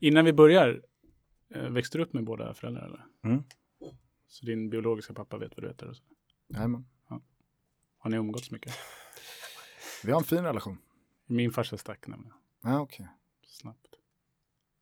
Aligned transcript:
Innan 0.00 0.24
vi 0.24 0.32
börjar, 0.32 0.82
eh, 1.54 1.70
växte 1.70 1.98
du 1.98 2.04
upp 2.04 2.12
med 2.12 2.24
båda 2.24 2.54
föräldrar 2.54 2.86
eller? 2.86 3.06
Mm. 3.24 3.42
Så 4.28 4.46
din 4.46 4.70
biologiska 4.70 5.14
pappa 5.14 5.38
vet 5.38 5.56
vad 5.56 5.64
du 5.64 5.68
heter? 5.68 5.92
Jajamän. 6.48 6.86
Har 7.98 8.10
ni 8.10 8.16
umgåtts 8.16 8.50
mycket? 8.50 8.72
Vi 10.04 10.12
har 10.12 10.18
en 10.18 10.24
fin 10.24 10.42
relation. 10.44 10.78
Min 11.26 11.50
farsa 11.50 11.76
stack 11.76 12.06
nämligen. 12.06 12.32
Ja, 12.62 12.80
okej. 12.80 13.08
Snabbt. 13.46 13.86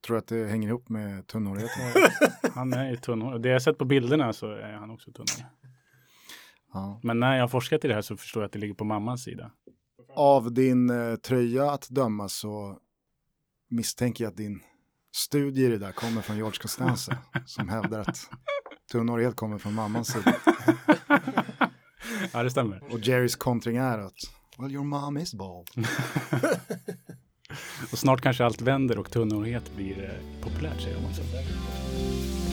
Tror 0.07 0.17
du 0.17 0.19
att 0.19 0.27
det 0.27 0.47
hänger 0.47 0.69
ihop 0.69 0.89
med 0.89 1.27
tunnhårigheten? 1.27 2.11
Han 2.55 2.73
är 2.73 2.91
ju 2.91 2.97
tunnhårig. 2.97 3.43
Det 3.43 3.49
jag 3.49 3.63
sett 3.63 3.79
på 3.79 3.85
bilderna 3.85 4.33
så 4.33 4.51
är 4.51 4.73
han 4.73 4.91
också 4.91 5.13
tunnhårig. 5.13 5.47
ja. 6.73 7.01
Men 7.03 7.21
när 7.21 7.35
jag 7.35 7.43
har 7.43 7.49
forskat 7.49 7.85
i 7.85 7.89
det 7.89 7.95
här 7.95 8.03
så 8.03 8.17
förstår 8.17 8.43
jag 8.43 8.47
att 8.47 8.53
det 8.53 8.59
ligger 8.59 8.75
på 8.75 8.85
mammans 8.85 9.23
sida. 9.25 9.53
Av 10.09 10.53
din 10.53 10.91
eh, 10.91 11.17
tröja 11.17 11.71
att 11.71 11.89
döma 11.91 12.29
så 12.29 12.79
misstänker 13.69 14.25
jag 14.25 14.31
att 14.31 14.37
din 14.37 14.63
studie 15.19 15.65
i 15.65 15.69
det 15.69 15.79
där 15.79 15.93
kommer 15.93 16.23
från 16.23 16.37
George 16.37 16.59
Costanza 16.63 17.19
som 17.47 17.69
hävdar 17.69 18.01
att 18.01 18.31
tunnhårighet 18.93 19.37
kommer 19.37 19.59
från 19.59 19.75
mammans 19.75 20.13
sida. 20.13 20.37
Ja, 22.33 22.43
det 22.43 22.51
stämmer. 22.51 22.83
Och 22.93 23.01
Jerrys 23.01 23.37
kontring 23.37 23.77
är 23.77 23.99
att 23.99 24.15
Well, 24.59 24.73
your 24.73 24.85
mom 24.85 25.19
is 25.19 25.35
bald. 25.35 25.69
Och 27.93 27.99
snart 27.99 28.21
kanske 28.21 28.45
allt 28.45 28.61
vänder 28.61 28.99
och 28.99 29.11
tunnhårighet 29.11 29.77
blir 29.77 30.05
eh, 30.05 30.43
populärt, 30.45 30.81
säger 30.81 30.97
de 30.97 32.48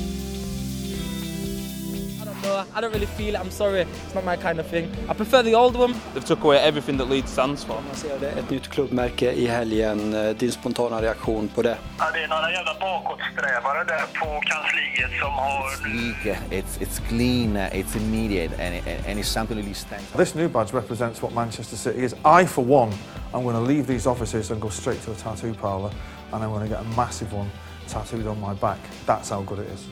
också. 2.45 2.55
I 2.55 2.57
don't 2.57 2.65
know. 2.71 2.77
I 2.77 2.81
don't 2.81 2.93
really 2.93 3.05
feel 3.05 3.35
it. 3.35 3.41
I'm 3.41 3.51
sorry. 3.51 3.81
It's 3.81 4.15
not 4.15 4.25
my 4.25 4.37
kind 4.37 4.59
of 4.59 4.67
thing. 4.67 4.85
I 5.09 5.13
prefer 5.13 5.43
the 5.43 5.55
old 5.55 5.75
one. 5.75 5.93
They've 6.13 6.25
took 6.25 6.43
away 6.43 6.57
everything 6.57 6.97
that 6.97 7.09
Leeds 7.09 7.31
stands 7.31 7.63
for. 7.63 7.75
lanserade 7.87 8.29
ett 8.29 8.49
nytt 8.49 8.67
klubbmärke 8.67 9.31
i 9.31 9.47
helgen. 9.47 10.13
Eh, 10.13 10.35
Din 10.35 10.51
spontana 10.51 11.01
reaktion 11.01 11.47
på 11.55 11.61
det? 11.61 11.77
Ja, 11.99 12.05
det 12.13 12.23
är 12.23 12.27
några 12.27 12.51
jävla 12.51 12.73
bakåtsträvare 12.79 13.83
där 13.83 14.05
på 14.19 14.41
kansliet 14.41 15.19
som 15.21 15.31
har... 15.33 15.69
sleek, 15.75 16.37
it's 16.51 16.79
it's 16.79 16.99
clean, 17.09 17.55
uh, 17.55 17.75
it's 17.75 17.95
immediate, 17.97 18.53
and, 18.59 18.75
it, 18.75 18.83
and 19.07 19.19
it's 19.19 19.27
something 19.27 19.57
that 19.57 19.63
really 19.63 19.73
stands 19.73 20.05
out. 20.11 20.17
This 20.17 20.35
new 20.35 20.49
badge 20.49 20.73
represents 20.73 21.21
what 21.23 21.33
Manchester 21.33 21.77
City 21.77 22.03
is. 22.05 22.13
I, 22.13 22.45
for 22.45 22.65
one, 22.65 22.91
I'm 23.33 23.43
going 23.43 23.55
to 23.55 23.73
leave 23.73 23.87
these 23.87 24.09
offices 24.09 24.51
and 24.51 24.61
go 24.61 24.69
straight 24.69 25.01
to 25.05 25.11
a 25.11 25.15
tattoo 25.15 25.53
parlour, 25.53 25.91
and 26.31 26.43
I'm 26.43 26.49
going 26.49 26.69
to 26.69 26.75
get 26.75 26.79
a 26.81 26.97
massive 26.97 27.33
one 27.33 27.49
tattooed 27.87 28.27
on 28.27 28.39
my 28.39 28.53
back. 28.53 28.79
That's 29.05 29.29
how 29.29 29.41
good 29.43 29.59
it 29.59 29.67
is. 29.73 29.85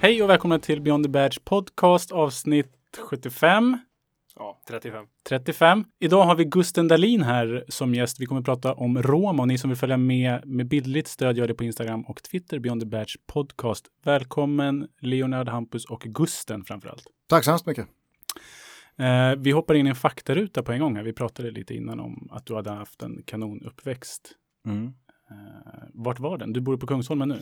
Hej 0.00 0.22
och 0.22 0.30
välkomna 0.30 0.58
till 0.58 0.80
Beyond 0.80 1.04
the 1.04 1.10
Badge 1.10 1.44
podcast 1.44 2.12
avsnitt 2.12 2.98
75. 3.10 3.78
Ja, 4.36 4.62
35. 4.68 5.06
35. 5.28 5.84
Idag 5.98 6.24
har 6.24 6.34
vi 6.34 6.44
Gusten 6.44 6.88
Dahlin 6.88 7.22
här 7.22 7.64
som 7.68 7.94
gäst. 7.94 8.20
Vi 8.20 8.26
kommer 8.26 8.40
att 8.40 8.44
prata 8.44 8.72
om 8.72 9.02
Roma 9.02 9.42
och 9.42 9.48
ni 9.48 9.58
som 9.58 9.70
vill 9.70 9.76
följa 9.76 9.96
med 9.96 10.46
med 10.46 10.68
bildligt 10.68 11.08
stöd 11.08 11.36
gör 11.38 11.48
det 11.48 11.54
på 11.54 11.64
Instagram 11.64 12.02
och 12.02 12.22
Twitter, 12.22 12.58
Beyond 12.58 12.80
the 12.80 12.86
Badge 12.86 13.16
podcast. 13.26 13.86
Välkommen 14.04 14.88
Leonard, 15.00 15.48
Hampus 15.48 15.84
och 15.84 16.00
Gusten 16.00 16.64
framförallt. 16.64 17.06
Tack 17.26 17.44
så 17.44 17.50
hemskt 17.50 17.66
mycket. 17.66 17.86
Eh, 18.96 19.34
vi 19.38 19.50
hoppar 19.50 19.74
in 19.74 19.86
i 19.86 19.90
en 19.90 19.96
faktaruta 19.96 20.62
på 20.62 20.72
en 20.72 20.80
gång 20.80 20.96
här. 20.96 21.02
Vi 21.02 21.12
pratade 21.12 21.50
lite 21.50 21.74
innan 21.74 22.00
om 22.00 22.28
att 22.32 22.46
du 22.46 22.54
hade 22.54 22.70
haft 22.70 23.02
en 23.02 23.22
kanonuppväxt. 23.22 24.32
Mm. 24.66 24.86
Eh, 25.30 25.84
vart 25.94 26.18
var 26.18 26.38
den? 26.38 26.52
Du 26.52 26.60
bor 26.60 26.76
på 26.76 26.86
Kungsholmen 26.86 27.28
nu? 27.28 27.38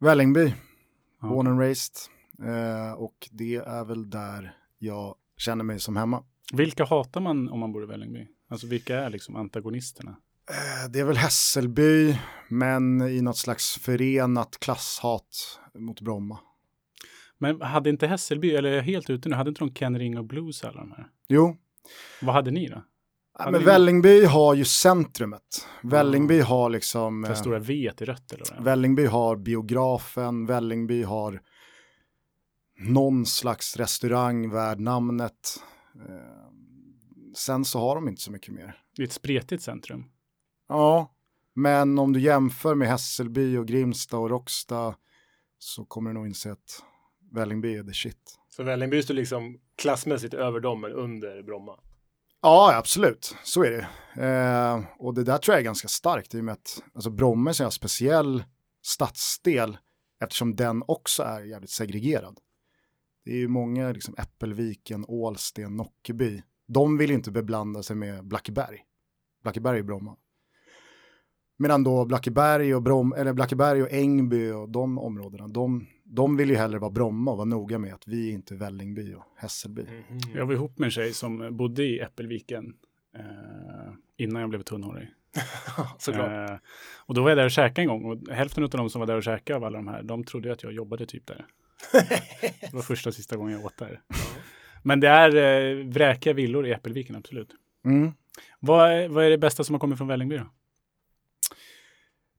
Vällingby, 0.00 0.52
Ja. 1.22 1.28
born 1.28 1.46
and 1.46 1.58
raised. 1.60 1.94
Eh, 2.42 2.92
och 2.92 3.28
det 3.32 3.54
är 3.56 3.84
väl 3.84 4.10
där 4.10 4.56
jag 4.78 5.14
känner 5.36 5.64
mig 5.64 5.80
som 5.80 5.96
hemma. 5.96 6.24
Vilka 6.52 6.84
hatar 6.84 7.20
man 7.20 7.48
om 7.48 7.60
man 7.60 7.72
bor 7.72 7.82
i 7.84 7.86
Vällingby? 7.86 8.28
Alltså 8.48 8.66
vilka 8.66 8.98
är 8.98 9.10
liksom 9.10 9.36
antagonisterna? 9.36 10.16
Eh, 10.50 10.90
Det 10.90 11.00
är 11.00 11.04
väl 11.04 11.16
Hässelby, 11.16 12.18
men 12.48 13.02
i 13.02 13.20
något 13.22 13.36
slags 13.36 13.78
förenat 13.78 14.58
klasshat 14.60 15.60
mot 15.74 16.00
Bromma. 16.00 16.38
Men 17.38 17.60
hade 17.62 17.90
inte 17.90 18.06
Hässelby, 18.06 18.50
eller 18.54 18.80
helt 18.80 19.10
ute 19.10 19.28
nu, 19.28 19.34
hade 19.36 19.48
inte 19.48 19.58
de 19.60 19.74
Ken 19.74 19.98
Ring 19.98 20.18
och 20.18 20.24
Blues 20.24 20.64
alla 20.64 20.80
de 20.80 20.92
här? 20.92 21.08
Jo, 21.28 21.56
Vad 22.22 22.34
hade 22.34 22.50
ni 22.50 22.68
då? 22.68 22.82
Ja, 23.38 23.50
men 23.50 23.64
Vällingby 23.64 24.24
har 24.24 24.54
ju 24.54 24.64
centrumet. 24.64 25.68
Vällingby 25.82 26.40
har 26.40 26.70
liksom... 26.70 27.22
Det 27.22 27.28
eh, 27.28 27.34
stora 27.34 27.58
V 27.58 27.74
i 27.74 28.04
rött 28.04 28.32
eller 28.32 28.44
vad? 28.54 28.64
Vällingby 28.64 29.06
har 29.06 29.36
biografen, 29.36 30.46
Vällingby 30.46 31.02
har 31.02 31.40
någon 32.78 33.26
slags 33.26 33.76
restaurang 33.76 34.50
värd 34.50 34.80
namnet. 34.80 35.62
Eh, 36.08 36.52
sen 37.36 37.64
så 37.64 37.78
har 37.78 37.94
de 37.94 38.08
inte 38.08 38.22
så 38.22 38.32
mycket 38.32 38.54
mer. 38.54 38.78
Det 38.96 39.02
är 39.02 39.06
ett 39.06 39.12
spretigt 39.12 39.62
centrum. 39.62 40.04
Ja, 40.68 41.14
men 41.54 41.98
om 41.98 42.12
du 42.12 42.20
jämför 42.20 42.74
med 42.74 42.88
Hässelby 42.88 43.56
och 43.56 43.66
Grimsta 43.66 44.18
och 44.18 44.30
Råcksta 44.30 44.94
så 45.58 45.84
kommer 45.84 46.10
du 46.10 46.14
nog 46.14 46.26
inse 46.26 46.52
att 46.52 46.82
Vällingby 47.32 47.76
är 47.76 47.82
the 47.82 47.92
shit. 47.92 48.38
Så 48.56 48.62
Vällingby 48.62 49.02
står 49.02 49.14
liksom 49.14 49.58
klassmässigt 49.76 50.34
över 50.34 50.60
dem, 50.60 50.80
men 50.80 50.92
under 50.92 51.42
Bromma. 51.42 51.78
Ja, 52.42 52.74
absolut. 52.76 53.36
Så 53.42 53.64
är 53.64 53.70
det. 53.70 53.86
Eh, 54.26 54.80
och 54.98 55.14
det 55.14 55.24
där 55.24 55.38
tror 55.38 55.54
jag 55.54 55.60
är 55.60 55.64
ganska 55.64 55.88
starkt 55.88 56.34
i 56.34 56.40
och 56.40 56.44
med 56.44 56.52
att 56.52 56.82
alltså 56.94 57.10
Bromma 57.10 57.48
är 57.48 57.50
en 57.50 57.54
sån 57.54 57.64
här 57.64 57.70
speciell 57.70 58.44
stadsdel 58.82 59.78
eftersom 60.20 60.56
den 60.56 60.82
också 60.86 61.22
är 61.22 61.40
jävligt 61.44 61.70
segregerad. 61.70 62.38
Det 63.24 63.30
är 63.30 63.36
ju 63.36 63.48
många, 63.48 63.92
liksom 63.92 64.14
Äppelviken, 64.18 65.04
Ålsten, 65.08 65.76
Nockeby. 65.76 66.42
De 66.66 66.98
vill 66.98 67.10
inte 67.10 67.30
beblanda 67.30 67.82
sig 67.82 67.96
med 67.96 68.26
Blackeberg. 68.26 68.84
Blackeberg 69.42 69.78
är 69.78 69.82
Bromma. 69.82 70.16
Medan 71.56 71.84
då 71.84 72.04
Blackeberg 72.04 72.74
och, 72.74 72.82
Brom, 72.82 73.12
eller 73.12 73.32
Blackeberg 73.32 73.82
och 73.82 73.92
Ängby 73.92 74.50
och 74.50 74.68
de 74.68 74.98
områdena, 74.98 75.48
de, 75.48 75.86
de 76.14 76.36
vill 76.36 76.50
ju 76.50 76.56
hellre 76.56 76.78
vara 76.78 76.90
Bromma 76.90 77.30
och 77.30 77.36
vara 77.36 77.44
noga 77.44 77.78
med 77.78 77.94
att 77.94 78.08
vi 78.08 78.28
är 78.28 78.32
inte 78.32 78.54
Vällingby 78.54 79.14
och 79.14 79.24
Hässelby. 79.36 79.86
Jag 80.34 80.46
var 80.46 80.54
ihop 80.54 80.78
med 80.78 80.86
en 80.86 80.90
tjej 80.90 81.12
som 81.12 81.56
bodde 81.56 81.84
i 81.84 82.00
Äppelviken 82.00 82.74
eh, 83.16 83.92
innan 84.16 84.40
jag 84.40 84.50
blev 84.50 84.62
tunnhårig. 84.62 85.08
Såklart. 85.98 86.50
Eh, 86.50 86.56
och 86.98 87.14
då 87.14 87.22
var 87.22 87.30
jag 87.30 87.38
där 87.38 87.44
och 87.44 87.50
käkade 87.50 87.82
en 87.82 87.88
gång 87.88 88.04
och 88.04 88.34
hälften 88.34 88.64
av 88.64 88.70
de 88.70 88.90
som 88.90 89.00
var 89.00 89.06
där 89.06 89.16
och 89.16 89.22
käkade 89.22 89.56
av 89.56 89.64
alla 89.64 89.78
de 89.78 89.88
här, 89.88 90.02
de 90.02 90.24
trodde 90.24 90.52
att 90.52 90.62
jag 90.62 90.72
jobbade 90.72 91.06
typ 91.06 91.26
där. 91.26 91.46
det 92.60 92.72
var 92.72 92.82
första 92.82 93.10
och 93.10 93.14
sista 93.14 93.36
gången 93.36 93.52
jag 93.52 93.64
åt 93.64 93.78
där. 93.78 94.00
Men 94.82 95.00
det 95.00 95.08
är 95.08 95.36
eh, 95.36 95.86
vräkiga 95.86 96.32
villor 96.32 96.66
i 96.66 96.72
Äppelviken, 96.72 97.16
absolut. 97.16 97.50
Mm. 97.84 98.12
Vad 98.60 98.90
är, 98.90 99.08
vad 99.08 99.24
är 99.24 99.30
det 99.30 99.38
bästa 99.38 99.64
som 99.64 99.74
har 99.74 99.80
kommit 99.80 99.98
från 99.98 100.08
Vällingby 100.08 100.36
då? 100.36 100.46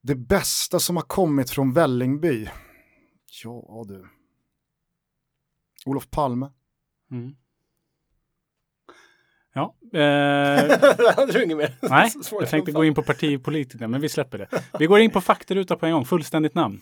Det 0.02 0.16
bästa 0.16 0.80
som 0.80 0.96
har 0.96 1.04
kommit 1.04 1.50
från 1.50 1.74
Vällingby? 1.74 2.48
Ja 3.44 3.84
du. 3.88 4.06
Olof 5.86 6.10
Palme. 6.10 6.52
Mm. 7.12 7.36
Ja, 9.54 9.76
eh, 9.94 11.16
hade 11.16 11.44
inget 11.44 11.58
mer? 11.58 11.78
nej, 11.82 12.12
jag 12.32 12.50
tänkte 12.50 12.72
gå 12.72 12.86
in 12.86 12.96
på 12.96 13.04
partipolitiker, 13.04 13.88
men 13.88 14.02
vi 14.02 14.10
släpper 14.10 14.38
det. 14.38 14.48
Vi 14.80 14.86
går 14.86 15.00
in 15.00 15.12
på 15.12 15.22
faktaruta 15.22 15.76
på 15.76 15.86
en 15.86 15.92
gång, 15.92 16.06
fullständigt 16.06 16.56
namn. 16.56 16.80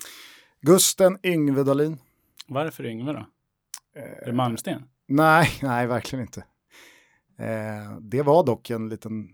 Gusten 0.62 1.18
Yngve 1.24 1.64
Dahlin. 1.64 1.98
Varför 2.48 2.86
Yngve 2.86 3.14
då? 3.14 3.26
Är 3.96 4.26
det 4.26 4.34
Malmsten? 4.34 4.84
Nej, 5.08 5.50
nej, 5.62 5.88
verkligen 5.88 6.26
inte. 6.26 6.40
Eh, 7.40 7.98
det 8.02 8.22
var 8.22 8.46
dock 8.46 8.70
en 8.70 8.90
liten 8.90 9.30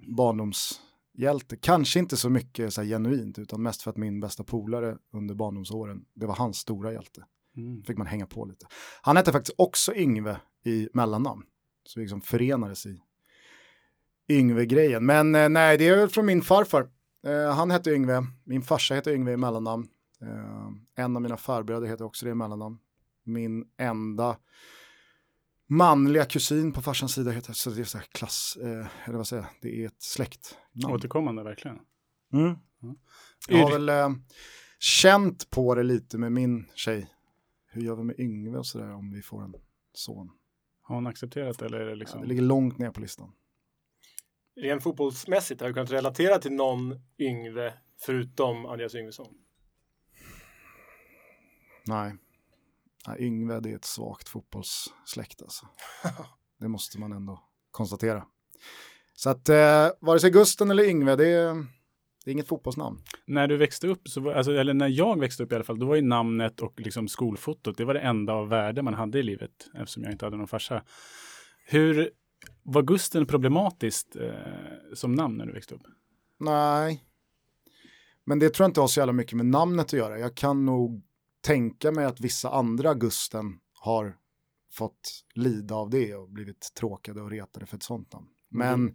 barndomshjälte. 1.17 1.57
Kanske 1.57 1.99
inte 1.99 2.17
så 2.17 2.29
mycket 2.29 2.73
så 2.73 2.81
här, 2.81 2.87
genuint, 2.87 3.39
utan 3.39 3.61
mest 3.61 3.81
för 3.81 3.91
att 3.91 3.97
min 3.97 4.19
bästa 4.19 4.43
polare 4.43 4.97
under 5.13 5.35
barndomsåren, 5.35 6.05
det 6.15 6.27
var 6.27 6.35
hans 6.35 6.57
stora 6.57 6.91
hjälte. 6.91 7.25
Mm. 7.57 7.83
Fick 7.83 7.97
man 7.97 8.07
hänga 8.07 8.27
på 8.27 8.45
lite. 8.45 8.65
Han 9.01 9.17
hette 9.17 9.31
faktiskt 9.31 9.55
också 9.57 9.95
Yngve 9.95 10.37
i 10.65 10.89
mellannamn. 10.93 11.43
Så 11.85 11.99
vi 11.99 12.03
liksom 12.03 12.21
förenades 12.21 12.85
i 12.85 12.99
Yngve-grejen. 14.29 15.05
Men 15.05 15.35
eh, 15.35 15.49
nej, 15.49 15.77
det 15.77 15.87
är 15.87 15.97
väl 15.97 16.09
från 16.09 16.25
min 16.25 16.41
farfar. 16.41 16.89
Eh, 17.25 17.55
han 17.55 17.71
hette 17.71 17.91
Yngve, 17.91 18.25
min 18.45 18.61
farsa 18.61 18.95
heter 18.95 19.13
Yngve 19.13 19.31
i 19.31 19.37
mellannamn. 19.37 19.87
Eh, 20.21 21.03
en 21.03 21.15
av 21.15 21.21
mina 21.21 21.37
farbröder 21.37 21.87
heter 21.87 22.05
också 22.05 22.25
det 22.25 22.31
i 22.31 22.35
mellannamn. 22.35 22.77
Min 23.25 23.65
enda 23.77 24.37
manliga 25.67 26.25
kusin 26.25 26.73
på 26.73 26.81
farsans 26.81 27.13
sida 27.13 27.31
heter, 27.31 27.53
så 27.53 27.69
det 27.69 27.81
är 27.81 27.85
så 27.85 27.97
här 27.97 28.05
klass, 28.11 28.57
eh, 28.61 28.87
eller 29.05 29.17
vad 29.17 29.27
säger 29.27 29.43
jag, 29.43 29.51
det 29.61 29.83
är 29.83 29.87
ett 29.87 30.01
släktnamn. 30.01 30.95
Återkommande 30.95 31.43
verkligen. 31.43 31.79
Mm. 32.33 32.55
Ja. 32.79 32.95
Jag 33.49 33.57
har 33.57 33.71
väl 33.71 33.89
eh, 33.89 34.09
känt 34.79 35.49
på 35.49 35.75
det 35.75 35.83
lite 35.83 36.17
med 36.17 36.31
min 36.31 36.65
tjej. 36.75 37.09
Hur 37.69 37.81
gör 37.81 37.95
vi 37.95 38.03
med 38.03 38.19
Yngve 38.19 38.57
och 38.57 38.65
sådär 38.65 38.93
om 38.93 39.11
vi 39.11 39.21
får 39.21 39.43
en 39.43 39.55
son? 39.93 40.31
Har 40.81 40.95
hon 40.95 41.07
accepterat 41.07 41.61
eller 41.61 41.79
är 41.79 41.85
det 41.85 41.91
Ja, 41.91 41.95
liksom? 41.95 42.21
det 42.21 42.27
ligger 42.27 42.41
långt 42.41 42.77
ner 42.77 42.91
på 42.91 43.01
listan. 43.01 43.31
Rent 44.55 44.83
fotbollsmässigt, 44.83 45.61
har 45.61 45.67
du 45.67 45.73
kunnat 45.73 45.91
relatera 45.91 46.39
till 46.39 46.51
någon 46.51 46.99
Yngve 47.19 47.73
förutom 47.99 48.65
Andreas 48.65 48.95
Yngvesson? 48.95 49.27
Nej. 51.85 52.15
Nej, 53.07 53.17
Yngve 53.19 53.59
det 53.59 53.71
är 53.71 53.75
ett 53.75 53.85
svagt 53.85 54.29
fotbollssläkt 54.29 55.41
alltså. 55.41 55.65
Det 56.59 56.67
måste 56.67 56.99
man 56.99 57.11
ändå 57.11 57.43
konstatera. 57.71 58.25
Så 59.13 59.29
att 59.29 59.49
eh, 59.49 59.89
vare 59.99 60.19
sig 60.19 60.31
Gusten 60.31 60.71
eller 60.71 60.83
Yngve, 60.83 61.15
det 61.15 61.27
är, 61.27 61.53
Det 62.25 62.31
är 62.31 62.31
inget 62.31 62.47
fotbollsnamn. 62.47 62.97
När 63.25 63.47
du 63.47 63.57
växte 63.57 63.87
upp, 63.87 64.01
var, 64.17 64.33
alltså, 64.33 64.51
eller 64.51 64.73
när 64.73 64.87
jag 64.87 65.19
växte 65.19 65.43
upp 65.43 65.51
i 65.51 65.55
alla 65.55 65.63
fall, 65.63 65.79
då 65.79 65.85
var 65.85 65.95
ju 65.95 66.01
namnet 66.01 66.59
och 66.59 66.79
liksom 66.79 67.07
skolfotot, 67.07 67.77
det 67.77 67.85
var 67.85 67.93
det 67.93 67.99
enda 67.99 68.33
av 68.33 68.49
värde 68.49 68.81
man 68.81 68.93
hade 68.93 69.19
i 69.19 69.23
livet, 69.23 69.69
eftersom 69.73 70.03
jag 70.03 70.11
inte 70.11 70.25
hade 70.25 70.37
någon 70.37 70.47
farsa. 70.47 70.83
Hur, 71.65 72.11
var 72.63 72.81
Gusten 72.81 73.25
problematiskt 73.25 74.15
eh, 74.15 74.31
som 74.93 75.11
namn 75.11 75.37
när 75.37 75.45
du 75.45 75.53
växte 75.53 75.75
upp? 75.75 75.83
Nej, 76.39 77.03
men 78.25 78.39
det 78.39 78.49
tror 78.49 78.63
jag 78.63 78.69
inte 78.69 78.81
har 78.81 78.87
så 78.87 78.99
jävla 78.99 79.13
mycket 79.13 79.37
med 79.37 79.45
namnet 79.45 79.85
att 79.85 79.93
göra. 79.93 80.19
Jag 80.19 80.35
kan 80.35 80.65
nog 80.65 81.03
tänka 81.47 81.91
mig 81.91 82.05
att 82.05 82.19
vissa 82.21 82.49
andra 82.49 82.93
Gusten 82.93 83.59
har 83.73 84.15
fått 84.73 85.23
lida 85.35 85.75
av 85.75 85.89
det 85.89 86.15
och 86.15 86.29
blivit 86.29 86.71
tråkade 86.79 87.21
och 87.21 87.29
retade 87.31 87.65
för 87.65 87.77
ett 87.77 87.83
sånt 87.83 88.13
namn. 88.13 88.27
Men 88.49 88.73
Mm. 88.73 88.93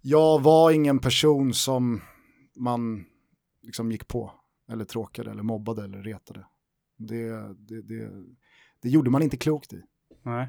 jag 0.00 0.42
var 0.42 0.70
ingen 0.70 0.98
person 0.98 1.54
som 1.54 2.00
man 2.56 3.04
liksom 3.62 3.92
gick 3.92 4.08
på 4.08 4.32
eller 4.70 4.84
tråkade 4.84 5.30
eller 5.30 5.42
mobbade 5.42 5.84
eller 5.84 6.02
retade. 6.02 6.46
Det, 6.98 7.28
det, 7.58 7.82
det, 7.82 8.10
det 8.82 8.88
gjorde 8.88 9.10
man 9.10 9.22
inte 9.22 9.36
klokt 9.36 9.72
i. 9.72 9.82
Nej. 10.22 10.48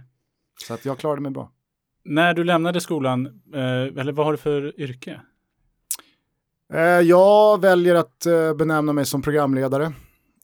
Så 0.68 0.74
att 0.74 0.86
jag 0.86 0.98
klarade 0.98 1.22
mig 1.22 1.32
bra. 1.32 1.52
När 2.04 2.34
du 2.34 2.44
lämnade 2.44 2.82
skolan, 2.82 3.26
eh, 3.54 3.62
eller 4.00 4.12
vad 4.12 4.26
har 4.26 4.34
du 4.34 4.38
för 4.38 4.80
yrke? 4.82 5.22
Eh, 6.74 6.80
Jag 6.82 7.62
väljer 7.62 7.96
att 7.96 8.26
eh, 8.26 8.54
benämna 8.54 8.94
mig 8.94 9.06
som 9.06 9.22
programledare. 9.22 9.94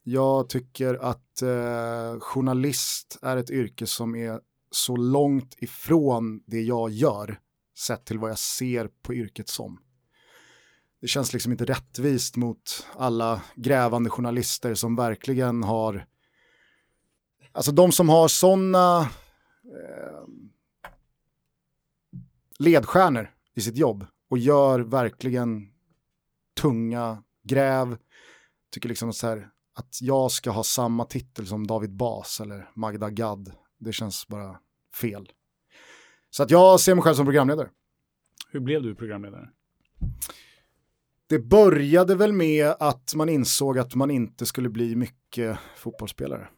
Jag 0.08 0.48
tycker 0.48 0.94
att 0.94 1.42
eh, 1.42 2.20
journalist 2.20 3.18
är 3.22 3.36
ett 3.36 3.50
yrke 3.50 3.86
som 3.86 4.14
är 4.14 4.40
så 4.70 4.96
långt 4.96 5.54
ifrån 5.58 6.42
det 6.46 6.60
jag 6.60 6.90
gör 6.90 7.40
sett 7.78 8.04
till 8.04 8.18
vad 8.18 8.30
jag 8.30 8.38
ser 8.38 8.88
på 9.02 9.14
yrket 9.14 9.48
som. 9.48 9.80
Det 11.00 11.06
känns 11.06 11.32
liksom 11.32 11.52
inte 11.52 11.64
rättvist 11.64 12.36
mot 12.36 12.86
alla 12.96 13.42
grävande 13.54 14.10
journalister 14.10 14.74
som 14.74 14.96
verkligen 14.96 15.62
har, 15.62 16.06
alltså 17.52 17.72
de 17.72 17.92
som 17.92 18.08
har 18.08 18.28
sådana 18.28 19.00
eh, 19.64 20.26
ledstjärnor 22.58 23.30
i 23.54 23.60
sitt 23.60 23.76
jobb 23.76 24.06
och 24.30 24.38
gör 24.38 24.80
verkligen 24.80 25.68
tunga 26.60 27.22
gräv. 27.42 27.98
Tycker 28.70 28.88
liksom 28.88 29.12
så 29.12 29.26
här, 29.26 29.50
att 29.76 29.98
jag 30.00 30.30
ska 30.30 30.50
ha 30.50 30.64
samma 30.64 31.04
titel 31.04 31.46
som 31.46 31.66
David 31.66 31.96
Bas 31.96 32.40
eller 32.40 32.70
Magda 32.74 33.10
Gad. 33.10 33.52
Det 33.78 33.92
känns 33.92 34.28
bara 34.28 34.60
fel. 35.00 35.32
Så 36.30 36.42
att 36.42 36.50
jag 36.50 36.80
ser 36.80 36.94
mig 36.94 37.02
själv 37.02 37.14
som 37.14 37.26
programledare. 37.26 37.68
Hur 38.50 38.60
blev 38.60 38.82
du 38.82 38.94
programledare? 38.94 39.48
Det 41.26 41.38
började 41.38 42.14
väl 42.14 42.32
med 42.32 42.74
att 42.80 43.14
man 43.14 43.28
insåg 43.28 43.78
att 43.78 43.94
man 43.94 44.10
inte 44.10 44.46
skulle 44.46 44.68
bli 44.68 44.96
mycket 44.96 45.58
fotbollsspelare. 45.76 46.48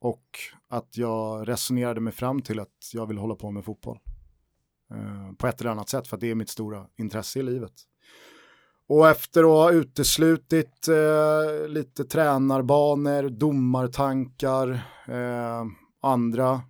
Och 0.00 0.26
att 0.68 0.96
jag 0.96 1.48
resonerade 1.48 2.00
mig 2.00 2.12
fram 2.12 2.42
till 2.42 2.60
att 2.60 2.90
jag 2.92 3.06
vill 3.06 3.18
hålla 3.18 3.34
på 3.34 3.50
med 3.50 3.64
fotboll. 3.64 3.98
Eh, 4.90 5.32
på 5.32 5.46
ett 5.46 5.60
eller 5.60 5.70
annat 5.70 5.88
sätt, 5.88 6.08
för 6.08 6.16
det 6.16 6.30
är 6.30 6.34
mitt 6.34 6.48
stora 6.48 6.86
intresse 6.96 7.38
i 7.38 7.42
livet. 7.42 7.72
Och 8.88 9.08
efter 9.08 9.40
att 9.40 9.48
ha 9.48 9.72
uteslutit 9.72 10.88
eh, 10.88 11.68
lite 11.68 12.04
tränarbanor, 12.04 13.28
domartankar, 13.28 14.70
eh, 15.08 15.64
andra 16.02 16.60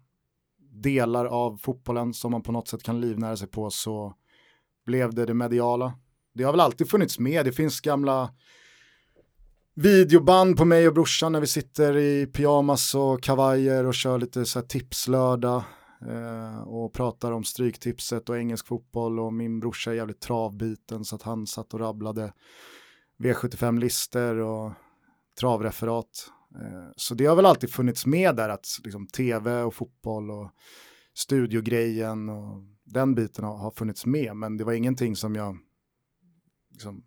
delar 0.72 1.24
av 1.24 1.56
fotbollen 1.56 2.14
som 2.14 2.32
man 2.32 2.42
på 2.42 2.52
något 2.52 2.68
sätt 2.68 2.82
kan 2.82 3.00
livnära 3.00 3.36
sig 3.36 3.48
på 3.48 3.70
så 3.70 4.14
blev 4.86 5.14
det 5.14 5.26
det 5.26 5.34
mediala. 5.34 5.92
Det 6.34 6.44
har 6.44 6.52
väl 6.52 6.60
alltid 6.60 6.90
funnits 6.90 7.18
med, 7.18 7.44
det 7.44 7.52
finns 7.52 7.80
gamla 7.80 8.30
videoband 9.74 10.56
på 10.56 10.64
mig 10.64 10.88
och 10.88 10.94
brorsan 10.94 11.32
när 11.32 11.40
vi 11.40 11.46
sitter 11.46 11.96
i 11.96 12.26
pyjamas 12.26 12.94
och 12.94 13.22
kavajer 13.22 13.86
och 13.86 13.94
kör 13.94 14.18
lite 14.18 14.44
så 14.44 14.58
här 14.58 14.66
tipslördag 14.66 15.62
Eh, 16.08 16.58
och 16.58 16.92
pratar 16.92 17.32
om 17.32 17.44
stryktipset 17.44 18.28
och 18.28 18.38
engelsk 18.38 18.66
fotboll 18.66 19.20
och 19.20 19.32
min 19.32 19.60
brorsa 19.60 19.90
är 19.90 19.94
jävligt 19.94 20.20
travbiten 20.20 21.04
så 21.04 21.16
att 21.16 21.22
han 21.22 21.46
satt 21.46 21.74
och 21.74 21.80
rabblade 21.80 22.32
V75-lister 23.18 24.36
och 24.36 24.72
travreferat. 25.40 26.30
Eh, 26.60 26.90
så 26.96 27.14
det 27.14 27.26
har 27.26 27.36
väl 27.36 27.46
alltid 27.46 27.70
funnits 27.70 28.06
med 28.06 28.36
där 28.36 28.48
att 28.48 28.66
liksom, 28.84 29.06
tv 29.06 29.62
och 29.62 29.74
fotboll 29.74 30.30
och 30.30 30.50
studiogrejen 31.14 32.28
och 32.28 32.62
den 32.84 33.14
biten 33.14 33.44
har, 33.44 33.56
har 33.56 33.70
funnits 33.70 34.06
med 34.06 34.36
men 34.36 34.56
det 34.56 34.64
var 34.64 34.72
ingenting 34.72 35.16
som 35.16 35.34
jag 35.34 35.58
liksom, 36.70 37.04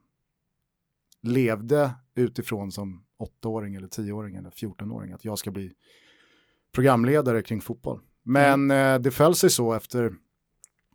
levde 1.21 1.95
utifrån 2.15 2.71
som 2.71 3.05
åttaåring 3.17 3.75
eller 3.75 3.87
tioåring 3.87 4.35
eller 4.35 4.49
fjortonåring 4.49 5.11
att 5.11 5.25
jag 5.25 5.39
ska 5.39 5.51
bli 5.51 5.73
programledare 6.71 7.41
kring 7.41 7.61
fotboll. 7.61 8.01
Men 8.29 8.71
eh, 8.71 8.99
det 8.99 9.11
föll 9.11 9.35
sig 9.35 9.49
så 9.49 9.73
efter 9.73 10.13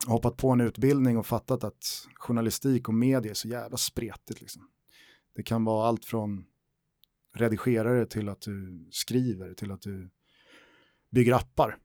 hoppat 0.07 0.37
på 0.37 0.51
en 0.51 0.61
utbildning 0.61 1.19
och 1.19 1.27
fattat 1.27 1.65
att 1.65 2.09
journalistik 2.15 2.89
och 2.89 2.95
media 2.95 3.31
är 3.31 3.35
så 3.35 3.49
jävla 3.49 3.77
spretigt. 3.77 4.41
Liksom. 4.41 4.69
Det 5.35 5.43
kan 5.43 5.65
vara 5.65 5.89
allt 5.89 6.05
från 6.05 6.45
redigerare 7.35 8.07
till 8.07 8.29
att 8.29 8.41
du 8.41 8.89
skriver 8.91 9.55
till 9.55 9.71
att 9.71 9.83
du 9.83 10.11
bygger 11.11 11.33
appar. 11.35 11.79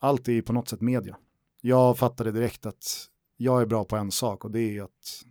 Allt 0.00 0.28
är 0.28 0.42
på 0.42 0.52
något 0.52 0.68
sätt 0.68 0.80
media. 0.80 1.16
Jag 1.60 1.98
fattade 1.98 2.32
direkt 2.32 2.66
att 2.66 2.84
jag 3.36 3.62
är 3.62 3.66
bra 3.66 3.84
på 3.84 3.96
en 3.96 4.10
sak 4.10 4.44
och 4.44 4.50
det 4.50 4.60
är 4.60 4.82
att 4.82 5.22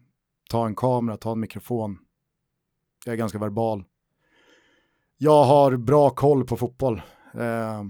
ta 0.49 0.65
en 0.65 0.75
kamera, 0.75 1.17
ta 1.17 1.31
en 1.31 1.39
mikrofon. 1.39 1.97
Jag 3.05 3.13
är 3.13 3.17
ganska 3.17 3.39
verbal. 3.39 3.83
Jag 5.17 5.43
har 5.43 5.77
bra 5.77 6.09
koll 6.09 6.45
på 6.45 6.57
fotboll. 6.57 7.01
Eh, 7.33 7.83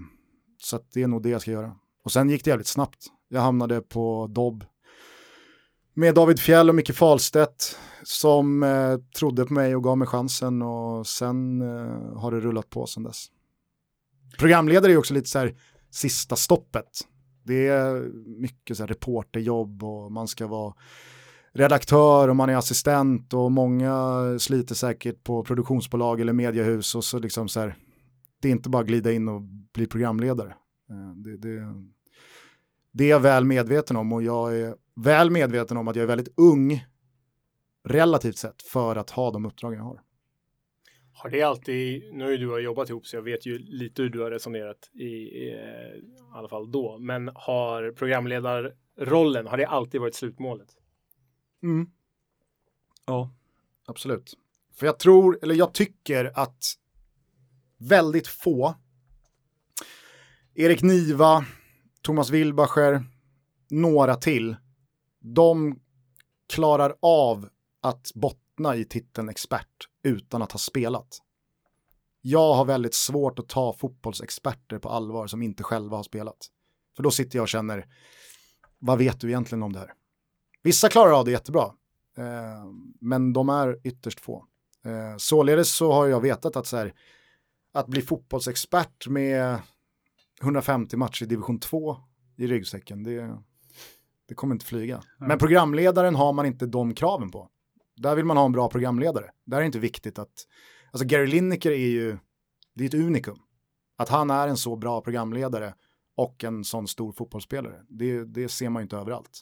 så 0.63 0.75
att 0.75 0.92
det 0.92 1.04
är 1.04 1.07
nog 1.07 1.24
det 1.24 1.30
jag 1.30 1.42
ska 1.42 1.51
göra. 1.51 1.75
Och 2.04 2.12
sen 2.12 2.30
gick 2.30 2.44
det 2.44 2.50
jävligt 2.50 2.68
snabbt. 2.68 3.07
Jag 3.30 3.42
hamnade 3.42 3.81
på 3.81 4.27
Dobb 4.30 4.65
med 5.94 6.15
David 6.15 6.39
Fjäll 6.39 6.69
och 6.69 6.75
Micke 6.75 6.95
Falstedt 6.95 7.77
som 8.04 8.63
eh, 8.63 8.98
trodde 9.18 9.45
på 9.45 9.54
mig 9.54 9.75
och 9.75 9.83
gav 9.83 9.98
mig 9.98 10.07
chansen 10.07 10.62
och 10.62 11.07
sen 11.07 11.62
eh, 11.62 12.18
har 12.18 12.31
det 12.31 12.39
rullat 12.39 12.69
på 12.69 12.86
sen 12.86 13.04
dess. 13.04 13.25
Programledare 14.38 14.92
är 14.92 14.98
också 14.98 15.13
lite 15.13 15.30
så 15.30 15.39
här 15.39 15.56
sista 15.92 16.36
stoppet. 16.36 17.07
Det 17.44 17.68
är 17.68 18.12
mycket 18.39 18.77
så 18.77 18.83
här 18.83 18.88
reporterjobb 18.88 19.83
och 19.83 20.12
man 20.12 20.27
ska 20.27 20.48
vara 20.48 20.74
redaktör 21.54 22.27
och 22.27 22.36
man 22.36 22.50
är 22.50 22.56
assistent 22.56 23.33
och 23.33 23.51
många 23.51 24.19
sliter 24.39 24.75
säkert 24.75 25.24
på 25.24 25.44
produktionsbolag 25.44 26.21
eller 26.21 26.34
mediehus 26.34 26.96
och 26.96 27.03
så 27.03 27.20
liksom 27.20 27.50
så 27.50 27.60
här, 27.60 27.75
det 28.44 28.50
är 28.50 28.52
inte 28.52 28.70
bara 28.70 28.84
glida 28.84 29.12
in 29.12 29.28
och 29.28 29.42
bli 29.74 29.88
programledare. 29.88 30.56
Eh, 30.90 31.16
Det, 31.16 31.38
det, 31.38 31.84
det 32.92 33.04
är 33.04 33.10
jag 33.10 33.20
väl 33.20 33.46
medveten 33.46 33.98
om 33.98 34.14
och 34.14 34.24
jag 34.24 34.60
är 34.60 34.76
väl 34.96 35.30
medveten 35.30 35.78
om 35.78 35.88
att 35.88 35.96
jag 35.96 36.04
är 36.04 36.08
väldigt 36.08 36.34
ung 36.38 36.86
relativt 37.84 38.38
sett 38.38 38.62
för 38.62 38.96
att 38.96 39.10
ha 39.10 39.32
de 39.32 39.46
uppdragen 39.46 39.78
jag 39.78 39.86
har. 39.86 40.02
Har 41.14 41.30
det 41.30 41.42
alltid, 41.42 42.14
nu 42.14 42.24
har 42.24 42.32
ju 42.32 42.38
du 42.38 42.50
har 42.50 42.60
jobbat 42.60 42.90
ihop 42.90 43.06
så 43.06 43.16
jag 43.16 43.22
vet 43.22 43.46
ju 43.46 43.58
lite 43.58 44.02
hur 44.02 44.10
du 44.10 44.22
har 44.22 44.32
resonerat 44.32 44.90
i, 44.94 45.06
i, 45.06 45.54
eh, 45.54 45.98
i 45.98 46.14
alla 46.34 46.50
fall 46.50 46.72
då, 46.72 46.98
men 46.98 47.32
har 47.36 47.92
programledarrollen, 47.92 49.48
har 49.48 49.58
det 49.58 49.66
alltid 49.66 50.02
varit 50.02 50.16
slutmålet? 50.16 50.70
Mm. 51.64 51.88
Ja, 53.06 53.30
absolut. 53.86 54.38
För 54.74 54.86
jag 54.86 55.00
tror, 55.00 55.40
eller 55.42 55.56
jag 55.56 55.74
tycker 55.74 56.32
att 56.36 56.64
väldigt 57.88 58.28
få, 58.28 58.75
Erik 60.56 60.82
Niva, 60.82 61.46
Thomas 62.02 62.30
Wilbacher, 62.30 63.04
några 63.70 64.16
till, 64.16 64.56
de 65.20 65.80
klarar 66.54 66.96
av 67.02 67.50
att 67.82 68.12
bottna 68.16 68.75
i 68.75 68.86
titeln 68.86 69.30
expert 69.30 69.88
utan 70.04 70.42
att 70.42 70.52
ha 70.52 70.60
spelat. 70.60 71.08
Jag 72.22 72.54
har 72.54 72.66
väldigt 72.66 72.94
svårt 72.94 73.40
att 73.40 73.50
ta 73.50 73.74
fotbollsexperter 73.74 74.80
på 74.80 74.90
allvar 74.90 75.28
som 75.28 75.42
inte 75.42 75.63
själva 75.63 75.98
har 75.98 76.04
spelat. 76.04 76.38
För 76.96 77.04
då 77.04 77.12
sitter 77.12 77.38
jag 77.38 77.44
och 77.44 77.50
känner, 77.50 77.86
vad 78.80 78.98
vet 78.98 79.20
du 79.20 79.28
egentligen 79.28 79.63
om 79.63 79.74
det 79.74 79.80
här? 79.80 79.94
Vissa 80.63 80.90
klarar 80.90 81.20
av 81.20 81.25
det 81.25 81.32
jättebra, 81.32 81.63
eh, 82.18 82.66
men 83.02 83.34
de 83.34 83.50
är 83.50 83.80
ytterst 83.84 84.20
få. 84.20 84.46
Eh, 84.86 85.18
således 85.18 85.75
så 85.75 85.92
har 85.92 86.08
jag 86.08 86.22
vetat 86.22 86.56
att 86.56 86.68
så 86.68 86.78
här, 86.78 86.94
att 87.74 87.88
bli 87.88 88.01
fotbollsexpert 88.01 89.08
med 89.08 89.62
150 90.42 90.98
matcher 90.98 91.24
i 91.24 91.25
division 91.25 91.60
2 91.60 91.98
i 92.38 92.48
ryggsäcken, 92.48 93.03
det, 93.03 93.38
det 94.27 94.36
kommer 94.36 94.56
inte 94.56 94.65
flyga. 94.65 95.03
Men 95.18 95.38
programledaren 95.38 96.15
har 96.15 96.34
man 96.34 96.46
inte 96.46 96.65
de 96.65 96.94
kraven 96.96 97.32
på. 97.32 97.50
Där 97.96 98.15
vill 98.15 98.25
man 98.25 98.38
ha 98.38 98.46
en 98.46 98.51
bra 98.51 98.70
programledare. 98.70 99.32
Där 99.46 99.58
är 99.58 99.62
det 99.62 99.65
inte 99.65 99.80
viktigt 99.80 100.20
att, 100.20 100.48
alltså 100.92 101.08
Gary 101.08 101.27
Lineker 101.27 101.72
är 101.72 101.75
ju, 101.88 102.18
det 102.75 102.84
är 102.84 102.88
ett 102.88 102.94
unikum. 102.94 103.38
Att 103.98 104.10
han 104.10 104.30
är 104.30 104.48
en 104.48 104.58
så 104.58 104.75
bra 104.75 105.01
programledare 105.01 105.74
och 106.15 106.44
en 106.44 106.63
sån 106.63 106.88
stor 106.88 107.12
fotbollsspelare, 107.12 107.82
det, 107.89 108.25
det 108.25 108.50
ser 108.50 108.70
man 108.70 108.82
ju 108.82 108.84
inte 108.84 108.98
överallt. 108.98 109.42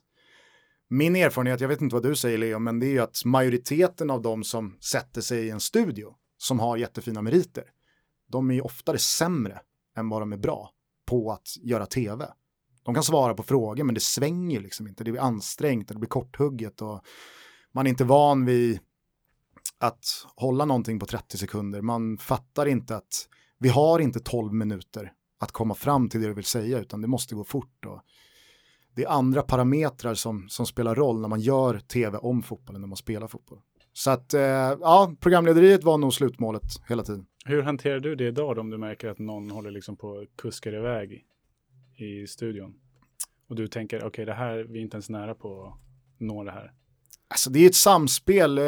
min 0.89 1.15
erfarenhet, 1.15 1.61
jag 1.61 1.67
vet 1.67 1.81
inte 1.81 1.95
vad 1.95 2.03
du 2.03 2.15
säger 2.15 2.37
Leo, 2.37 2.59
men 2.59 2.79
det 2.79 2.85
är 2.85 2.91
ju 2.91 2.99
att 2.99 3.25
majoriteten 3.25 4.09
av 4.09 4.21
de 4.21 4.43
som 4.43 4.77
sätter 4.79 5.21
sig 5.21 5.45
i 5.45 5.49
en 5.49 5.59
studio 5.59 6.15
som 6.37 6.59
har 6.59 6.77
jättefina 6.77 7.21
meriter, 7.21 7.63
de 8.31 8.49
är 8.49 8.53
ju 8.53 8.61
oftare 8.61 8.97
sämre 8.97 9.59
än 9.97 10.09
vad 10.09 10.21
de 10.21 10.33
är 10.33 10.37
bra 10.37 10.71
på 11.05 11.31
att 11.31 11.57
göra 11.61 11.85
tv. 11.85 12.27
De 12.83 12.93
kan 12.93 13.03
svara 13.03 13.33
på 13.33 13.43
frågor 13.43 13.83
men 13.83 13.95
det 13.95 14.01
svänger 14.01 14.59
liksom 14.59 14.87
inte, 14.87 15.03
det 15.03 15.11
blir 15.11 15.21
ansträngt, 15.21 15.87
det 15.87 15.95
blir 15.95 16.09
korthugget 16.09 16.81
och 16.81 17.01
man 17.71 17.85
är 17.85 17.89
inte 17.89 18.03
van 18.03 18.45
vid 18.45 18.79
att 19.79 20.05
hålla 20.35 20.65
någonting 20.65 20.99
på 20.99 21.05
30 21.05 21.37
sekunder. 21.37 21.81
Man 21.81 22.17
fattar 22.17 22.65
inte 22.65 22.95
att 22.95 23.27
vi 23.59 23.69
har 23.69 23.99
inte 23.99 24.19
12 24.19 24.53
minuter 24.53 25.13
att 25.39 25.51
komma 25.51 25.75
fram 25.75 26.09
till 26.09 26.21
det 26.21 26.27
du 26.27 26.33
vill 26.33 26.43
säga 26.43 26.79
utan 26.79 27.01
det 27.01 27.07
måste 27.07 27.35
gå 27.35 27.43
fort. 27.43 27.85
Och 27.85 28.01
det 28.95 29.03
är 29.03 29.09
andra 29.09 29.41
parametrar 29.41 30.13
som, 30.13 30.49
som 30.49 30.65
spelar 30.65 30.95
roll 30.95 31.21
när 31.21 31.27
man 31.27 31.39
gör 31.39 31.79
tv 31.79 32.17
om 32.17 32.43
fotbollen, 32.43 32.81
när 32.81 32.87
man 32.87 32.97
spelar 32.97 33.27
fotboll. 33.27 33.59
Så 33.93 34.11
att 34.11 34.33
eh, 34.33 34.41
ja, 34.41 35.15
programlederiet 35.19 35.83
var 35.83 35.97
nog 35.97 36.13
slutmålet 36.13 36.63
hela 36.87 37.03
tiden. 37.03 37.25
Hur 37.45 37.61
hanterar 37.61 37.99
du 37.99 38.15
det 38.15 38.27
idag 38.27 38.55
då, 38.55 38.61
om 38.61 38.69
du 38.69 38.77
märker 38.77 39.09
att 39.09 39.19
någon 39.19 39.51
håller 39.51 39.71
liksom 39.71 39.97
på 39.97 40.07
och 40.07 40.25
kuskar 40.35 40.73
iväg 40.73 41.25
i 41.95 42.27
studion? 42.27 42.73
Och 43.47 43.55
du 43.55 43.67
tänker, 43.67 43.97
okej, 43.97 44.07
okay, 44.07 44.25
det 44.25 44.33
här, 44.33 44.57
vi 44.57 44.79
är 44.79 44.83
inte 44.83 44.95
ens 44.95 45.09
nära 45.09 45.35
på 45.35 45.65
att 45.65 45.79
nå 46.19 46.43
det 46.43 46.51
här. 46.51 46.73
Alltså 47.27 47.49
det 47.49 47.59
är 47.59 47.67
ett 47.67 47.75
samspel. 47.75 48.57
Eh, 48.57 48.63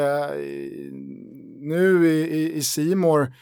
nu 1.60 2.08
i 2.30 2.62
Simor 2.62 3.34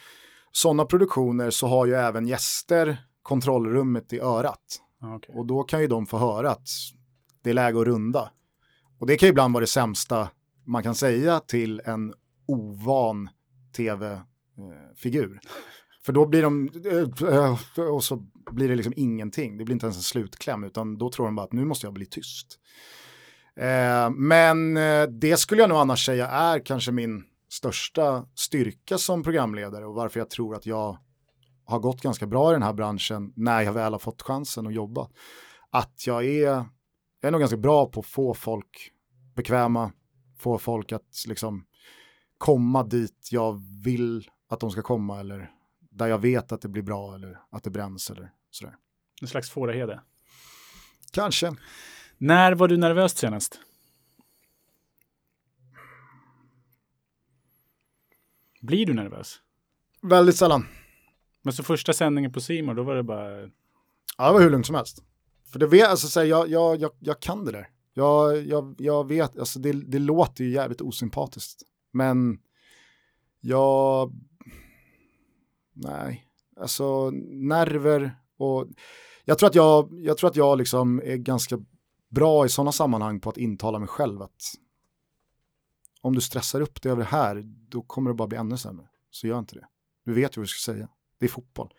sådana 0.53 0.85
produktioner 0.85 1.51
så 1.51 1.67
har 1.67 1.87
ju 1.87 1.95
även 1.95 2.27
gäster 2.27 2.97
kontrollrummet 3.23 4.13
i 4.13 4.21
örat. 4.21 4.81
Okay. 5.17 5.35
Och 5.35 5.47
då 5.47 5.63
kan 5.63 5.81
ju 5.81 5.87
de 5.87 6.07
få 6.07 6.19
höra 6.19 6.51
att 6.51 6.69
det 7.43 7.51
är 7.51 7.55
läge 7.55 7.81
att 7.81 7.87
runda. 7.87 8.31
Och 8.99 9.07
det 9.07 9.17
kan 9.17 9.27
ju 9.27 9.31
ibland 9.31 9.55
vara 9.55 9.61
det 9.61 9.67
sämsta 9.67 10.29
man 10.65 10.83
kan 10.83 10.95
säga 10.95 11.41
till 11.41 11.81
en 11.85 12.15
ovan 12.47 13.29
Eh, 14.71 14.95
figur. 14.97 15.41
För 16.05 16.13
då 16.13 16.27
blir 16.27 16.43
de, 16.43 16.71
eh, 17.29 17.85
och 17.95 18.05
så 18.05 18.17
blir 18.51 18.69
det 18.69 18.75
liksom 18.75 18.93
ingenting, 18.97 19.59
det 19.59 19.65
blir 19.65 19.73
inte 19.73 19.87
ens 19.87 19.97
en 19.97 20.03
slutkläm, 20.03 20.65
utan 20.65 20.99
då 20.99 21.11
tror 21.11 21.27
de 21.27 21.35
bara 21.35 21.47
att 21.47 21.53
nu 21.53 21.65
måste 21.65 21.87
jag 21.87 21.95
bli 21.95 22.07
tyst. 22.07 22.59
Eh, 23.57 24.11
men 24.11 24.75
det 25.21 25.37
skulle 25.37 25.61
jag 25.61 25.69
nog 25.69 25.79
annars 25.79 26.07
säga 26.07 26.29
är 26.29 26.67
kanske 26.67 26.93
min 26.93 27.25
största 27.49 28.27
styrka 28.35 28.99
som 28.99 29.23
programledare 29.23 29.87
och 29.87 29.95
varför 29.95 30.21
jag 30.21 30.31
tror 30.31 30.55
att 30.55 30.67
jag 30.67 30.99
har 31.65 31.79
gått 31.79 32.01
ganska 32.01 32.27
bra 32.27 32.51
i 32.51 32.53
den 32.53 32.63
här 32.63 32.73
branschen 32.73 33.33
när 33.37 33.63
jag 33.63 33.73
väl 33.73 33.93
har 33.93 33.99
fått 33.99 34.23
chansen 34.23 34.67
att 34.67 34.75
jobba. 34.75 35.09
Att 35.71 36.07
jag 36.07 36.25
är, 36.25 36.47
jag 37.21 37.29
är 37.29 37.31
nog 37.31 37.41
ganska 37.41 37.57
bra 37.57 37.87
på 37.87 38.01
att 38.01 38.07
få 38.07 38.35
folk 38.35 38.91
bekväma, 39.37 39.93
få 40.39 40.59
folk 40.59 40.93
att 40.93 41.25
liksom 41.29 41.65
komma 42.39 42.83
dit 42.83 43.29
jag 43.31 43.63
vill 43.85 44.31
att 44.53 44.61
de 44.61 44.71
ska 44.71 44.83
komma 44.83 45.21
eller 45.21 45.51
där 45.91 46.07
jag 46.07 46.19
vet 46.19 46.53
att 46.53 46.61
det 46.61 46.69
blir 46.69 46.83
bra 46.83 47.15
eller 47.15 47.41
att 47.51 47.63
det 47.63 47.71
bränns 47.71 48.11
eller 48.11 48.33
sådär. 48.51 48.77
En 49.21 49.29
slags 49.29 49.51
fåraherde? 49.51 50.01
Kanske. 51.11 51.57
När 52.19 52.53
var 52.53 52.69
du 52.69 52.77
nervös 52.77 53.19
senast? 53.19 53.61
Blir 58.61 58.87
du 58.87 58.95
nervös? 58.95 59.41
Väldigt 60.03 60.37
sällan. 60.37 60.67
Men 61.43 61.53
så 61.53 61.63
första 61.63 61.93
sändningen 61.93 62.33
på 62.33 62.41
Simon, 62.41 62.77
då 62.77 62.83
var 62.83 62.95
det 62.95 63.03
bara... 63.03 63.41
Ja, 64.19 64.27
det 64.27 64.33
var 64.33 64.41
hur 64.41 64.51
lugnt 64.51 64.67
som 64.67 64.75
helst. 64.75 65.03
För 65.53 65.59
det 65.59 65.67
vet, 65.67 65.89
alltså, 65.89 66.09
så 66.09 66.21
här, 66.21 66.27
jag, 66.27 66.49
jag, 66.49 66.81
jag, 66.81 66.91
jag 66.99 67.21
kan 67.21 67.45
det 67.45 67.53
där. 67.53 67.69
Jag, 67.95 68.47
jag, 68.47 68.75
jag 68.79 69.09
vet, 69.09 69.39
alltså 69.39 69.59
det, 69.59 69.73
det 69.73 69.99
låter 69.99 70.45
ju 70.45 70.51
jävligt 70.51 70.81
osympatiskt. 70.81 71.63
Men 71.93 72.39
jag... 73.41 74.13
Nej, 75.73 76.27
alltså 76.57 77.11
nerver 77.31 78.17
och... 78.37 78.67
Jag 79.25 79.39
tror 79.39 79.49
att 79.49 79.55
jag, 79.55 79.89
jag, 79.93 80.19
tror 80.19 80.31
att 80.31 80.37
jag 80.37 80.59
liksom 80.59 81.03
är 81.05 81.17
ganska 81.17 81.59
bra 82.09 82.47
i 82.47 82.49
sådana 82.49 82.73
sammanhang 82.73 83.21
på 83.21 83.31
att 83.31 83.37
intala 83.37 83.79
mig 83.79 83.89
själv 83.89 84.23
att 84.23 84.55
om 86.01 86.15
du 86.15 86.21
stressar 86.21 86.61
upp 86.61 86.83
dig 86.83 86.93
över 86.93 87.03
det 87.03 87.09
här, 87.09 87.43
då 87.45 87.83
kommer 87.83 88.11
det 88.11 88.15
bara 88.15 88.29
bli 88.29 88.39
ännu 88.39 88.57
sämre. 88.57 88.87
Så 89.11 89.27
gör 89.27 89.39
inte 89.39 89.55
det. 89.55 89.67
Du 90.05 90.13
vet 90.13 90.37
ju 90.37 90.41
vad 90.41 90.45
du 90.45 90.49
ska 90.49 90.73
säga. 90.73 90.89
Det 91.19 91.27
är 91.27 91.31
fotboll. 91.31 91.75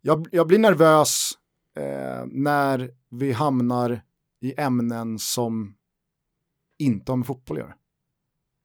Jag, 0.00 0.28
jag 0.32 0.46
blir 0.46 0.58
nervös 0.58 1.32
eh, 1.76 2.26
när 2.26 2.90
vi 3.08 3.32
hamnar 3.32 4.02
i 4.40 4.60
ämnen 4.60 5.18
som 5.18 5.76
inte 6.78 7.12
har 7.12 7.16
med 7.16 7.26
fotboll 7.26 7.56
att 7.56 7.62
göra. 7.62 7.74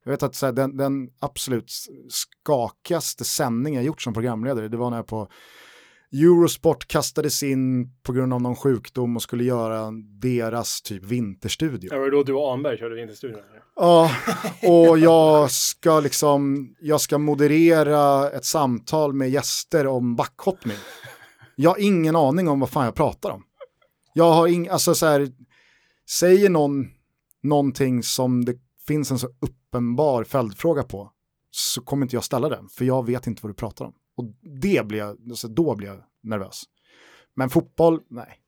Jag 0.08 0.12
vet 0.12 0.22
att 0.22 0.34
så 0.34 0.46
här, 0.46 0.52
den, 0.52 0.76
den, 0.76 1.10
absolut 1.20 1.72
skakigaste 2.08 3.24
sändning 3.24 3.74
jag 3.74 3.84
gjort 3.84 4.02
som 4.02 4.14
programledare, 4.14 4.68
det 4.68 4.76
var 4.76 4.90
när 4.90 4.96
jag 4.96 5.06
på 5.06 5.28
Eurosport 6.12 6.86
kastades 6.86 7.42
in 7.42 7.92
på 8.02 8.12
grund 8.12 8.32
av 8.32 8.42
någon 8.42 8.56
sjukdom 8.56 9.16
och 9.16 9.22
skulle 9.22 9.44
göra 9.44 9.90
deras 10.20 10.82
typ 10.82 11.04
vinterstudio. 11.04 11.90
Ja, 11.92 11.98
var 11.98 12.04
det 12.04 12.10
då 12.10 12.22
du 12.22 12.32
och 12.32 12.52
Anberg 12.52 12.78
körde 12.78 12.94
vinterstudion? 12.94 13.40
Ja, 13.76 14.10
och 14.62 14.98
jag 14.98 15.50
ska 15.50 16.00
liksom, 16.00 16.68
jag 16.80 17.00
ska 17.00 17.18
moderera 17.18 18.30
ett 18.30 18.44
samtal 18.44 19.12
med 19.12 19.30
gäster 19.30 19.86
om 19.86 20.16
backhoppning. 20.16 20.78
Jag 21.56 21.70
har 21.70 21.78
ingen 21.78 22.16
aning 22.16 22.48
om 22.48 22.60
vad 22.60 22.70
fan 22.70 22.84
jag 22.84 22.94
pratar 22.94 23.30
om. 23.30 23.42
Jag 24.12 24.32
har 24.32 24.48
ing, 24.48 24.68
alltså 24.68 24.94
så 24.94 25.06
här, 25.06 25.28
säger 26.10 26.50
någon 26.50 26.86
någonting 27.42 28.02
som 28.02 28.44
det 28.44 28.67
finns 28.88 29.10
en 29.10 29.18
så 29.18 29.28
uppenbar 29.40 30.24
följdfråga 30.24 30.82
på 30.82 31.12
så 31.50 31.82
kommer 31.82 32.06
inte 32.06 32.16
jag 32.16 32.24
ställa 32.24 32.48
den, 32.48 32.68
för 32.68 32.84
jag 32.84 33.06
vet 33.06 33.26
inte 33.26 33.42
vad 33.42 33.50
du 33.50 33.54
pratar 33.54 33.84
om. 33.84 33.94
Och 34.16 34.24
det 34.62 34.86
blir 34.86 34.98
jag, 34.98 35.16
alltså 35.30 35.48
då 35.48 35.76
blir 35.76 35.88
jag 35.88 36.04
nervös. 36.22 36.62
Men 37.34 37.50
fotboll, 37.50 38.00
nej. 38.08 38.40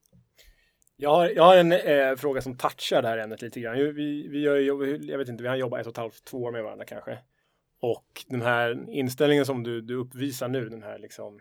Jag 0.96 1.10
har, 1.10 1.28
jag 1.28 1.42
har 1.42 1.56
en 1.56 1.72
eh, 1.72 2.16
fråga 2.16 2.40
som 2.40 2.56
touchar 2.56 3.02
det 3.02 3.08
här 3.08 3.18
ämnet 3.18 3.42
lite 3.42 3.60
grann. 3.60 3.76
Vi, 3.76 4.28
vi 4.28 4.40
gör, 4.40 4.56
jag 5.10 5.18
vet 5.18 5.28
inte, 5.28 5.42
vi 5.42 5.48
har 5.48 5.56
jobbat 5.56 5.80
ett 5.80 5.86
och 5.86 5.92
ett 5.92 5.96
halvt, 5.96 6.24
två 6.24 6.38
år 6.38 6.52
med 6.52 6.62
varandra 6.62 6.84
kanske. 6.84 7.18
Och 7.80 8.24
den 8.26 8.42
här 8.42 8.90
inställningen 8.90 9.46
som 9.46 9.62
du, 9.62 9.80
du 9.80 9.94
uppvisar 9.94 10.48
nu, 10.48 10.68
den 10.68 10.82
här 10.82 10.98
liksom, 10.98 11.40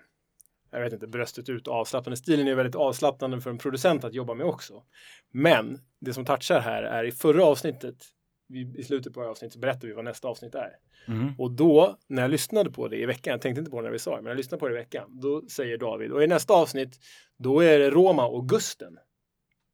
jag 0.72 0.82
vet 0.82 0.94
inte, 0.94 1.08
bröstet 1.08 1.50
ut 1.50 1.68
avslappnande 1.68 2.18
stilen 2.18 2.48
är 2.48 2.56
väldigt 2.56 2.76
avslappnande 2.76 3.42
för 3.42 3.50
en 3.50 3.58
producent 3.58 4.04
att 4.04 4.14
jobba 4.14 4.34
med 4.34 4.46
också. 4.46 4.84
Men 5.32 5.80
det 6.00 6.14
som 6.14 6.26
touchar 6.26 6.60
här 6.60 6.84
är 6.84 7.04
i 7.04 7.12
förra 7.12 7.46
avsnittet, 7.46 7.96
i 8.50 8.84
slutet 8.84 9.14
på 9.14 9.24
avsnittet 9.24 9.62
berättar 9.62 9.88
vi 9.88 9.94
vad 9.94 10.06
nästa 10.06 10.28
avsnitt 10.28 10.56
är. 10.56 10.72
Mm. 11.08 11.34
Och 11.38 11.52
då, 11.52 11.98
när 12.08 12.22
jag 12.22 12.32
lyssnade 12.32 12.72
på 12.72 12.88
det 12.88 12.98
i 12.98 13.06
veckan, 13.06 13.32
jag 13.32 13.42
tänkte 13.42 13.60
inte 13.60 13.72
på 13.72 13.78
det 13.78 13.84
när 13.84 13.92
vi 13.92 14.00
sa 14.00 14.16
det, 14.16 14.22
men 14.22 14.30
jag 14.30 14.38
lyssnade 14.38 14.60
på 14.60 14.68
det 14.68 14.74
i 14.74 14.78
veckan, 14.78 15.20
då 15.22 15.42
säger 15.50 15.78
David, 15.78 16.12
och 16.12 16.24
i 16.24 16.28
nästa 16.28 16.54
avsnitt, 16.54 17.00
då 17.38 17.60
är 17.60 17.80
det 17.80 17.90
Roma 17.90 18.28
och 18.28 18.50
Gusten. 18.50 18.98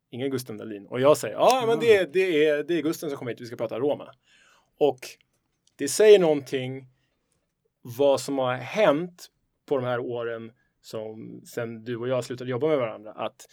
Ingen 0.10 0.32
Gusten 0.32 0.58
Dahlin. 0.58 0.88
Och 0.88 1.02
jag 1.02 1.18
säger, 1.18 1.36
ja, 1.36 1.64
men 1.68 1.80
det, 1.80 2.14
det, 2.14 2.46
är, 2.46 2.64
det 2.64 2.74
är 2.74 2.82
Gusten 2.82 3.10
som 3.10 3.18
kommer 3.18 3.32
hit, 3.32 3.42
vi 3.42 3.46
ska 3.46 3.56
prata 3.56 3.80
Roma. 3.80 4.12
Och 4.80 5.00
det 5.76 5.88
säger 5.88 6.20
någonting 6.20 6.88
vad 7.82 8.22
som 8.22 8.38
har 8.38 8.54
hänt 8.54 9.32
på 9.66 9.76
de 9.76 9.86
här 9.86 10.00
åren 10.00 10.52
som 10.82 11.42
sen 11.46 11.84
du 11.84 11.98
och 11.98 12.08
jag 12.08 12.24
slutade 12.24 12.52
jobba 12.52 12.68
med 12.68 12.78
varandra. 12.78 13.12
Att 13.12 13.46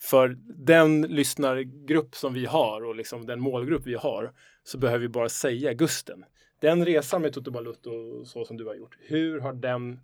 för 0.00 0.36
den 0.66 1.02
lyssnargrupp 1.02 2.14
som 2.14 2.34
vi 2.34 2.46
har 2.46 2.84
och 2.84 2.94
liksom 2.94 3.26
den 3.26 3.40
målgrupp 3.40 3.86
vi 3.86 3.94
har 3.94 4.32
så 4.64 4.78
behöver 4.78 5.00
vi 5.00 5.08
bara 5.08 5.28
säga 5.28 5.72
Gusten. 5.72 6.24
Den 6.60 6.84
resan 6.84 7.22
med 7.22 7.32
Toto 7.32 7.50
Balutto 7.50 8.24
så 8.24 8.44
som 8.44 8.56
du 8.56 8.66
har 8.66 8.74
gjort, 8.74 8.98
hur 9.00 9.40
har 9.40 9.52
den 9.52 10.00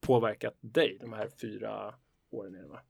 påverkat 0.00 0.54
dig 0.60 0.98
de 1.00 1.12
här 1.12 1.28
fyra 1.40 1.94
åren? 2.30 2.54
Är 2.54 2.62
det, 2.62 2.68
va? 2.68 2.80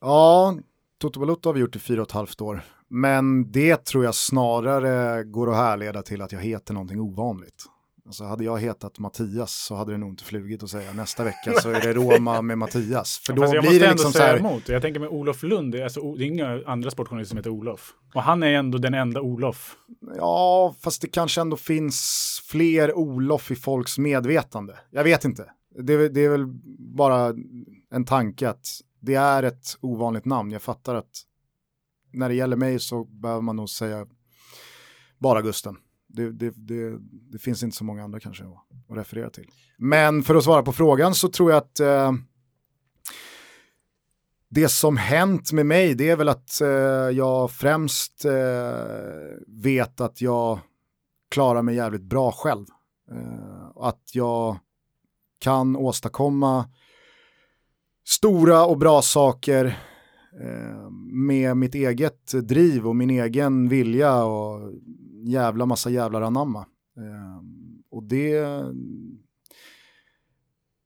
Ja, 0.00 0.58
Toto 0.98 1.20
Balutto 1.20 1.48
har 1.48 1.54
vi 1.54 1.60
gjort 1.60 1.76
i 1.76 1.78
fyra 1.78 2.02
och 2.02 2.08
ett 2.08 2.12
halvt 2.12 2.40
år. 2.40 2.60
Men 2.88 3.52
det 3.52 3.84
tror 3.84 4.04
jag 4.04 4.14
snarare 4.14 5.24
går 5.24 5.50
att 5.50 5.56
härleda 5.56 6.02
till 6.02 6.22
att 6.22 6.32
jag 6.32 6.40
heter 6.40 6.74
någonting 6.74 7.00
ovanligt. 7.00 7.64
Alltså 8.06 8.24
hade 8.24 8.44
jag 8.44 8.58
hetat 8.58 8.98
Mattias 8.98 9.52
så 9.52 9.74
hade 9.74 9.92
det 9.92 9.98
nog 9.98 10.10
inte 10.10 10.24
flugit 10.24 10.62
att 10.62 10.70
säga 10.70 10.92
nästa 10.92 11.24
vecka 11.24 11.52
så 11.62 11.70
är 11.70 11.80
det 11.80 11.92
Roma 11.92 12.42
med 12.42 12.58
Mattias. 12.58 13.18
För 13.26 13.32
då 13.32 13.42
jag 13.42 13.64
blir 13.64 13.80
det 13.80 13.90
liksom 13.90 14.12
så 14.12 14.18
här, 14.18 14.38
emot. 14.38 14.68
Jag 14.68 14.82
tänker 14.82 15.00
med 15.00 15.08
Olof 15.08 15.42
Lund, 15.42 15.72
det 15.72 15.78
är, 15.78 15.84
alltså, 15.84 16.14
det 16.14 16.24
är 16.24 16.26
inga 16.26 16.62
andra 16.66 16.90
sportjournalister 16.90 17.28
som 17.28 17.36
heter 17.36 17.50
Olof. 17.50 17.94
Och 18.14 18.22
han 18.22 18.42
är 18.42 18.52
ändå 18.52 18.78
den 18.78 18.94
enda 18.94 19.20
Olof. 19.20 19.76
ja 20.16 20.74
fast 20.80 21.02
det 21.02 21.08
kanske 21.08 21.40
ändå 21.40 21.56
finns 21.56 22.40
fler 22.44 22.94
Olof 22.94 23.50
i 23.50 23.56
folks 23.56 23.98
medvetande. 23.98 24.78
Jag 24.90 25.04
vet 25.04 25.24
inte. 25.24 25.50
Det, 25.82 26.08
det 26.08 26.24
är 26.24 26.30
väl 26.30 26.46
bara 26.96 27.34
en 27.90 28.04
tanke 28.04 28.48
att 28.48 28.66
det 29.00 29.14
är 29.14 29.42
ett 29.42 29.76
ovanligt 29.80 30.24
namn. 30.24 30.50
Jag 30.50 30.62
fattar 30.62 30.94
att 30.94 31.22
när 32.12 32.28
det 32.28 32.34
gäller 32.34 32.56
mig 32.56 32.78
så 32.78 33.04
behöver 33.04 33.42
man 33.42 33.56
nog 33.56 33.68
säga 33.68 34.06
bara 35.18 35.42
Gusten. 35.42 35.76
Det, 36.16 36.32
det, 36.32 36.52
det, 36.56 36.98
det, 37.30 37.38
finns 37.38 37.62
inte 37.62 37.76
så 37.76 37.84
många 37.84 38.04
andra 38.04 38.20
kanske 38.20 38.44
att, 38.44 38.90
att, 38.90 38.96
referera 38.96 39.30
till. 39.30 39.50
Men 39.78 40.22
för 40.22 40.34
att 40.34 40.44
svara 40.44 40.62
på 40.62 40.72
frågan 40.72 41.14
så 41.14 41.28
tror 41.28 41.50
jag 41.50 41.58
att 41.58 41.80
eh, 41.80 42.12
det 44.48 44.68
som 44.68 44.96
hänt 44.96 45.52
med 45.52 45.66
mig 45.66 45.94
det 45.94 46.10
är 46.10 46.16
väl 46.16 46.28
att 46.28 46.60
eh, 46.60 46.68
jag 47.16 47.50
främst 47.50 48.24
eh, 48.24 48.32
vet 49.46 50.00
att 50.00 50.20
jag 50.20 50.58
klarar 51.30 51.62
mig 51.62 51.74
jävligt 51.74 52.02
bra 52.02 52.32
själv. 52.32 52.66
Eh, 53.10 53.70
att 53.76 54.10
jag 54.14 54.58
kan 55.38 55.76
åstadkomma 55.76 56.68
stora 58.06 58.64
och 58.64 58.78
bra 58.78 59.02
saker 59.02 59.64
eh, 60.40 60.90
med 61.12 61.56
mitt 61.56 61.74
eget 61.74 62.32
driv 62.32 62.86
och 62.86 62.96
min 62.96 63.10
egen 63.10 63.68
vilja 63.68 64.24
och 64.24 64.72
jävla 65.26 65.66
massa 65.66 65.90
jävlar 65.90 66.22
anamma. 66.22 66.66
Eh, 66.96 67.42
och 67.90 68.02
det, 68.02 68.44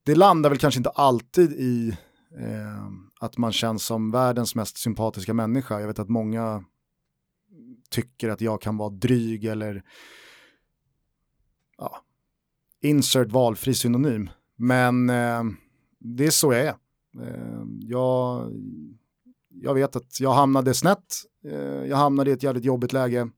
det 0.03 0.15
landar 0.15 0.49
väl 0.49 0.59
kanske 0.59 0.79
inte 0.79 0.89
alltid 0.89 1.51
i 1.51 1.97
eh, 2.39 2.87
att 3.19 3.37
man 3.37 3.51
känns 3.51 3.85
som 3.85 4.11
världens 4.11 4.55
mest 4.55 4.77
sympatiska 4.77 5.33
människa. 5.33 5.79
Jag 5.79 5.87
vet 5.87 5.99
att 5.99 6.09
många 6.09 6.63
tycker 7.89 8.29
att 8.29 8.41
jag 8.41 8.61
kan 8.61 8.77
vara 8.77 8.89
dryg 8.89 9.45
eller 9.45 9.83
ja, 11.77 12.01
insert 12.81 13.31
valfri 13.31 13.73
synonym. 13.73 14.29
Men 14.55 15.09
eh, 15.09 15.43
det 15.99 16.25
är 16.25 16.31
så 16.31 16.53
jag 16.53 16.61
är. 16.61 16.75
Eh, 17.19 17.63
jag, 17.79 18.51
jag 19.49 19.73
vet 19.73 19.95
att 19.95 20.19
jag 20.19 20.33
hamnade 20.33 20.73
snett. 20.73 21.15
Eh, 21.45 21.85
jag 21.85 21.97
hamnade 21.97 22.29
i 22.29 22.33
ett 22.33 22.43
jävligt 22.43 22.65
jobbigt 22.65 22.93
läge. 22.93 23.29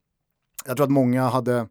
Jag 0.65 0.77
tror 0.77 0.83
att 0.83 0.91
många 0.91 1.27
hade 1.27 1.67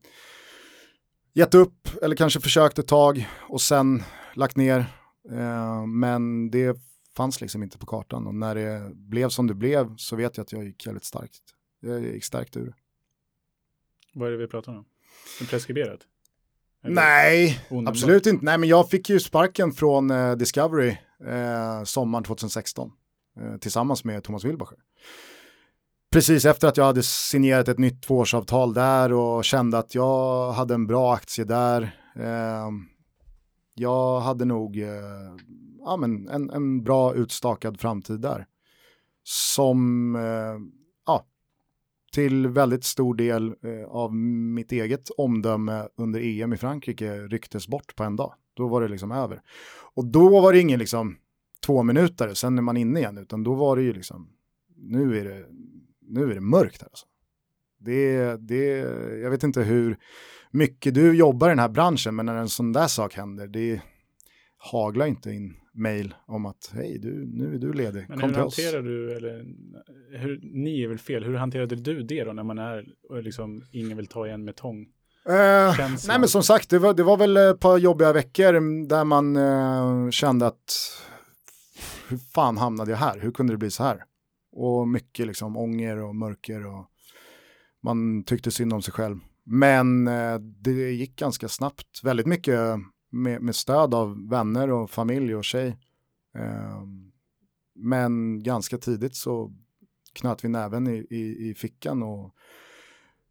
gett 1.32 1.54
upp 1.54 1.88
eller 2.02 2.16
kanske 2.16 2.40
försökt 2.40 2.78
ett 2.78 2.88
tag 2.88 3.28
och 3.40 3.60
sen 3.60 4.02
lagt 4.34 4.56
ner. 4.56 4.78
Eh, 5.30 5.86
men 5.86 6.50
det 6.50 6.78
fanns 7.16 7.40
liksom 7.40 7.62
inte 7.62 7.78
på 7.78 7.86
kartan 7.86 8.26
och 8.26 8.34
när 8.34 8.54
det 8.54 8.94
blev 8.94 9.28
som 9.28 9.46
det 9.46 9.54
blev 9.54 9.96
så 9.96 10.16
vet 10.16 10.36
jag 10.36 10.44
att 10.44 10.52
jag 10.52 10.64
gick 10.64 10.86
jävligt 10.86 11.04
starkt. 11.04 11.40
Jag 11.80 12.02
gick 12.02 12.24
starkt 12.24 12.56
ur. 12.56 12.74
Vad 14.14 14.28
är 14.28 14.32
det 14.32 14.38
vi 14.38 14.46
pratar 14.46 14.72
om? 14.72 14.84
En 15.40 15.46
preskriberat? 15.46 16.00
Eller 16.84 16.94
Nej, 16.94 17.60
absolut 17.86 18.26
inte. 18.26 18.44
Nej, 18.44 18.58
men 18.58 18.68
jag 18.68 18.90
fick 18.90 19.08
ju 19.08 19.20
sparken 19.20 19.72
från 19.72 20.10
eh, 20.10 20.32
Discovery 20.32 20.96
eh, 21.26 21.84
sommaren 21.84 22.24
2016 22.24 22.90
eh, 23.40 23.56
tillsammans 23.56 24.04
med 24.04 24.24
Thomas 24.24 24.44
Wilbacher. 24.44 24.78
Precis 26.12 26.44
efter 26.44 26.68
att 26.68 26.76
jag 26.76 26.84
hade 26.84 27.02
signerat 27.02 27.68
ett 27.68 27.78
nytt 27.78 28.02
tvåårsavtal 28.02 28.74
där 28.74 29.12
och 29.12 29.44
kände 29.44 29.78
att 29.78 29.94
jag 29.94 30.52
hade 30.52 30.74
en 30.74 30.86
bra 30.86 31.14
aktie 31.14 31.44
där. 31.44 31.82
Eh, 32.16 32.70
jag 33.74 34.20
hade 34.20 34.44
nog 34.44 34.78
eh, 34.80 34.88
ja, 35.78 35.96
men 35.96 36.28
en, 36.28 36.50
en 36.50 36.84
bra 36.84 37.14
utstakad 37.14 37.80
framtid 37.80 38.20
där. 38.20 38.46
Som 39.22 40.14
eh, 40.16 40.58
ja, 41.06 41.26
till 42.12 42.48
väldigt 42.48 42.84
stor 42.84 43.14
del 43.14 43.46
eh, 43.46 43.88
av 43.88 44.14
mitt 44.14 44.72
eget 44.72 45.10
omdöme 45.10 45.88
under 45.96 46.20
EM 46.20 46.52
i 46.52 46.56
Frankrike 46.56 47.18
rycktes 47.18 47.68
bort 47.68 47.96
på 47.96 48.04
en 48.04 48.16
dag. 48.16 48.34
Då 48.54 48.68
var 48.68 48.80
det 48.80 48.88
liksom 48.88 49.12
över. 49.12 49.42
Och 49.94 50.04
då 50.04 50.40
var 50.40 50.52
det 50.52 50.60
ingen 50.60 50.78
liksom 50.78 51.16
två 51.66 51.82
minuter, 51.82 52.34
sen 52.34 52.58
är 52.58 52.62
man 52.62 52.76
inne 52.76 53.00
igen, 53.00 53.18
utan 53.18 53.44
då 53.44 53.54
var 53.54 53.76
det 53.76 53.82
ju 53.82 53.92
liksom, 53.92 54.28
nu 54.76 55.18
är 55.18 55.24
det, 55.24 55.44
nu 56.12 56.30
är 56.30 56.34
det 56.34 56.40
mörkt 56.40 56.82
här 56.82 56.88
alltså. 56.88 57.06
Det, 57.78 58.36
det, 58.36 58.66
jag 59.22 59.30
vet 59.30 59.42
inte 59.42 59.62
hur 59.62 59.96
mycket 60.50 60.94
du 60.94 61.16
jobbar 61.16 61.48
i 61.48 61.50
den 61.50 61.58
här 61.58 61.68
branschen, 61.68 62.14
men 62.14 62.26
när 62.26 62.34
en 62.34 62.48
sån 62.48 62.72
där 62.72 62.86
sak 62.86 63.14
händer, 63.14 63.46
det 63.46 63.80
haglar 64.56 65.06
inte 65.06 65.30
in 65.30 65.56
mail 65.74 66.14
om 66.26 66.46
att 66.46 66.70
hej, 66.74 66.98
du, 66.98 67.26
nu 67.26 67.54
är 67.54 67.58
du 67.58 67.72
ledig, 67.72 68.06
Men 68.08 68.20
kom 68.20 68.28
hur 68.28 68.34
till 68.34 68.42
oss. 68.42 68.58
hanterar 68.58 68.82
du, 68.82 69.12
eller 69.12 69.44
hur, 70.18 70.40
ni 70.42 70.82
är 70.82 70.88
väl 70.88 70.98
fel, 70.98 71.24
hur 71.24 71.34
hanterade 71.34 71.76
du 71.76 72.02
det 72.02 72.24
då 72.24 72.32
när 72.32 72.42
man 72.42 72.58
är 72.58 72.84
och 73.08 73.22
liksom 73.22 73.62
ingen 73.72 73.96
vill 73.96 74.06
ta 74.06 74.26
igen 74.26 74.44
med 74.44 74.56
tång? 74.56 74.86
Eh, 75.26 75.78
nej 76.08 76.18
men 76.18 76.28
som 76.28 76.42
sagt, 76.42 76.70
det 76.70 76.78
var, 76.78 76.94
det 76.94 77.02
var 77.02 77.16
väl 77.16 77.36
ett 77.36 77.60
par 77.60 77.78
jobbiga 77.78 78.12
veckor 78.12 78.86
där 78.86 79.04
man 79.04 79.36
eh, 79.36 80.10
kände 80.10 80.46
att 80.46 80.72
hur 82.08 82.18
fan 82.18 82.56
hamnade 82.56 82.90
jag 82.90 82.98
här? 82.98 83.18
Hur 83.18 83.30
kunde 83.30 83.52
det 83.52 83.56
bli 83.58 83.70
så 83.70 83.82
här? 83.82 84.04
Och 84.52 84.88
mycket 84.88 85.26
liksom 85.26 85.56
ånger 85.56 85.96
och 85.96 86.16
mörker 86.16 86.66
och 86.66 86.86
man 87.82 88.24
tyckte 88.24 88.50
synd 88.50 88.72
om 88.72 88.82
sig 88.82 88.94
själv. 88.94 89.18
Men 89.44 90.08
eh, 90.08 90.38
det 90.38 90.72
gick 90.72 91.16
ganska 91.16 91.48
snabbt, 91.48 92.04
väldigt 92.04 92.26
mycket 92.26 92.58
med, 93.10 93.42
med 93.42 93.56
stöd 93.56 93.94
av 93.94 94.28
vänner 94.28 94.70
och 94.70 94.90
familj 94.90 95.34
och 95.34 95.44
tjej. 95.44 95.78
Eh, 96.34 96.82
men 97.74 98.42
ganska 98.42 98.78
tidigt 98.78 99.16
så 99.16 99.52
knöt 100.12 100.44
vi 100.44 100.48
näven 100.48 100.86
i, 100.86 101.06
i, 101.10 101.50
i 101.50 101.54
fickan 101.54 102.02
och 102.02 102.34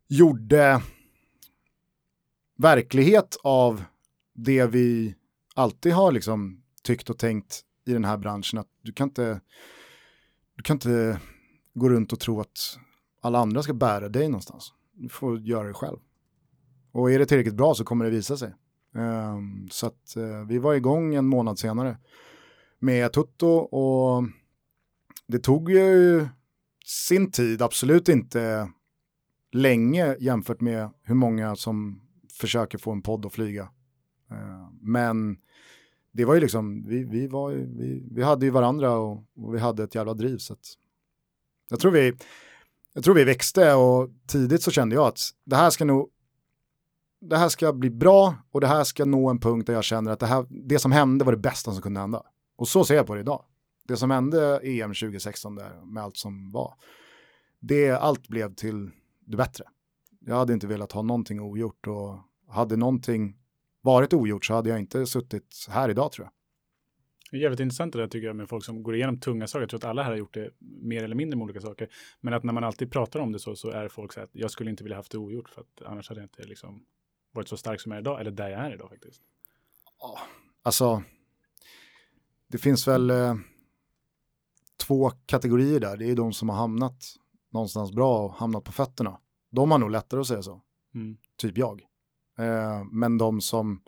gjorde 0.08 0.82
verklighet 2.58 3.38
av 3.44 3.84
det 4.34 4.66
vi 4.66 5.16
alltid 5.56 5.94
har 5.94 6.12
liksom 6.12 6.64
tyckt 6.84 7.10
och 7.10 7.18
tänkt 7.18 7.62
i 7.86 7.94
den 7.94 8.06
här 8.06 8.18
branschen. 8.18 8.60
Att 8.60 8.68
du 8.82 8.94
kan 8.94 9.08
inte, 9.08 9.42
du 10.62 10.64
kan 10.64 10.76
inte 10.76 11.20
gå 11.74 11.90
runt 11.90 12.14
och 12.14 12.20
tro 12.20 12.40
att 12.40 12.78
alla 13.22 13.40
andra 13.40 13.64
ska 13.64 13.74
bära 13.74 14.10
dig 14.10 14.28
någonstans. 14.28 14.74
Du 14.94 15.10
får 15.10 15.40
göra 15.40 15.68
det 15.68 15.74
själv. 15.74 15.98
Och 16.92 17.12
är 17.12 17.20
det 17.20 17.26
tillräckligt 17.26 17.56
bra 17.56 17.76
så 17.76 17.84
kommer 17.84 18.06
det 18.06 18.12
visa 18.12 18.38
sig. 18.38 18.54
Ehm, 18.96 19.70
så 19.72 19.88
att 19.88 20.16
eh, 20.16 20.46
vi 20.48 20.58
var 20.58 20.74
igång 20.74 21.16
en 21.16 21.26
månad 21.26 21.60
senare 21.60 21.98
med 22.80 23.14
Tutto 23.14 23.48
och 23.48 24.24
det 25.28 25.40
tog 25.40 25.72
ju 25.72 26.28
sin 26.86 27.32
tid, 27.32 27.62
absolut 27.62 28.10
inte 28.10 28.72
länge 29.52 30.16
jämfört 30.20 30.62
med 30.62 30.90
hur 31.04 31.16
många 31.16 31.56
som 31.56 32.02
försöker 32.40 32.78
få 32.78 32.92
en 32.92 33.02
podd 33.02 33.26
att 33.26 33.34
flyga. 33.34 33.70
Ehm, 34.32 34.80
men 34.82 35.38
det 36.12 36.26
var 36.26 36.34
ju 36.34 36.40
liksom, 36.40 36.84
vi, 36.88 37.04
vi, 37.04 37.28
var 37.28 37.52
ju, 37.52 37.78
vi, 37.78 38.08
vi 38.12 38.24
hade 38.24 38.46
ju 38.46 38.52
varandra 38.52 38.98
och, 38.98 39.24
och 39.36 39.56
vi 39.56 39.60
hade 39.60 39.84
ett 39.84 39.96
jävla 39.96 40.14
driv. 40.14 40.38
Så 40.38 40.54
att 40.54 40.66
jag, 41.70 41.80
tror 41.80 41.92
vi, 41.92 42.14
jag 42.94 43.04
tror 43.04 43.16
vi 43.16 43.24
växte 43.24 43.74
och 43.74 44.10
tidigt 44.28 44.64
så 44.64 44.72
kände 44.72 44.96
jag 44.96 45.08
att 45.08 45.20
det 45.46 45.56
här 45.56 45.70
ska 45.70 45.86
nog 45.86 46.10
det 47.22 47.38
här 47.38 47.50
ska 47.50 47.74
bli 47.74 47.90
bra 47.90 48.36
och 48.52 48.62
det 48.62 48.68
här 48.68 48.84
ska 48.84 49.06
nå 49.06 49.30
en 49.30 49.40
punkt 49.40 49.68
där 49.68 49.74
jag 49.74 49.84
känner 49.84 50.12
att 50.12 50.20
det, 50.20 50.26
här, 50.26 50.46
det 50.50 50.80
som 50.80 50.92
hände 50.92 51.26
var 51.26 51.32
det 51.32 51.38
bästa 51.38 51.72
som 51.72 51.82
kunde 51.82 52.00
hända. 52.00 52.24
Och 52.56 52.68
så 52.68 52.86
ser 52.86 52.96
jag 52.96 53.08
på 53.08 53.16
det 53.16 53.22
idag. 53.22 53.44
Det 53.88 53.98
som 53.98 54.12
hände 54.12 54.60
EM 54.64 54.94
2016 54.94 55.56
där 55.56 55.86
med 55.86 56.04
allt 56.04 56.18
som 56.18 56.52
var, 56.52 56.74
det, 57.60 57.92
allt 57.92 58.28
blev 58.28 58.56
till 58.56 58.92
det 59.26 59.38
bättre. 59.38 59.64
Jag 60.20 60.36
hade 60.36 60.54
inte 60.54 60.68
velat 60.68 60.92
ha 60.92 61.02
någonting 61.02 61.42
ogjort 61.42 61.88
och 61.88 62.20
hade 62.50 62.78
någonting 62.78 63.38
varit 63.82 64.14
ogjort 64.14 64.46
så 64.46 64.54
hade 64.54 64.70
jag 64.70 64.80
inte 64.80 65.06
suttit 65.06 65.66
här 65.70 65.90
idag 65.90 66.12
tror 66.12 66.26
jag. 66.26 66.32
Det 67.32 67.38
är 67.38 67.42
jävligt 67.42 67.60
intressant 67.60 67.94
det 67.94 68.00
där 68.00 68.08
tycker 68.08 68.28
jag 68.28 68.36
med 68.36 68.50
folk 68.50 68.66
som 68.66 68.84
går 68.84 68.96
igenom 68.96 69.20
tunga 69.20 69.48
saker. 69.48 69.62
Jag 69.62 69.70
tror 69.70 69.78
att 69.78 69.84
alla 69.86 70.04
här 70.04 70.10
har 70.10 70.18
gjort 70.18 70.34
det 70.34 70.52
mer 70.60 71.04
eller 71.04 71.16
mindre 71.16 71.38
med 71.38 71.44
olika 71.44 71.62
saker. 71.62 71.90
Men 72.22 72.34
att 72.34 72.44
när 72.44 72.54
man 72.54 72.64
alltid 72.64 72.92
pratar 72.92 73.20
om 73.20 73.32
det 73.32 73.40
så, 73.40 73.56
så 73.56 73.70
är 73.72 73.88
folk 73.88 74.14
så 74.14 74.20
här 74.20 74.26
att 74.26 74.30
jag 74.34 74.52
skulle 74.52 74.70
inte 74.70 74.84
vilja 74.84 74.98
haft 74.98 75.12
det 75.12 75.18
ogjort 75.18 75.50
för 75.50 75.62
att 75.62 75.82
annars 75.86 76.10
hade 76.10 76.22
jag 76.22 76.26
inte 76.26 76.44
liksom 76.44 76.86
varit 77.32 77.48
så 77.48 77.58
stark 77.58 77.82
som 77.82 77.92
jag 77.92 77.98
är 77.98 78.02
idag, 78.02 78.20
eller 78.22 78.32
där 78.32 78.50
jag 78.50 78.60
är 78.60 78.74
idag 78.74 78.90
faktiskt. 78.90 79.22
Alltså, 80.64 81.04
det 82.48 82.58
finns 82.58 82.88
väl 82.88 83.10
eh, 83.10 83.36
två 84.88 85.10
kategorier 85.26 85.80
där. 85.80 85.98
Det 85.98 86.06
är 86.12 86.16
de 86.16 86.34
som 86.34 86.50
har 86.50 86.56
hamnat 86.56 87.04
någonstans 87.50 87.92
bra 87.92 88.26
och 88.26 88.34
hamnat 88.34 88.64
på 88.64 88.72
fötterna. 88.72 89.20
De 89.50 89.72
har 89.72 89.78
nog 89.78 89.92
lättare 89.92 90.20
att 90.20 90.28
säga 90.28 90.42
så, 90.42 90.62
Mm. 90.94 91.18
typ 91.38 91.58
jag. 91.58 91.82
Eh, 92.40 92.84
men 92.92 93.18
de 93.18 93.42
som 93.42 93.82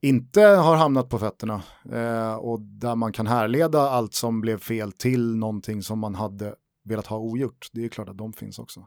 inte 0.00 0.40
har 0.40 0.76
hamnat 0.76 1.08
på 1.08 1.18
fötterna 1.18 1.62
eh, 1.92 2.34
och 2.34 2.60
där 2.60 2.94
man 2.94 3.12
kan 3.12 3.26
härleda 3.26 3.80
allt 3.80 4.14
som 4.14 4.40
blev 4.40 4.58
fel 4.58 4.92
till 4.92 5.36
någonting 5.36 5.82
som 5.82 5.98
man 5.98 6.14
hade 6.14 6.54
velat 6.84 7.06
ha 7.06 7.18
ogjort, 7.18 7.68
det 7.72 7.84
är 7.84 7.88
klart 7.88 8.08
att 8.08 8.18
de 8.18 8.32
finns 8.32 8.58
också. 8.58 8.86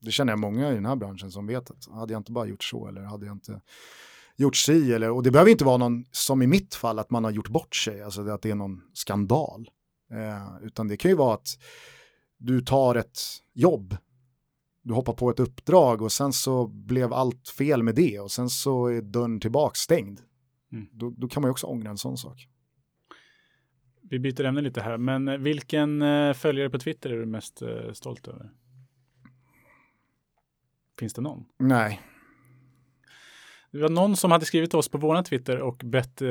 Det 0.00 0.10
känner 0.10 0.32
jag 0.32 0.38
många 0.38 0.70
i 0.70 0.74
den 0.74 0.86
här 0.86 0.96
branschen 0.96 1.30
som 1.30 1.46
vet 1.46 1.70
att 1.70 1.88
hade 1.92 2.12
jag 2.12 2.20
inte 2.20 2.32
bara 2.32 2.46
gjort 2.46 2.64
så 2.64 2.88
eller 2.88 3.02
hade 3.02 3.26
jag 3.26 3.34
inte 3.34 3.60
gjort 4.36 4.56
si 4.56 4.92
eller, 4.92 5.10
och 5.10 5.22
det 5.22 5.30
behöver 5.30 5.50
inte 5.50 5.64
vara 5.64 5.76
någon, 5.76 6.04
som 6.10 6.42
i 6.42 6.46
mitt 6.46 6.74
fall, 6.74 6.98
att 6.98 7.10
man 7.10 7.24
har 7.24 7.30
gjort 7.30 7.48
bort 7.48 7.76
sig, 7.76 8.02
alltså 8.02 8.28
att 8.28 8.42
det 8.42 8.50
är 8.50 8.54
någon 8.54 8.82
skandal. 8.92 9.70
Eh, 10.10 10.66
utan 10.66 10.88
det 10.88 10.96
kan 10.96 11.10
ju 11.10 11.16
vara 11.16 11.34
att 11.34 11.58
du 12.36 12.60
tar 12.60 12.94
ett 12.94 13.20
jobb, 13.52 13.96
du 14.84 14.94
hoppar 14.94 15.12
på 15.12 15.30
ett 15.30 15.40
uppdrag 15.40 16.02
och 16.02 16.12
sen 16.12 16.32
så 16.32 16.66
blev 16.66 17.12
allt 17.12 17.48
fel 17.48 17.82
med 17.82 17.94
det 17.94 18.20
och 18.20 18.30
sen 18.30 18.50
så 18.50 18.86
är 18.86 19.02
dörren 19.02 19.40
tillbaka 19.40 19.74
stängd. 19.74 20.20
Mm. 20.72 20.86
Då, 20.92 21.10
då 21.16 21.28
kan 21.28 21.40
man 21.40 21.48
ju 21.48 21.50
också 21.50 21.66
ångra 21.66 21.90
en 21.90 21.98
sån 21.98 22.16
sak. 22.16 22.48
Vi 24.02 24.18
byter 24.18 24.44
ämne 24.44 24.60
lite 24.60 24.80
här, 24.80 24.96
men 24.96 25.42
vilken 25.42 26.02
eh, 26.02 26.32
följare 26.32 26.70
på 26.70 26.78
Twitter 26.78 27.10
är 27.10 27.16
du 27.16 27.26
mest 27.26 27.62
eh, 27.62 27.92
stolt 27.92 28.28
över? 28.28 28.50
Finns 30.98 31.14
det 31.14 31.22
någon? 31.22 31.44
Nej, 31.58 32.00
Det 33.70 33.78
var 33.78 33.88
någon 33.88 34.16
som 34.16 34.30
hade 34.30 34.44
skrivit 34.44 34.70
till 34.70 34.78
oss 34.78 34.88
på 34.88 34.98
våran 34.98 35.24
Twitter 35.24 35.58
och 35.58 35.76
bett 35.84 36.22
eh, 36.22 36.28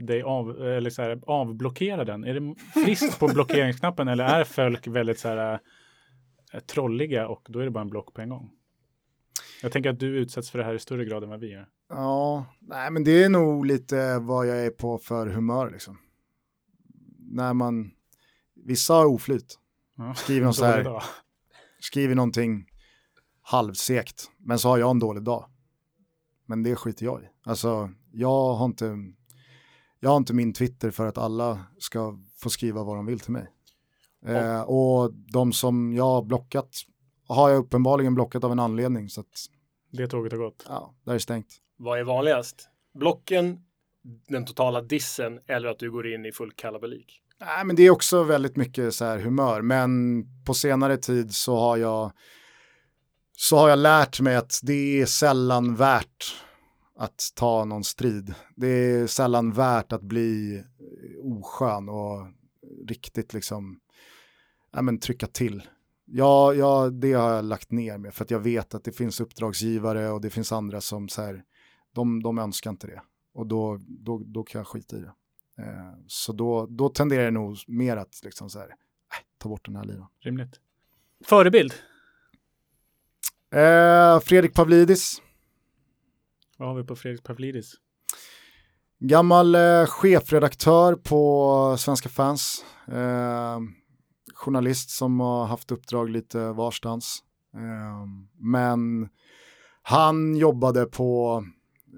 dig 0.00 0.22
av, 0.22 0.62
eller 0.62 0.90
så 0.90 1.02
här, 1.02 1.20
avblockera 1.26 2.04
den. 2.04 2.24
Är 2.24 2.34
det 2.34 2.54
friskt 2.84 3.20
på 3.20 3.28
blockeringsknappen 3.28 4.08
eller 4.08 4.24
är 4.24 4.44
folk 4.44 4.86
väldigt 4.86 5.18
så 5.18 5.28
här, 5.28 5.60
eh, 6.52 6.60
trolliga 6.60 7.28
och 7.28 7.46
då 7.48 7.58
är 7.58 7.64
det 7.64 7.70
bara 7.70 7.80
en 7.80 7.90
block 7.90 8.14
på 8.14 8.20
en 8.20 8.28
gång? 8.28 8.50
Jag 9.62 9.72
tänker 9.72 9.90
att 9.90 10.00
du 10.00 10.18
utsätts 10.18 10.50
för 10.50 10.58
det 10.58 10.64
här 10.64 10.74
i 10.74 10.78
större 10.78 11.04
grad 11.04 11.22
än 11.24 11.30
vad 11.30 11.40
vi 11.40 11.52
gör. 11.52 11.68
Ja, 11.88 12.46
nej 12.60 12.90
men 12.90 13.04
det 13.04 13.24
är 13.24 13.28
nog 13.28 13.66
lite 13.66 14.18
vad 14.18 14.46
jag 14.46 14.66
är 14.66 14.70
på 14.70 14.98
för 14.98 15.26
humör 15.26 15.70
liksom. 15.70 15.98
När 17.18 17.54
man, 17.54 17.90
vissa 18.54 18.94
har 18.94 19.06
oflyt. 19.06 19.58
Ja, 19.96 20.14
Skriver 20.14 20.40
någon 20.44 20.54
så 20.54 20.64
här, 20.64 20.84
dag. 20.84 21.02
skriver 21.78 22.14
någonting 22.14 22.66
halvsekt, 23.42 24.30
men 24.38 24.58
så 24.58 24.68
har 24.68 24.78
jag 24.78 24.90
en 24.90 24.98
dålig 24.98 25.22
dag. 25.22 25.48
Men 26.46 26.62
det 26.62 26.76
skiter 26.76 27.04
jag 27.04 27.22
i. 27.22 27.26
Alltså, 27.44 27.90
jag 28.12 28.54
har 28.54 28.64
inte, 28.64 28.96
jag 30.00 30.10
har 30.10 30.16
inte 30.16 30.34
min 30.34 30.52
Twitter 30.52 30.90
för 30.90 31.06
att 31.06 31.18
alla 31.18 31.64
ska 31.78 32.18
få 32.36 32.50
skriva 32.50 32.84
vad 32.84 32.96
de 32.96 33.06
vill 33.06 33.20
till 33.20 33.32
mig. 33.32 33.46
Eh, 34.26 34.60
och 34.62 35.12
de 35.14 35.52
som 35.52 35.92
jag 35.92 36.04
har 36.04 36.22
blockat 36.22 36.76
har 37.28 37.50
jag 37.50 37.58
uppenbarligen 37.58 38.14
blockat 38.14 38.44
av 38.44 38.52
en 38.52 38.58
anledning, 38.58 39.08
så 39.08 39.20
att 39.20 39.26
Det 39.92 40.08
tåget 40.08 40.32
har 40.32 40.38
gått. 40.38 40.64
ja, 40.68 40.94
där 41.04 41.14
är 41.14 41.18
stängt. 41.18 41.56
Vad 41.76 41.98
är 41.98 42.04
vanligast? 42.04 42.68
Blocken, 42.94 43.58
den 44.28 44.44
totala 44.44 44.80
dissen 44.82 45.40
eller 45.46 45.68
att 45.68 45.78
du 45.78 45.90
går 45.90 46.14
in 46.14 46.26
i 46.26 46.32
full 46.32 46.52
kalabalik? 46.52 47.22
Nej, 47.40 47.64
men 47.64 47.76
det 47.76 47.82
är 47.82 47.90
också 47.90 48.22
väldigt 48.22 48.56
mycket 48.56 48.94
så 48.94 49.04
här 49.04 49.18
humör, 49.18 49.62
men 49.62 50.24
på 50.44 50.54
senare 50.54 50.96
tid 50.96 51.34
så 51.34 51.56
har 51.56 51.76
jag 51.76 52.12
så 53.36 53.56
har 53.56 53.68
jag 53.68 53.78
lärt 53.78 54.20
mig 54.20 54.36
att 54.36 54.60
det 54.62 55.00
är 55.00 55.06
sällan 55.06 55.74
värt 55.74 56.34
att 56.96 57.32
ta 57.34 57.64
någon 57.64 57.84
strid. 57.84 58.34
Det 58.56 58.66
är 58.68 59.06
sällan 59.06 59.52
värt 59.52 59.92
att 59.92 60.02
bli 60.02 60.62
oskön 61.22 61.88
och 61.88 62.26
riktigt 62.88 63.32
liksom 63.34 63.78
ja, 64.72 64.82
men 64.82 64.98
trycka 64.98 65.26
till. 65.26 65.62
Ja, 66.04 66.54
ja, 66.54 66.90
det 66.90 67.12
har 67.12 67.34
jag 67.34 67.44
lagt 67.44 67.70
ner 67.70 67.98
med 67.98 68.14
för 68.14 68.24
att 68.24 68.30
jag 68.30 68.40
vet 68.40 68.74
att 68.74 68.84
det 68.84 68.92
finns 68.92 69.20
uppdragsgivare 69.20 70.10
och 70.10 70.20
det 70.20 70.30
finns 70.30 70.52
andra 70.52 70.80
som 70.80 71.08
så 71.08 71.22
här, 71.22 71.42
de, 71.92 72.22
de 72.22 72.38
önskar 72.38 72.70
inte 72.70 72.86
det 72.86 73.02
och 73.34 73.46
då, 73.46 73.80
då, 73.86 74.22
då 74.24 74.42
kan 74.42 74.58
jag 74.58 74.66
skita 74.66 74.96
i 74.96 75.00
det. 75.00 75.12
Eh, 75.58 75.92
så 76.06 76.32
då, 76.32 76.66
då 76.66 76.88
tenderar 76.88 77.24
det 77.24 77.30
nog 77.30 77.56
mer 77.66 77.96
att 77.96 78.20
liksom 78.24 78.50
så 78.50 78.58
här, 78.58 78.68
äh, 78.68 78.74
ta 79.38 79.48
bort 79.48 79.64
den 79.64 79.76
här 79.76 79.84
liran. 79.84 80.06
Rimligt. 80.20 80.60
Förebild. 81.24 81.72
Eh, 83.54 84.20
Fredrik 84.20 84.54
Pavlidis, 84.54 85.22
Vad 86.56 86.68
har 86.68 86.76
vi 86.76 86.84
på 86.84 86.96
Fredrik 86.96 87.22
Pavlidis? 87.22 87.74
gammal 88.98 89.54
eh, 89.54 89.86
chefredaktör 89.86 90.94
på 90.94 91.76
Svenska 91.78 92.08
fans. 92.08 92.64
Eh, 92.88 93.58
journalist 94.42 94.90
som 94.90 95.20
har 95.20 95.46
haft 95.46 95.70
uppdrag 95.70 96.10
lite 96.10 96.52
varstans. 96.52 97.22
Ehm, 97.54 98.28
men 98.38 99.08
han 99.82 100.36
jobbade 100.36 100.84
på 100.86 101.44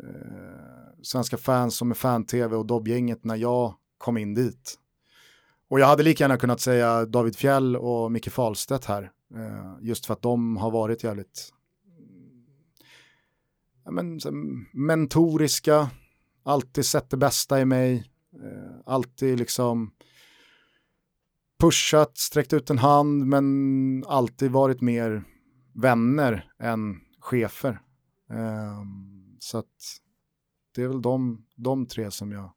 eh, 0.02 1.02
Svenska 1.02 1.36
fans 1.36 1.76
som 1.76 1.90
är 1.90 1.94
fan-tv 1.94 2.56
och 2.56 2.66
Dobbgänget 2.66 3.24
när 3.24 3.36
jag 3.36 3.74
kom 3.98 4.18
in 4.18 4.34
dit. 4.34 4.78
Och 5.68 5.80
jag 5.80 5.86
hade 5.86 6.02
lika 6.02 6.24
gärna 6.24 6.36
kunnat 6.36 6.60
säga 6.60 7.06
David 7.06 7.36
Fjell 7.36 7.76
och 7.76 8.12
Micke 8.12 8.32
Fahlstedt 8.32 8.84
här. 8.84 9.10
Eh, 9.34 9.76
just 9.80 10.06
för 10.06 10.14
att 10.14 10.22
de 10.22 10.56
har 10.56 10.70
varit 10.70 11.04
jävligt 11.04 11.52
ja, 13.84 13.90
men, 13.90 14.20
mentoriska, 14.72 15.90
alltid 16.42 16.86
sett 16.86 17.10
det 17.10 17.16
bästa 17.16 17.60
i 17.60 17.64
mig, 17.64 18.10
eh, 18.42 18.80
alltid 18.86 19.38
liksom 19.38 19.90
pushat, 21.64 22.18
sträckt 22.18 22.52
ut 22.52 22.70
en 22.70 22.78
hand, 22.78 23.26
men 23.26 24.04
alltid 24.06 24.50
varit 24.50 24.80
mer 24.80 25.24
vänner 25.72 26.52
än 26.58 27.00
chefer. 27.20 27.80
Eh, 28.30 28.82
så 29.38 29.58
att 29.58 29.98
det 30.74 30.82
är 30.82 30.88
väl 30.88 31.02
de, 31.02 31.46
de 31.56 31.86
tre 31.86 32.10
som 32.10 32.32
jag 32.32 32.50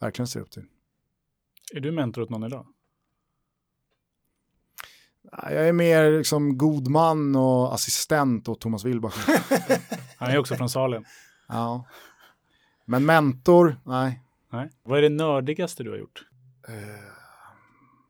verkligen 0.00 0.26
ser 0.26 0.40
upp 0.40 0.50
till. 0.50 0.64
Är 1.74 1.80
du 1.80 1.92
mentor 1.92 2.22
åt 2.22 2.30
någon 2.30 2.44
idag? 2.44 2.66
Jag 5.32 5.68
är 5.68 5.72
mer 5.72 6.18
liksom 6.18 6.58
god 6.58 6.88
man 6.88 7.36
och 7.36 7.74
assistent 7.74 8.48
åt 8.48 8.60
Thomas 8.60 8.84
Wilbacher. 8.84 9.42
Han 10.18 10.30
är 10.30 10.38
också 10.38 10.54
från 10.54 10.68
Salem. 10.68 11.04
ja. 11.48 11.84
Men 12.84 13.06
mentor, 13.06 13.76
nej. 13.84 14.22
Nej. 14.52 14.70
Vad 14.82 14.98
är 14.98 15.02
det 15.02 15.08
nördigaste 15.08 15.82
du 15.82 15.90
har 15.90 15.98
gjort? 15.98 16.24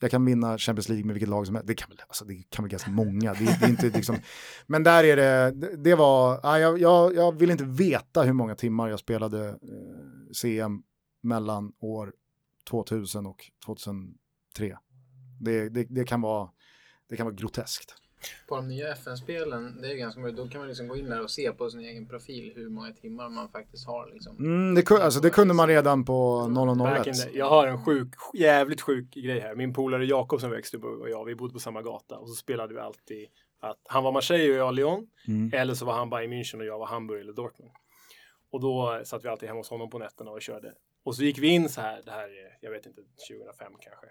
jag 0.00 0.10
kan 0.10 0.24
vinna 0.24 0.58
Champions 0.58 0.88
League 0.88 1.06
med 1.06 1.14
vilket 1.14 1.28
lag 1.28 1.46
som 1.46 1.54
helst. 1.54 1.68
Det 1.68 1.74
kan 1.74 1.88
väl, 1.88 1.98
alltså, 2.08 2.24
det 2.24 2.50
kan 2.50 2.64
väl 2.64 2.70
ganska 2.70 2.90
många. 2.90 3.32
Det, 3.34 3.58
det 3.60 3.66
är 3.66 3.70
inte 3.70 3.90
liksom, 3.90 4.16
men 4.66 4.82
där 4.82 5.04
är 5.04 5.16
det, 5.16 5.76
det, 5.76 5.94
var, 5.94 6.40
ja, 6.42 6.58
jag, 6.58 6.80
jag, 6.80 7.14
jag 7.14 7.38
vill 7.38 7.50
inte 7.50 7.64
veta 7.64 8.22
hur 8.22 8.32
många 8.32 8.54
timmar 8.54 8.88
jag 8.88 9.00
spelade 9.00 9.48
eh, 9.48 10.32
CM 10.32 10.82
mellan 11.22 11.72
år 11.80 12.12
2000 12.70 13.26
och 13.26 13.50
2003. 13.66 14.78
Det, 15.40 15.68
det, 15.68 15.86
det, 15.90 16.04
kan, 16.04 16.20
vara, 16.20 16.50
det 17.08 17.16
kan 17.16 17.26
vara 17.26 17.34
groteskt. 17.34 17.94
På 18.48 18.56
de 18.56 18.68
nya 18.68 18.92
FN-spelen, 18.92 19.80
det 19.82 19.88
är 19.92 19.94
ganska 19.96 20.20
möjligt. 20.20 20.38
Då 20.38 20.48
kan 20.48 20.58
man 20.60 20.68
liksom 20.68 20.88
gå 20.88 20.96
in 20.96 21.08
där 21.10 21.22
och 21.22 21.30
se 21.30 21.52
på 21.52 21.70
sin 21.70 21.80
egen 21.80 22.06
profil 22.06 22.52
hur 22.56 22.68
många 22.68 22.92
timmar 22.92 23.28
man 23.28 23.48
faktiskt 23.48 23.86
har. 23.86 24.10
Liksom. 24.12 24.36
Mm, 24.36 24.74
det, 24.74 24.90
alltså, 24.90 25.20
det 25.20 25.30
kunde 25.30 25.54
man 25.54 25.68
redan 25.68 26.04
på 26.04 26.38
Back 26.78 27.06
in 27.06 27.12
0001. 27.14 27.16
the- 27.16 27.38
Jag 27.38 27.48
har 27.50 27.66
en 27.66 27.84
sjuk, 27.84 28.08
jävligt 28.34 28.80
sjuk 28.80 29.14
grej 29.14 29.40
här. 29.40 29.54
Min 29.54 29.72
polare 29.74 30.04
Jakob 30.06 30.40
som 30.40 30.50
växte 30.50 30.76
upp 30.76 30.84
och 30.84 31.10
jag, 31.10 31.24
vi 31.24 31.34
bodde 31.34 31.52
på 31.52 31.58
samma 31.58 31.82
gata 31.82 32.18
och 32.18 32.28
så 32.28 32.34
spelade 32.34 32.74
vi 32.74 32.80
alltid 32.80 33.26
att 33.60 33.78
han 33.88 34.04
var 34.04 34.12
Marseille 34.12 34.52
och 34.52 34.58
jag 34.58 34.74
Lyon. 34.74 35.06
Mm. 35.28 35.50
Eller 35.54 35.74
så 35.74 35.84
var 35.84 35.92
han 35.92 36.10
Bayern 36.10 36.32
München 36.32 36.58
och 36.58 36.64
jag 36.66 36.78
var 36.78 36.86
Hamburg 36.86 37.20
eller 37.20 37.32
Dortmund. 37.32 37.70
Och 38.52 38.60
då 38.60 39.00
satt 39.04 39.24
vi 39.24 39.28
alltid 39.28 39.48
hemma 39.48 39.60
hos 39.60 39.70
honom 39.70 39.90
på 39.90 39.98
nätterna 39.98 40.30
och 40.30 40.42
körde. 40.42 40.74
Och 41.04 41.16
så 41.16 41.22
gick 41.22 41.38
vi 41.38 41.48
in 41.48 41.68
så 41.68 41.80
här, 41.80 42.02
det 42.04 42.10
här 42.10 42.24
är, 42.24 42.58
jag 42.60 42.70
vet 42.70 42.86
inte, 42.86 43.00
2005 43.30 43.72
kanske. 43.80 44.06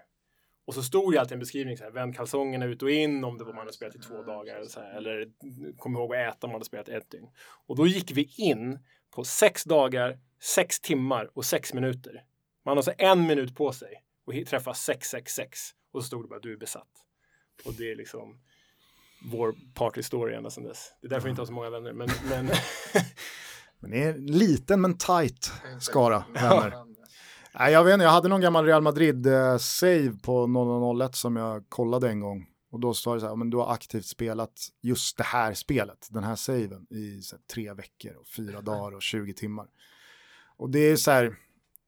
Och 0.68 0.74
så 0.74 0.82
stod 0.82 1.12
det 1.12 1.20
alltid 1.20 1.32
en 1.32 1.38
beskrivning 1.38 1.76
så 1.76 1.84
här, 1.84 1.90
vänd 1.90 2.16
kalsongerna 2.16 2.64
ut 2.64 2.82
och 2.82 2.90
in 2.90 3.24
om 3.24 3.38
det 3.38 3.44
var 3.44 3.52
man 3.52 3.60
hade 3.60 3.72
spelat 3.72 3.94
i 3.94 3.98
två 3.98 4.22
dagar 4.22 4.56
eller 4.56 4.68
så 4.68 4.80
här. 4.80 4.96
Eller 4.96 5.28
kom 5.76 5.96
ihåg 5.96 6.14
att 6.14 6.34
äta 6.34 6.46
om 6.46 6.50
man 6.50 6.54
hade 6.54 6.64
spelat 6.64 6.88
ett 6.88 7.10
dygn. 7.10 7.28
Och 7.66 7.76
då 7.76 7.86
gick 7.86 8.10
vi 8.10 8.32
in 8.36 8.78
på 9.10 9.24
sex 9.24 9.64
dagar, 9.64 10.18
sex 10.40 10.80
timmar 10.80 11.30
och 11.34 11.44
sex 11.44 11.74
minuter. 11.74 12.24
Man 12.64 12.76
har 12.76 12.82
så 12.82 12.92
en 12.98 13.26
minut 13.26 13.56
på 13.56 13.72
sig 13.72 14.04
och 14.24 14.32
träffa 14.46 14.74
666 14.74 15.60
och 15.92 16.02
så 16.02 16.06
stod 16.06 16.24
det 16.24 16.28
bara 16.28 16.40
du 16.40 16.52
är 16.52 16.56
besatt. 16.56 16.92
Och 17.64 17.74
det 17.74 17.90
är 17.90 17.96
liksom 17.96 18.40
vår 19.32 19.54
partystory 19.74 20.34
ända 20.34 20.50
sedan 20.50 20.64
dess. 20.64 20.92
Det 21.00 21.06
är 21.06 21.10
därför 21.10 21.24
vi 21.24 21.30
inte 21.30 21.42
har 21.42 21.46
så 21.46 21.52
många 21.52 21.70
vänner. 21.70 21.92
Men, 21.92 22.08
men 22.28 22.50
Men 23.80 23.90
det 23.90 24.02
är 24.02 24.14
en 24.14 24.26
liten 24.26 24.80
men 24.80 24.98
tight 24.98 25.52
skara 25.80 26.24
vänner. 26.34 26.87
Nej, 27.58 27.72
jag 27.72 27.84
vet 27.84 27.94
inte, 27.94 28.04
jag 28.04 28.10
hade 28.10 28.28
någon 28.28 28.40
gammal 28.40 28.64
Real 28.64 28.82
Madrid-save 28.82 30.06
eh, 30.06 30.16
på 30.22 30.46
0001 30.46 31.14
som 31.14 31.36
jag 31.36 31.68
kollade 31.68 32.08
en 32.08 32.20
gång. 32.20 32.46
Och 32.70 32.80
då 32.80 32.94
sa 32.94 33.14
det 33.14 33.20
så 33.20 33.28
här, 33.28 33.36
men 33.36 33.50
du 33.50 33.56
har 33.56 33.72
aktivt 33.72 34.06
spelat 34.06 34.68
just 34.82 35.16
det 35.16 35.24
här 35.24 35.54
spelet, 35.54 36.08
den 36.10 36.24
här 36.24 36.36
saven, 36.36 36.86
i 36.90 37.22
så 37.22 37.36
här, 37.36 37.42
tre 37.54 37.72
veckor 37.72 38.16
och 38.20 38.26
fyra 38.26 38.60
dagar 38.60 38.96
och 38.96 39.02
20 39.02 39.32
timmar. 39.32 39.66
Och 40.56 40.70
det 40.70 40.78
är 40.78 40.96
så 40.96 41.10
här, 41.10 41.36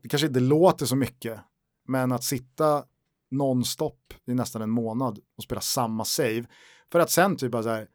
det 0.03 0.09
kanske 0.09 0.27
inte 0.27 0.41
låter 0.41 0.87
så 0.87 0.97
mycket, 0.97 1.41
men 1.89 2.13
att 2.13 2.25
sitta 2.25 2.85
nonstop 3.31 4.15
i 4.27 4.35
nästan 4.35 4.63
en 4.63 4.71
månad 4.71 5.19
och 5.37 5.43
spela 5.43 5.61
samma 5.61 6.05
save, 6.05 6.45
för 6.93 7.01
att 7.01 7.11
sen 7.11 7.37
typ 7.37 7.53
bara 7.53 7.63
så 7.63 7.69
här, 7.69 7.89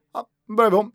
börjar 0.48 0.72
vi 0.72 0.78
om. 0.78 0.92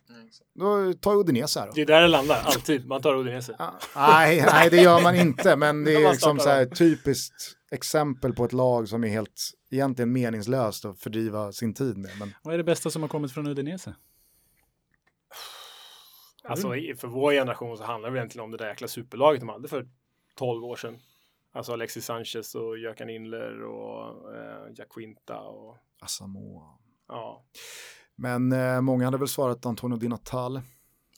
Då 0.55 0.93
tar 0.95 1.15
vi 1.15 1.21
Udinese 1.21 1.61
här 1.61 1.67
då. 1.67 1.73
Det 1.75 1.81
är 1.83 1.87
där 1.87 2.01
det 2.01 2.09
landar, 2.09 2.43
alltid. 2.45 2.87
Man 2.87 3.03
tar 3.03 3.15
Udinese. 3.15 3.57
Nej, 3.97 4.45
nej, 4.47 4.71
det 4.71 4.77
gör 4.77 5.03
man 5.03 5.15
inte, 5.15 5.57
men 5.57 5.85
det 5.85 5.95
är 6.05 6.11
liksom 6.11 6.39
så 6.39 6.49
här 6.49 6.67
typiskt 6.67 7.35
exempel 7.71 8.35
på 8.35 8.45
ett 8.45 8.53
lag 8.53 8.89
som 8.89 9.05
är 9.05 9.09
helt 9.09 9.51
egentligen 9.71 10.13
meningslöst 10.13 10.85
att 10.85 11.01
fördriva 11.01 11.53
sin 11.53 11.75
tid 11.75 11.97
med. 11.97 12.11
Men 12.19 12.35
Vad 12.43 12.55
är 12.55 12.59
det 12.59 12.65
bästa 12.65 12.91
som 12.91 13.03
har 13.03 13.09
kommit 13.09 13.33
från 13.33 13.47
Udinese? 13.47 13.95
Alltså 16.45 16.69
för 16.99 17.07
vår 17.07 17.33
generation 17.33 17.77
så 17.77 17.85
handlar 17.85 18.11
det 18.11 18.19
egentligen 18.19 18.45
om 18.45 18.51
det 18.51 18.57
där 18.57 18.69
jäkla 18.69 18.89
superlaget 18.89 19.41
de 19.41 19.49
hade 19.49 19.69
för 19.69 19.89
12 20.37 20.65
år 20.65 20.77
sedan. 20.77 20.99
Alltså 21.53 21.73
Alexis 21.73 22.05
Sanchez 22.05 22.55
och 22.55 22.79
Jökan 22.79 23.11
Inler 23.11 23.63
och 23.63 24.35
eh, 24.35 24.73
Jack 24.75 24.89
Quinta 24.95 25.41
och 25.41 25.77
Asamoah. 26.01 26.75
ja, 27.09 27.45
Men 28.21 28.53
eh, 28.53 28.81
många 28.81 29.05
hade 29.05 29.19
väl 29.19 29.29
svarat 29.29 29.67
Antonio 29.67 29.97
Di 29.97 30.09
Natale. 30.09 30.63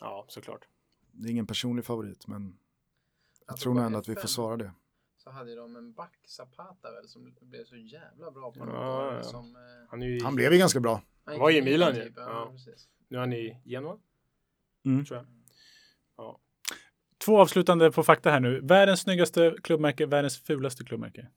ja 0.01 0.25
såklart. 0.29 0.69
Det 1.13 1.29
är 1.29 1.31
ingen 1.31 1.47
personlig 1.47 1.85
favorit, 1.85 2.27
men 2.27 2.43
jag 2.43 3.53
Alltså, 3.53 3.63
tror 3.65 3.75
nog 3.75 3.85
ändå 3.85 3.99
att 3.99 4.09
vi 4.09 4.15
F5 4.15 4.21
får 4.21 4.29
svara 4.29 4.57
det. 4.57 4.73
Så 5.17 5.31
hade 5.31 5.55
de 5.57 5.77
en 5.77 5.93
back, 5.93 6.19
Zapata 6.27 6.93
väl, 6.93 7.09
som 7.09 7.35
blev 7.41 7.65
så 7.65 7.77
jävla 7.77 8.31
bra 8.31 8.53
på 8.53 8.59
Ja, 8.59 8.65
något 8.65 9.15
ja. 9.15 9.23
Som, 9.23 9.57
eh, 9.57 9.63
Han, 9.91 10.03
är 10.03 10.07
ju, 10.07 10.25
Han 10.25 10.35
blev 10.35 10.53
ju 10.53 10.59
ganska 10.59 10.81
bra. 10.81 11.03
han 11.25 11.39
var 11.39 11.51
gick 11.51 11.63
i 11.63 11.65
Milan 11.71 11.95
typ, 11.95 12.05
ju. 12.05 12.13
Ja, 12.17 12.53
nu 13.09 13.17
är 13.17 13.21
han 13.21 13.33
i 13.33 13.61
Genoa, 13.65 13.99
Mm. 14.85 15.05
tror 15.05 15.17
jag. 15.19 15.27
Ja. 16.17 16.41
Två 17.25 17.41
avslutande 17.41 17.91
på 17.93 18.03
fakta 18.03 18.31
här 18.31 18.41
nu. 18.41 18.61
Världens 18.61 19.01
snyggaste 19.01 19.57
klubbmärke, 19.63 20.07
världens 20.07 20.39
fulaste 20.43 20.85
klubbmärke. 20.85 21.29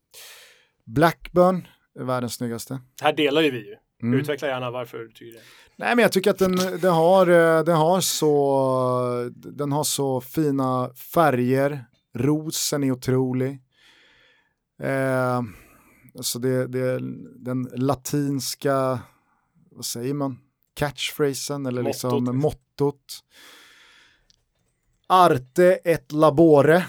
Blackburn 0.83 1.67
är 1.99 2.03
världens 2.03 2.33
snyggaste. 2.33 2.81
Här 3.01 3.13
delar 3.13 3.41
ju 3.41 3.51
vi 3.51 3.67
ju. 3.69 3.75
Mm. 4.03 4.19
Utveckla 4.19 4.47
gärna 4.47 4.71
varför 4.71 4.97
du 4.97 5.11
tycker 5.11 5.37
det. 5.39 5.43
Nej, 5.75 5.95
men 5.95 6.03
jag 6.03 6.11
tycker 6.11 6.31
att 6.31 6.37
den, 6.39 6.55
den, 6.55 6.93
har, 6.93 7.27
eh, 7.27 7.63
den, 7.63 7.75
har 7.77 8.01
så, 8.01 9.31
den 9.35 9.71
har 9.71 9.83
så 9.83 10.21
fina 10.21 10.89
färger. 10.93 11.85
Rosen 12.13 12.83
är 12.83 12.91
otrolig. 12.91 13.61
Eh, 14.81 15.41
alltså 16.17 16.39
det, 16.39 16.67
det, 16.67 16.99
den 17.35 17.63
latinska, 17.73 18.99
vad 19.71 19.85
säger 19.85 20.13
man, 20.13 20.39
catchphrasen 20.73 21.65
eller 21.65 21.83
liksom 21.83 22.09
Mottot, 22.09 22.21
liksom. 22.21 22.37
mottot. 22.39 23.23
Arte 25.07 25.79
et 25.83 26.11
labore, 26.11 26.85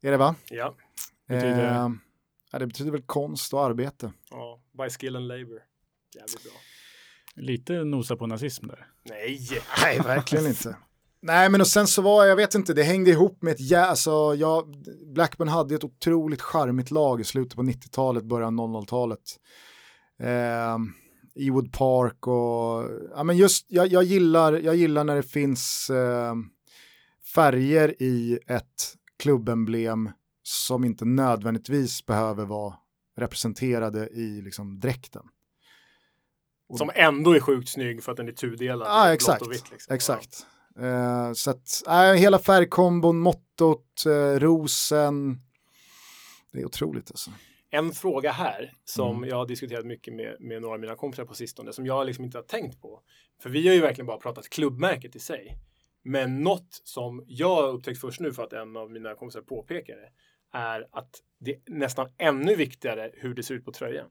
är 0.00 0.10
det 0.10 0.16
va? 0.16 0.34
Ja, 0.50 0.74
Betyder- 1.28 1.84
Eh, 1.86 1.90
ja, 2.52 2.58
det 2.58 2.66
betyder 2.66 2.90
väl 2.90 3.02
konst 3.02 3.52
och 3.54 3.64
arbete. 3.64 4.12
ja. 4.30 4.58
by 4.78 4.90
skill 4.90 5.16
and 5.16 5.28
labor. 5.28 5.62
Jävligt 6.14 6.42
bra. 6.42 6.52
Lite 7.34 7.84
nosa 7.84 8.16
på 8.16 8.26
nazism 8.26 8.66
där. 8.66 8.86
Nej! 9.08 9.40
Nej, 9.82 9.98
verkligen 9.98 10.46
inte. 10.46 10.76
Nej, 11.22 11.48
men 11.48 11.60
och 11.60 11.66
sen 11.66 11.86
så 11.86 12.02
var, 12.02 12.24
jag 12.24 12.36
vet 12.36 12.54
inte, 12.54 12.74
det 12.74 12.82
hängde 12.82 13.10
ihop 13.10 13.42
med 13.42 13.52
ett, 13.52 13.60
ja, 13.60 13.86
alltså, 13.86 14.34
jag, 14.34 14.74
Blackburn 15.14 15.48
hade 15.48 15.74
ett 15.74 15.84
otroligt 15.84 16.42
charmigt 16.42 16.90
lag 16.90 17.20
i 17.20 17.24
slutet 17.24 17.56
på 17.56 17.62
90-talet, 17.62 18.24
början 18.24 18.60
av 18.60 18.68
00-talet. 18.68 19.20
Eh, 20.20 20.78
Ewood 21.34 21.72
Park 21.72 22.26
och, 22.26 22.90
ja 23.16 23.24
men 23.24 23.36
just, 23.36 23.66
jag, 23.68 23.86
jag, 23.86 24.04
gillar, 24.04 24.52
jag 24.52 24.76
gillar 24.76 25.04
när 25.04 25.16
det 25.16 25.22
finns 25.22 25.90
eh, 25.90 26.34
färger 27.34 28.02
i 28.02 28.38
ett 28.46 28.94
klubbemblem 29.18 30.10
som 30.42 30.84
inte 30.84 31.04
nödvändigtvis 31.04 32.06
behöver 32.06 32.44
vara 32.44 32.74
representerade 33.16 34.08
i 34.08 34.40
liksom 34.42 34.80
dräkten. 34.80 35.22
Som 36.78 36.90
ändå 36.94 37.32
är 37.36 37.40
sjukt 37.40 37.68
snygg 37.68 38.02
för 38.04 38.12
att 38.12 38.16
den 38.16 38.28
är 38.28 38.32
tudelad. 38.32 38.88
Ja, 38.88 39.04
blått 39.04 39.14
exakt. 39.14 39.46
vitt, 39.50 39.70
liksom. 39.70 39.94
Exakt. 39.94 40.46
Eh, 40.80 41.32
så 41.32 41.50
att, 41.50 41.82
äh, 41.86 42.12
hela 42.12 42.38
färgkombon, 42.38 43.18
mottot, 43.18 44.06
eh, 44.06 44.40
rosen. 44.40 45.40
Det 46.52 46.60
är 46.60 46.64
otroligt 46.64 47.10
alltså. 47.10 47.30
En 47.70 47.92
fråga 47.92 48.32
här 48.32 48.72
som 48.84 49.16
Mm. 49.16 49.28
jag 49.28 49.36
har 49.36 49.46
diskuterat 49.46 49.86
mycket 49.86 50.14
med, 50.14 50.36
med 50.40 50.62
några 50.62 50.74
av 50.74 50.80
mina 50.80 50.96
kompisar 50.96 51.24
på 51.24 51.34
sistone 51.34 51.72
som 51.72 51.86
jag 51.86 52.06
liksom 52.06 52.24
inte 52.24 52.38
har 52.38 52.42
tänkt 52.42 52.80
på. 52.80 53.00
För 53.42 53.50
vi 53.50 53.68
har 53.68 53.74
ju 53.74 53.80
verkligen 53.80 54.06
bara 54.06 54.16
pratat 54.18 54.48
klubbmärket 54.48 55.16
i 55.16 55.18
sig. 55.18 55.58
Men 56.04 56.42
något 56.42 56.80
som 56.84 57.24
jag 57.26 57.54
har 57.54 57.68
upptäckt 57.68 58.00
först 58.00 58.20
nu 58.20 58.32
för 58.32 58.42
att 58.42 58.52
en 58.52 58.76
av 58.76 58.90
mina 58.90 59.14
kompisar 59.14 59.40
påpekar 59.40 59.94
det 59.96 60.08
är 60.58 60.88
att 60.92 61.10
det 61.40 61.50
är 61.50 61.58
nästan 61.66 62.08
ännu 62.18 62.54
viktigare 62.54 63.10
hur 63.14 63.34
det 63.34 63.42
ser 63.42 63.54
ut 63.54 63.64
på 63.64 63.72
tröjan. 63.72 64.08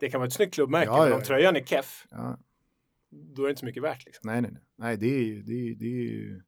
Det 0.00 0.10
kan 0.10 0.20
vara 0.20 0.26
ett 0.28 0.32
snyggt 0.34 0.54
klubbmärke, 0.54 0.86
Ja, 0.90 0.98
men 1.04 1.12
om 1.12 1.18
ja. 1.18 1.24
tröjan 1.24 1.56
är 1.56 1.60
keff, 1.64 2.06
då 3.36 3.42
är 3.42 3.46
det 3.46 3.50
inte 3.50 3.60
så 3.60 3.66
mycket 3.66 3.82
värt. 3.82 4.04
Liksom. 4.06 4.22
Nej, 4.30 4.40
nej, 4.40 4.50
nej. 4.52 4.62
nej 4.78 4.96
det, 4.96 5.06
är, 5.14 5.22
ju- 5.22 5.42
det, 5.42 5.52
är, 5.52 5.74
det, 5.74 5.86
är, 5.86 6.42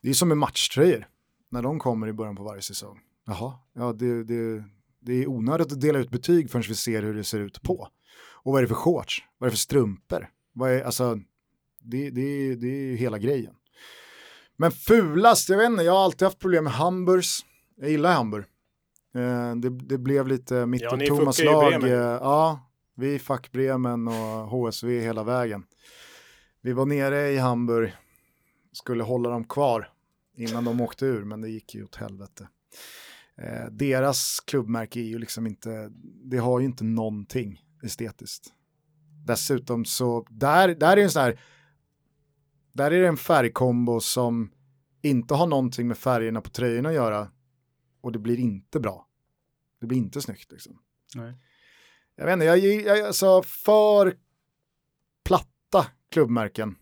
det 0.00 0.08
är 0.08 0.12
som 0.14 0.28
med 0.28 0.38
matchtröjor. 0.38 1.06
När 1.50 1.62
de 1.62 1.78
kommer 1.78 2.08
i 2.08 2.12
början 2.12 2.36
på 2.36 2.42
varje 2.42 2.62
säsong. 2.62 3.00
Jaha, 3.26 3.58
ja, 3.72 3.92
det, 3.92 4.24
det, 4.24 4.64
det 5.00 5.12
är 5.12 5.26
onödigt 5.28 5.72
att 5.72 5.80
dela 5.80 5.98
ut 5.98 6.10
betyg 6.10 6.50
förrän 6.50 6.64
vi 6.68 6.74
ser 6.74 7.02
hur 7.02 7.14
det 7.14 7.24
ser 7.24 7.40
ut 7.40 7.62
på. 7.62 7.88
Och 8.32 8.52
vad 8.52 8.58
är 8.58 8.62
det 8.62 8.68
för 8.68 8.74
shorts? 8.74 9.22
Vad 9.38 9.46
är 9.46 9.50
det 9.50 9.56
för 9.56 9.58
strumpor? 9.58 10.28
Vad 10.52 10.70
är, 10.72 10.82
alltså, 10.82 11.18
det, 11.80 12.10
det, 12.10 12.54
det 12.54 12.66
är 12.66 12.82
ju 12.86 12.96
hela 12.96 13.18
grejen. 13.18 13.54
Men 14.56 14.70
fulast, 14.70 15.48
jag 15.48 15.58
vet 15.58 15.70
inte, 15.70 15.82
jag 15.82 15.92
har 15.92 16.04
alltid 16.04 16.26
haft 16.26 16.38
problem 16.38 16.64
med 16.64 16.72
Hamburgs. 16.72 17.40
Jag 17.76 17.90
gillar 17.90 18.14
Hamburg. 18.14 18.44
Eh, 19.14 19.54
det, 19.56 19.70
det 19.70 19.98
blev 19.98 20.26
lite 20.28 20.66
mitt 20.66 20.82
Ja, 20.82 20.94
och 20.94 21.06
Thomas 21.06 21.42
lag. 21.44 21.82
Eh, 21.82 21.90
ja, 21.90 22.70
vi 22.94 23.18
Fack 23.18 23.52
Bremen 23.52 24.08
och 24.08 24.48
HSV 24.48 25.00
hela 25.00 25.24
vägen. 25.24 25.66
Vi 26.60 26.72
var 26.72 26.86
nere 26.86 27.30
i 27.30 27.38
Hamburg, 27.38 27.92
skulle 28.72 29.02
hålla 29.02 29.30
dem 29.30 29.44
kvar 29.44 29.92
innan 30.36 30.64
de 30.64 30.80
åkte 30.80 31.06
ur, 31.06 31.24
men 31.24 31.40
det 31.40 31.48
gick 31.48 31.74
ju 31.74 31.84
åt 31.84 31.96
helvete. 31.96 32.48
Eh, 33.36 33.66
deras 33.70 34.40
klubbmärke 34.40 35.00
är 35.00 35.04
ju 35.04 35.18
liksom 35.18 35.46
inte, 35.46 35.90
det 36.24 36.38
har 36.38 36.60
ju 36.60 36.66
inte 36.66 36.84
någonting 36.84 37.64
estetiskt. 37.82 38.52
Dessutom 39.26 39.84
så, 39.84 40.26
där, 40.30 40.74
där 40.74 40.96
är 40.96 41.02
en 41.02 41.10
sån 41.10 41.22
här, 41.22 41.40
där 42.72 42.90
är 42.90 43.00
det 43.00 43.08
en 43.08 43.16
färgkombo 43.16 44.00
som 44.00 44.50
inte 45.02 45.34
har 45.34 45.46
någonting 45.46 45.88
med 45.88 45.98
färgerna 45.98 46.40
på 46.40 46.50
tröjorna 46.50 46.88
att 46.88 46.94
göra 46.94 47.30
och 48.00 48.12
det 48.12 48.18
blir 48.18 48.38
inte 48.38 48.80
bra. 48.80 49.08
Det 49.80 49.86
blir 49.86 49.98
inte 49.98 50.20
snyggt 50.20 50.52
liksom. 50.52 50.78
Nej. 51.14 51.34
Jag 52.16 52.26
vet 52.26 52.32
inte, 52.32 52.44
jag, 52.44 52.58
jag, 52.58 53.06
alltså 53.06 53.42
för 53.42 54.16
platta 55.24 55.86
klubbmärken. 56.10 56.76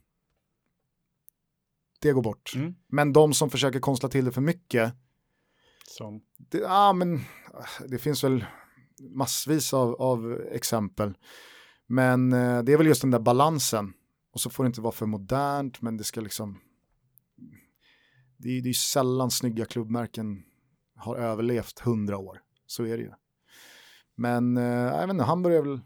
Det 2.01 2.13
går 2.13 2.23
bort. 2.23 2.53
Mm. 2.55 2.75
Men 2.89 3.13
de 3.13 3.35
som 3.35 3.51
försöker 3.51 3.81
konstla 3.81 4.09
till 4.09 4.25
det 4.25 4.33
för 4.33 4.41
mycket, 4.41 4.95
Som. 5.87 6.23
det, 6.39 6.59
ja, 6.59 6.93
men, 6.93 7.21
det 7.87 7.99
finns 7.99 8.25
väl 8.25 8.45
massvis 9.01 9.75
av, 9.75 9.95
av 9.95 10.41
exempel. 10.53 11.15
Men 11.87 12.33
eh, 12.33 12.63
det 12.63 12.73
är 12.73 12.77
väl 12.77 12.87
just 12.87 13.01
den 13.01 13.11
där 13.11 13.21
balansen. 13.21 13.93
Och 14.33 14.41
så 14.41 14.51
får 14.51 14.65
det 14.65 14.67
inte 14.67 14.81
vara 14.81 14.93
för 14.93 15.07
modernt, 15.07 15.83
men 15.83 15.97
det 15.97 16.05
ska 16.05 16.21
liksom... 16.21 16.61
Det 18.37 18.49
är 18.49 18.67
ju 18.67 18.75
sällan 18.75 19.31
snygga 19.31 19.65
klubbmärken 19.65 20.45
har 20.97 21.17
överlevt 21.17 21.79
hundra 21.79 22.19
år. 22.19 22.41
Så 22.67 22.85
är 22.85 22.97
det 22.97 23.03
ju. 23.03 23.13
Men 24.15 24.57
eh, 24.57 24.63
jag 24.65 25.01
vet 25.07 25.11
inte, 25.11 25.25
Hamburg 25.25 25.55
är 25.55 25.63
väl... 25.63 25.81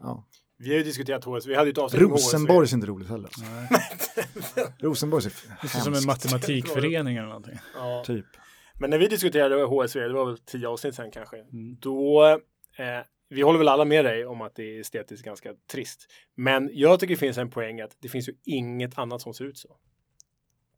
Ja. 0.00 0.24
Vi 0.56 0.70
har 0.70 0.76
ju 0.78 0.84
diskuterat 0.84 1.24
HSV, 1.24 1.50
vi 1.50 1.54
hade 1.56 1.68
ju 1.68 1.72
ett 1.72 1.78
avsnitt 1.78 2.02
Rosenborg 2.02 2.68
är 2.68 2.74
inte 2.74 2.86
roligt 2.86 3.08
heller. 3.08 3.24
Alltså. 3.24 3.42
Nej. 3.44 4.66
Rosenborg 4.78 5.26
är 5.26 5.32
Det 5.62 5.66
är 5.74 5.80
som 5.80 5.94
en 5.94 6.06
matematikförening 6.06 7.16
eller 7.16 7.28
någonting. 7.28 7.58
Ja. 7.74 8.02
typ. 8.06 8.26
Men 8.74 8.90
när 8.90 8.98
vi 8.98 9.08
diskuterade 9.08 9.64
HSV, 9.64 10.00
det 10.08 10.14
var 10.14 10.26
väl 10.26 10.38
tio 10.38 10.68
avsnitt 10.68 10.94
sen 10.94 11.10
kanske, 11.10 11.36
Mm. 11.36 11.76
då 11.80 12.28
eh, 12.76 13.04
vi 13.28 13.42
håller 13.42 13.58
väl 13.58 13.68
alla 13.68 13.84
med 13.84 14.04
dig 14.04 14.26
om 14.26 14.40
att 14.40 14.54
det 14.54 14.62
är 14.76 14.80
estetiskt 14.80 15.24
ganska 15.24 15.54
trist. 15.72 16.06
Men 16.34 16.70
jag 16.72 17.00
tycker 17.00 17.14
det 17.14 17.18
finns 17.20 17.38
en 17.38 17.50
poäng 17.50 17.80
att 17.80 17.96
det 17.98 18.08
finns 18.08 18.28
ju 18.28 18.34
inget 18.44 18.98
annat 18.98 19.22
som 19.22 19.34
ser 19.34 19.44
ut 19.44 19.58
så. 19.58 19.76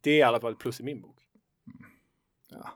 Det 0.00 0.10
är 0.10 0.18
i 0.18 0.22
alla 0.22 0.40
fall 0.40 0.52
ett 0.52 0.58
plus 0.58 0.80
i 0.80 0.82
min 0.82 1.00
bok. 1.00 1.16
Ja, 2.50 2.70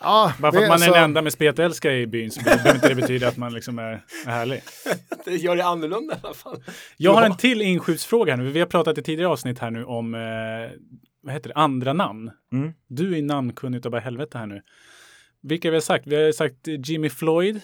Bara 0.00 0.32
för 0.32 0.46
att 0.48 0.54
man 0.54 0.62
är 0.64 0.70
alltså- 0.70 0.92
den 0.92 1.04
enda 1.04 1.22
med 1.22 1.32
spetälskare 1.32 1.98
i 2.00 2.06
byn 2.06 2.30
så 2.30 2.42
behöver 2.42 2.74
inte 2.74 2.88
det 2.88 2.94
betyda 2.94 3.28
att 3.28 3.36
man 3.36 3.52
liksom 3.52 3.78
är, 3.78 3.82
är 4.26 4.30
härlig. 4.30 4.62
Det 5.24 5.36
gör 5.36 5.56
det 5.56 5.64
annorlunda 5.64 6.14
i 6.14 6.18
alla 6.22 6.34
fall. 6.34 6.62
Jag 6.96 7.14
har 7.14 7.22
Ja. 7.22 7.26
en 7.26 7.36
till 7.36 7.62
inskjutsfråga 7.62 8.36
här 8.36 8.42
nu. 8.42 8.50
Vi 8.50 8.60
har 8.60 8.66
pratat 8.66 8.98
i 8.98 9.02
tidigare 9.02 9.30
avsnitt 9.32 9.58
här 9.58 9.70
nu 9.70 9.84
om 9.84 10.14
eh, 10.14 10.20
vad 11.22 11.34
heter 11.34 11.48
det? 11.48 11.54
andra 11.54 11.92
namn. 11.92 12.30
Mm. 12.52 12.72
Du 12.88 13.18
är 13.18 13.22
namnkunnig 13.22 13.78
utav 13.78 13.92
bara 13.92 14.00
helvete 14.00 14.38
här 14.38 14.46
nu. 14.46 14.62
Vilka 15.42 15.70
vi 15.70 15.76
har 15.76 15.80
sagt? 15.80 16.06
Vi 16.06 16.24
har 16.24 16.32
sagt 16.32 16.66
Jimmy 16.66 17.08
Floyd. 17.10 17.60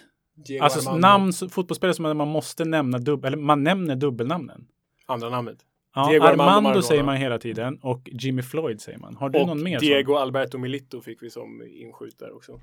Alltså 0.61 0.97
namn, 0.97 1.33
fotbollsspelare 1.33 1.95
som 1.95 2.19
man 2.19 2.29
måste 2.29 2.65
nämna 2.65 2.99
dubbel, 2.99 3.33
eller 3.33 3.43
man 3.43 3.63
nämner 3.63 3.97
dubbelnamnen. 3.97 4.65
Andra 5.07 5.29
namnet. 5.31 5.59
Ja, 5.95 6.09
Diego 6.09 6.25
Armando, 6.25 6.53
Armando 6.53 6.83
säger 6.83 7.03
man 7.03 7.17
hela 7.17 7.39
tiden 7.39 7.79
och 7.83 8.09
Jimmy 8.13 8.43
Floyd 8.43 8.81
säger 8.81 8.99
man. 8.99 9.17
Har 9.17 9.29
du 9.29 9.39
Och 9.41 9.47
någon 9.47 9.63
mer? 9.63 9.81
Diego 9.81 10.15
Alberto 10.15 10.59
Milito 10.59 11.01
fick 11.01 11.23
vi 11.23 11.31
som 11.31 11.63
inskjutare 11.63 12.33
också. 12.33 12.61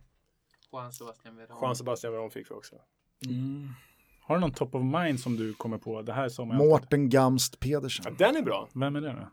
Juan 0.71 0.93
Sebastian 0.93 1.35
Veron. 1.35 1.57
Juan 1.61 1.75
Sebastian 1.75 2.13
Veron 2.13 2.31
fick 2.31 2.51
vi 2.51 2.55
också. 2.55 2.75
Som? 3.25 3.75
Har 4.21 4.35
du 4.35 4.41
någon 4.41 4.51
top 4.51 4.75
of 4.75 4.83
mind 4.83 5.19
som 5.19 5.37
du 5.37 5.53
kommer 5.53 5.77
på? 5.77 6.01
Det 6.01 6.13
här 6.13 6.29
som 6.29 6.47
Mårten 6.47 7.09
Gamst 7.09 7.59
Pedersen. 7.59 8.05
Ja, 8.19 8.25
den 8.27 8.35
är 8.35 8.41
bra. 8.41 8.67
Vem 8.73 8.95
är 8.95 9.01
det 9.01 9.07
då? 9.07 9.27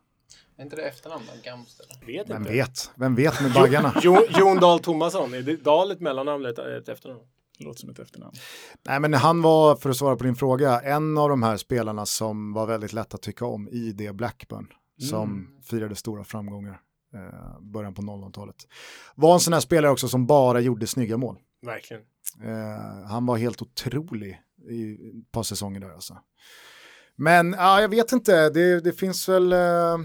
Är 0.57 0.63
inte 0.63 0.77
det 0.77 0.83
efternamn 0.83 1.25
då? 1.27 1.51
Gamst 1.51 1.81
eller? 1.81 2.07
Vet 2.07 2.31
Vem 2.31 2.37
inte. 2.43 2.53
vet? 2.53 2.91
Vem 2.97 3.15
vet 3.15 3.43
med 3.43 3.53
baggarna? 3.53 3.95
Jo, 4.03 4.17
Jon 4.39 4.57
Dahl 4.57 4.81
Tomasson. 4.81 5.35
Är 5.35 5.43
det 5.43 5.57
Dahl 5.65 5.91
ett 5.91 6.01
mellannamn 6.01 6.45
eller 6.45 6.79
ett, 6.79 6.89
ett 6.89 7.07
efternamn? 7.59 7.69
Låter 7.69 7.81
som 7.81 7.91
ett 7.91 7.99
efternamn. 7.99 8.35
Nej, 8.87 9.01
men 9.01 9.15
han 9.15 9.43
var, 9.43 9.77
för 9.77 9.91
att 9.91 9.97
svara 9.97 10.17
på 10.17 10.25
din 10.25 10.37
fråga, 10.37 10.81
en 10.81 11.19
av 11.19 11.29
de 11.29 11.43
här 11.43 11.57
spelarna 11.57 12.07
som 12.07 12.53
var 12.53 12.67
väldigt 12.67 12.93
lätt 12.93 13.15
att 13.15 13.23
tycka 13.23 13.45
om 13.45 13.69
i 13.69 13.93
det 13.93 14.13
Blackburn, 14.13 14.73
som 15.11 15.49
firade 15.63 15.95
stora 15.95 16.25
framgångar 16.25 16.81
eh, 17.15 17.61
början 17.61 17.95
på 17.95 18.03
00-talet. 18.03 18.57
Var 19.15 19.35
en 19.35 19.41
sån 19.41 19.53
här 19.53 19.61
spelare 19.61 19.93
också 19.93 20.09
som 20.09 20.27
bara 20.27 20.61
gjorde 20.61 20.87
snygga 20.87 21.17
mål. 21.17 21.39
Verkligen. 21.63 22.03
Eh, 22.43 23.07
han 23.07 23.27
var 23.27 23.37
helt 23.37 23.63
otrolig 23.63 24.43
i 24.71 24.93
ett 24.93 25.33
par 25.33 25.43
säsonger 25.43 25.81
där 25.81 25.91
alltså. 25.91 26.19
Men 27.17 27.53
ja, 27.53 27.81
jag 27.81 27.89
vet 27.89 28.13
inte, 28.13 28.51
det, 28.51 28.81
det 28.81 28.93
finns 28.93 29.29
väl... 29.29 29.53
Eh, 29.53 29.99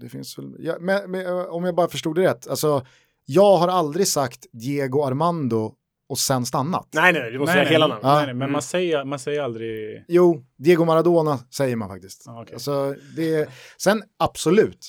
det 0.00 0.08
finns 0.08 0.38
väl 0.38 0.56
ja, 0.58 0.76
men, 0.80 1.10
men, 1.10 1.26
eh, 1.26 1.40
om 1.40 1.64
jag 1.64 1.74
bara 1.74 1.88
förstod 1.88 2.16
det 2.16 2.22
rätt, 2.22 2.48
alltså 2.48 2.86
jag 3.30 3.56
har 3.56 3.68
aldrig 3.68 4.08
sagt 4.08 4.46
Diego 4.52 5.02
Armando 5.02 5.74
och 6.08 6.18
sen 6.18 6.46
stannat. 6.46 6.88
Nej, 6.92 7.12
nej, 7.12 7.30
du 7.32 7.38
måste 7.38 7.54
Nej, 7.54 7.64
säga 7.64 7.72
hela 7.72 7.86
nej, 7.86 7.94
namnet. 7.94 8.04
Ja. 8.08 8.14
nej, 8.16 8.26
nej, 8.26 8.34
men 8.34 8.42
Mm. 8.42 8.52
man, 8.52 8.62
säger, 8.62 9.04
man 9.04 9.18
säger 9.18 9.42
aldrig... 9.42 10.04
Jo, 10.08 10.44
Diego 10.56 10.84
Maradona 10.84 11.38
säger 11.50 11.76
man 11.76 11.88
faktiskt. 11.88 12.22
Ja, 12.26 12.42
okej. 12.42 12.54
Alltså, 12.54 12.94
det, 13.16 13.48
sen 13.76 14.02
absolut, 14.16 14.86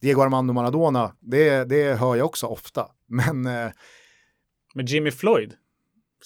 Diego 0.00 0.20
Armando 0.22 0.52
Maradona, 0.52 1.12
det, 1.20 1.64
det 1.64 1.94
hör 1.94 2.16
jag 2.16 2.26
också 2.26 2.46
ofta. 2.46 2.86
Men 3.08 3.46
eh, 3.46 3.70
Men 4.74 4.86
Jimmy 4.86 5.10
Floyd? 5.10 5.54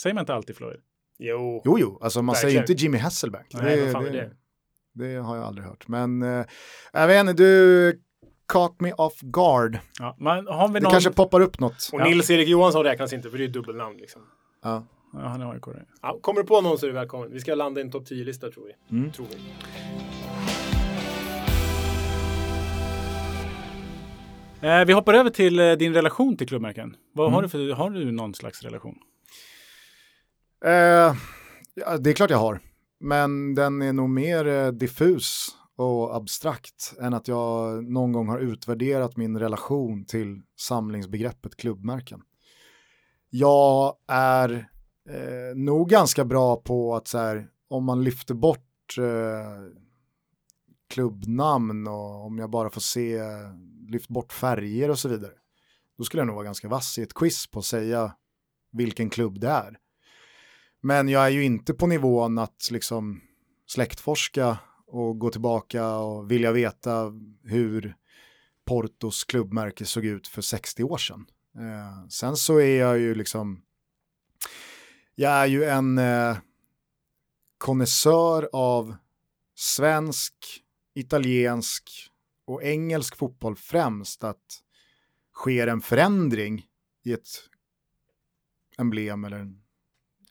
Säger 0.02 0.14
man 0.14 0.22
inte 0.22 0.34
alltid 0.34 0.56
Floyd? 0.56 0.80
Jo. 1.18 1.62
jo, 1.64 1.78
jo, 1.78 1.98
alltså 2.02 2.22
man 2.22 2.34
säger 2.36 2.46
Verkligen. 2.58 2.72
inte 2.72 2.84
Jimmy 2.84 2.98
Hasselback. 2.98 3.46
Nej, 3.52 3.76
det, 3.76 3.82
vad 3.82 3.92
fan 3.92 4.06
är 4.06 4.10
det, 4.10 4.30
det? 4.94 5.14
det 5.14 5.14
har 5.20 5.36
jag 5.36 5.44
aldrig 5.44 5.66
hört. 5.66 5.88
Men 5.88 6.22
eh, 6.22 6.44
jag 6.92 7.06
vet 7.06 7.20
inte, 7.20 7.32
du 7.32 8.02
caught 8.52 8.80
me 8.80 8.92
off 8.92 9.20
guard. 9.20 9.78
Ja, 9.98 10.16
men 10.18 10.46
har 10.46 10.68
vi 10.68 10.74
Det 10.74 10.80
någon... 10.80 10.92
kanske 10.92 11.10
poppar 11.10 11.40
upp 11.40 11.60
något. 11.60 11.90
Och 11.92 12.00
Ja. 12.00 12.04
Nils-Erik 12.04 12.48
Johansson 12.48 12.84
räknas 12.84 13.12
inte 13.12 13.30
för 13.30 13.38
det 13.38 13.44
är 13.44 13.46
ju 13.46 13.52
dubbelnamn 13.52 13.96
liksom. 13.96 14.22
Ja. 14.62 14.84
Ja, 15.12 15.18
han 15.20 15.40
är 15.42 15.52
AIK. 15.52 15.64
Ja, 16.02 16.18
kommer 16.20 16.40
du 16.40 16.46
på 16.46 16.60
någon 16.60 16.78
så 16.78 16.86
är 16.86 16.88
du 16.90 16.94
välkommen. 16.94 17.32
Vi 17.32 17.40
ska 17.40 17.54
landa 17.54 17.80
i 17.80 17.84
en 17.84 17.90
topp 17.90 18.04
10-lista 18.08 18.50
tror 18.50 18.64
vi. 18.64 18.96
Mm. 18.96 19.12
Tror 19.12 19.26
vi. 19.30 19.36
Eh, 24.68 24.84
vi 24.84 24.92
hoppar 24.92 25.14
över 25.14 25.30
till 25.30 25.58
eh, 25.60 25.72
din 25.72 25.94
relation 25.94 26.36
till 26.36 26.48
klubbmärken. 26.48 26.96
Vad 27.14 27.26
Mm. 27.26 27.34
har, 27.34 27.42
du 27.42 27.48
för, 27.48 27.72
har 27.72 27.90
du 27.90 28.12
någon 28.12 28.34
slags 28.34 28.62
relation? 28.62 28.94
Eh, 30.64 30.72
ja, 31.74 31.96
det 32.00 32.10
är 32.10 32.14
klart 32.14 32.30
jag 32.30 32.38
har. 32.38 32.60
Men 33.00 33.54
den 33.54 33.82
är 33.82 33.92
nog 33.92 34.10
mer 34.10 34.46
eh, 34.46 34.68
diffus 34.68 35.48
och 35.82 36.16
abstrakt 36.16 36.94
än 37.00 37.14
att 37.14 37.28
jag 37.28 37.84
någon 37.84 38.12
gång 38.12 38.28
har 38.28 38.38
utvärderat 38.38 39.16
min 39.16 39.38
relation 39.38 40.04
till 40.04 40.42
samlingsbegreppet 40.56 41.56
klubbmärken. 41.56 42.22
Jag 43.30 43.96
är 44.08 44.68
eh, 45.08 45.56
nog 45.56 45.88
ganska 45.88 46.24
bra 46.24 46.56
på 46.56 46.96
att 46.96 47.08
så 47.08 47.18
här, 47.18 47.48
om 47.68 47.84
man 47.84 48.04
lyfter 48.04 48.34
bort 48.34 48.98
eh, 48.98 49.78
klubbnamn 50.88 51.88
och 51.88 52.26
om 52.26 52.38
jag 52.38 52.50
bara 52.50 52.70
får 52.70 52.80
se, 52.80 53.20
lyft 53.88 54.08
bort 54.08 54.32
färger 54.32 54.90
och 54.90 54.98
så 54.98 55.08
vidare. 55.08 55.32
Då 55.98 56.04
skulle 56.04 56.20
jag 56.20 56.26
nog 56.26 56.36
vara 56.36 56.44
ganska 56.44 56.68
vass 56.68 56.98
i 56.98 57.02
ett 57.02 57.14
quiz 57.14 57.46
på 57.46 57.58
att 57.58 57.64
säga 57.64 58.12
vilken 58.72 59.10
klubb 59.10 59.40
det 59.40 59.48
är. 59.48 59.78
Men 60.82 61.08
jag 61.08 61.24
är 61.24 61.28
ju 61.28 61.44
inte 61.44 61.74
på 61.74 61.86
nivån 61.86 62.38
att 62.38 62.68
liksom 62.70 63.20
släktforska 63.66 64.58
och 64.92 65.18
gå 65.18 65.30
tillbaka 65.30 65.96
och 65.96 66.30
vilja 66.30 66.52
veta 66.52 67.12
hur 67.42 67.96
Portos 68.64 69.24
klubbmärke 69.24 69.84
såg 69.84 70.04
ut 70.04 70.28
för 70.28 70.42
60 70.42 70.84
år 70.84 70.98
sedan. 70.98 71.26
Eh, 71.56 72.08
sen 72.08 72.36
så 72.36 72.60
är 72.60 72.80
jag 72.80 72.98
ju 72.98 73.14
liksom, 73.14 73.62
jag 75.14 75.32
är 75.32 75.46
ju 75.46 75.64
en 75.64 75.98
eh, 75.98 76.36
konnässör 77.58 78.48
av 78.52 78.96
svensk, 79.54 80.34
italiensk 80.94 81.90
och 82.44 82.62
engelsk 82.62 83.16
fotboll 83.16 83.56
främst 83.56 84.24
att 84.24 84.62
sker 85.34 85.66
en 85.66 85.80
förändring 85.80 86.66
i 87.04 87.12
ett 87.12 87.28
emblem 88.78 89.24
eller 89.24 89.54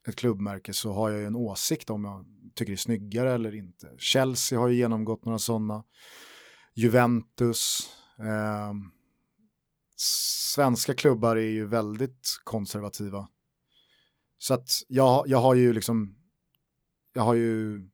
ett 0.08 0.16
klubbmärke 0.16 0.74
så 0.74 0.94
har 0.94 1.10
jag 1.10 1.20
ju 1.20 1.26
en 1.26 1.36
åsikt 1.36 1.90
om 1.90 2.26
tycker 2.56 2.74
är 2.74 2.78
snyggare 2.78 3.34
eller 3.34 3.56
inte. 3.56 3.96
Chelsea 3.98 4.60
har 4.60 4.68
ju 4.68 4.76
genomgått 4.76 5.26
några 5.26 5.40
sådana. 5.40 5.84
Juventus. 6.74 7.90
Eh, 8.20 8.74
svenska 10.54 10.94
klubbar 10.94 11.36
är 11.36 11.50
ju 11.50 11.68
väldigt 11.68 12.28
konservativa. 12.44 13.28
Så 14.38 14.54
att 14.54 14.70
jag, 14.88 15.24
jag 15.28 15.38
har 15.38 15.56
ju 15.56 15.74
liksom, 15.74 16.16
jag 17.14 17.22
har 17.22 17.34
ju 17.34 17.90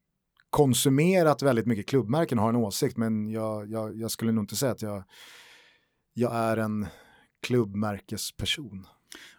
konsumerat 0.50 1.42
väldigt 1.42 1.66
mycket 1.66 1.88
klubbmärken 1.88 2.38
och 2.38 2.44
har 2.44 2.50
en 2.50 2.56
åsikt 2.56 2.98
men 2.98 3.30
jag, 3.30 3.72
jag, 3.72 3.98
jag 3.98 4.12
skulle 4.12 4.32
nog 4.32 4.44
inte 4.44 4.56
säga 4.56 4.72
att 4.72 4.82
jag, 4.82 5.04
jag 6.14 6.36
är 6.36 6.58
en 6.58 6.88
klubbmärkesperson. 7.42 8.88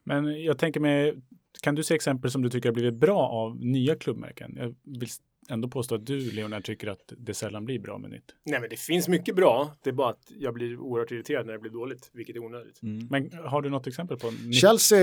Men 0.05 0.43
jag 0.45 0.59
tänker 0.59 0.81
mig, 0.81 1.23
kan 1.63 1.75
du 1.75 1.83
se 1.83 1.95
exempel 1.95 2.31
som 2.31 2.43
du 2.43 2.51
tycker 2.51 2.69
har 2.69 2.75
blivit 2.75 2.95
bra 2.95 3.29
av 3.29 3.57
nya 3.57 3.97
klubbmärken? 3.97 4.55
Jag 4.57 4.75
vill 5.01 5.09
ändå 5.49 5.69
påstå 5.69 5.95
att 5.95 6.07
du, 6.07 6.31
Leonard, 6.31 6.65
tycker 6.65 6.89
att 6.89 7.13
det 7.19 7.35
sällan 7.35 7.65
blir 7.65 7.79
bra 7.79 7.99
med 7.99 8.11
nytt. 8.11 8.35
Nej, 8.45 8.61
men 8.61 8.71
det 8.71 8.77
finns 8.77 9.09
mycket 9.09 9.37
bra. 9.37 9.77
Det 9.83 9.91
är 9.91 9.95
bara 9.95 10.11
att 10.11 10.33
jag 10.39 10.55
blir 10.55 10.79
oerhört 10.79 11.11
irriterad 11.11 11.47
när 11.47 11.53
det 11.53 11.59
blir 11.59 11.71
dåligt, 11.71 12.11
vilket 12.13 12.37
är 12.37 12.45
onödigt. 12.45 12.79
Men 12.83 13.31
har 13.45 13.63
du 13.63 13.71
något 13.71 13.87
exempel 13.87 14.19
på 14.19 14.31
nytt? 14.31 14.55
Chelsea, 14.55 14.99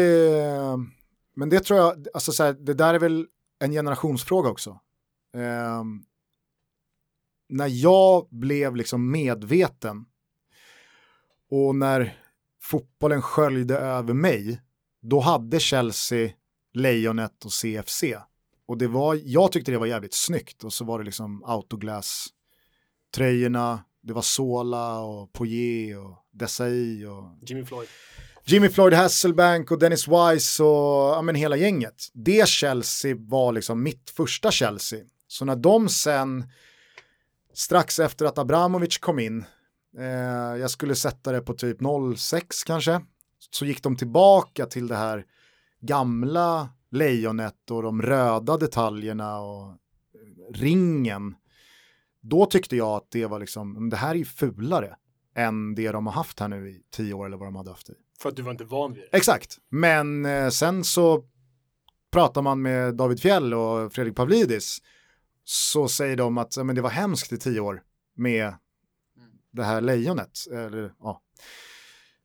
men 1.36 1.50
det 1.50 1.60
tror 1.60 1.80
jag, 1.80 2.08
alltså 2.13 2.32
så 2.32 2.44
här, 2.44 2.54
det 2.54 2.74
där 2.74 2.94
är 2.94 3.00
väl 3.00 3.28
en 3.60 3.72
generationsfråga 3.72 4.50
också. 4.50 4.80
Ehm, 5.36 6.04
när 7.50 7.68
jag 7.68 8.28
blev 8.30 8.76
liksom 8.76 9.12
medveten 9.12 10.06
och 11.50 11.76
när 11.76 12.18
fotbollen 12.62 13.22
sköljde 13.22 13.78
över 13.78 14.13
mig, 14.13 14.62
då 15.02 15.20
hade 15.20 15.60
Chelsea 15.60 16.30
lejonet 16.76 17.46
och 17.46 17.54
CFC. 17.54 18.04
Och 18.68 18.78
det 18.78 18.88
var, 18.88 19.20
jag 19.24 19.52
tyckte 19.52 19.72
det 19.72 19.78
var 19.78 19.86
jävligt 19.86 20.14
snyggt 20.14 20.64
och 20.64 20.74
så 20.74 20.86
var 20.86 21.00
det 21.00 21.06
liksom 21.06 21.44
autoglass-tröjorna, 21.46 23.80
det 24.02 24.14
var 24.14 24.22
Sola 24.22 25.00
och 25.00 25.34
Poirier 25.34 26.00
och 26.00 26.18
Desai 26.32 27.06
och 27.06 27.24
Jimmy 27.42 27.66
Floyd. 27.66 27.88
Jimmy 28.48 28.70
Floyd 28.70 28.94
Hasselbank 28.94 29.72
och 29.72 29.80
Dennis 29.80 30.08
Wise 30.08 30.64
och 30.64 31.16
ja, 31.16 31.22
men 31.22 31.36
hela 31.36 31.56
gänget. 31.56 32.08
Det 32.14 32.48
Chelsea 32.48 33.16
var 33.20 33.52
liksom 33.52 33.84
mitt 33.84 34.10
första 34.10 34.52
Chelsea. 34.52 35.00
Så 35.28 35.46
när 35.46 35.56
de 35.56 35.90
sen, 35.90 36.44
strax 37.54 38.00
efter 38.00 38.26
att 38.26 38.38
Abramovic 38.38 38.98
kom 38.98 39.20
in, 39.20 39.46
eh, 39.98 40.06
jag 40.60 40.72
skulle 40.72 40.96
sätta 40.96 41.32
det 41.32 41.42
på 41.42 41.54
typ 41.54 41.78
06 42.18 42.64
kanske, 42.64 43.02
så 43.52 43.66
gick 43.66 43.84
de 43.84 43.98
tillbaka 43.98 44.66
till 44.66 44.88
det 44.88 44.96
här 44.96 45.26
gamla 45.86 46.69
lejonet 46.91 47.71
och 47.71 47.84
de 47.84 48.02
röda 48.02 48.58
detaljerna 48.58 49.39
och 49.39 49.78
ringen. 50.54 51.36
Då 52.21 52.45
tyckte 52.45 52.76
jag 52.76 52.88
att 52.88 53.12
det 53.12 53.26
var 53.26 53.39
liksom, 53.39 53.89
det 53.89 53.98
här 53.98 54.10
är 54.10 54.15
ju 54.15 54.26
fulare 54.26 54.95
än 55.36 55.76
det 55.76 55.91
de 55.91 56.06
har 56.06 56.13
haft 56.13 56.39
här 56.39 56.48
nu 56.48 56.69
i 56.69 56.82
tio 56.91 57.13
år 57.13 57.26
eller 57.26 57.38
vad 57.38 57.48
de 57.48 57.56
hade 57.56 57.69
haft 57.69 57.89
i. 57.89 57.93
För 58.19 58.30
att 58.30 58.36
du 58.36 58.41
var 58.41 58.52
inte 58.52 58.63
van 58.63 58.93
vid 58.93 59.04
det. 59.12 59.17
Exakt, 59.17 59.58
men 59.69 60.26
eh, 60.26 60.50
sen 60.50 60.84
så 60.84 61.24
pratar 62.12 62.41
man 62.41 62.62
med 62.62 62.95
David 62.95 63.19
Fjell 63.19 63.54
och 63.54 63.93
Fredrik 63.93 64.15
Pavlidis 64.15 64.78
så 65.43 65.88
säger 65.88 66.15
de 66.17 66.38
att 66.38 66.58
men 66.58 66.76
det 66.76 66.82
var 66.82 66.89
hemskt 66.89 67.34
i 67.34 67.38
tio 67.38 67.60
år 67.60 67.84
med 68.15 68.54
det 69.52 69.63
här 69.63 69.82
lejonet, 69.82 70.38
eller 70.52 70.93
ja, 71.00 71.21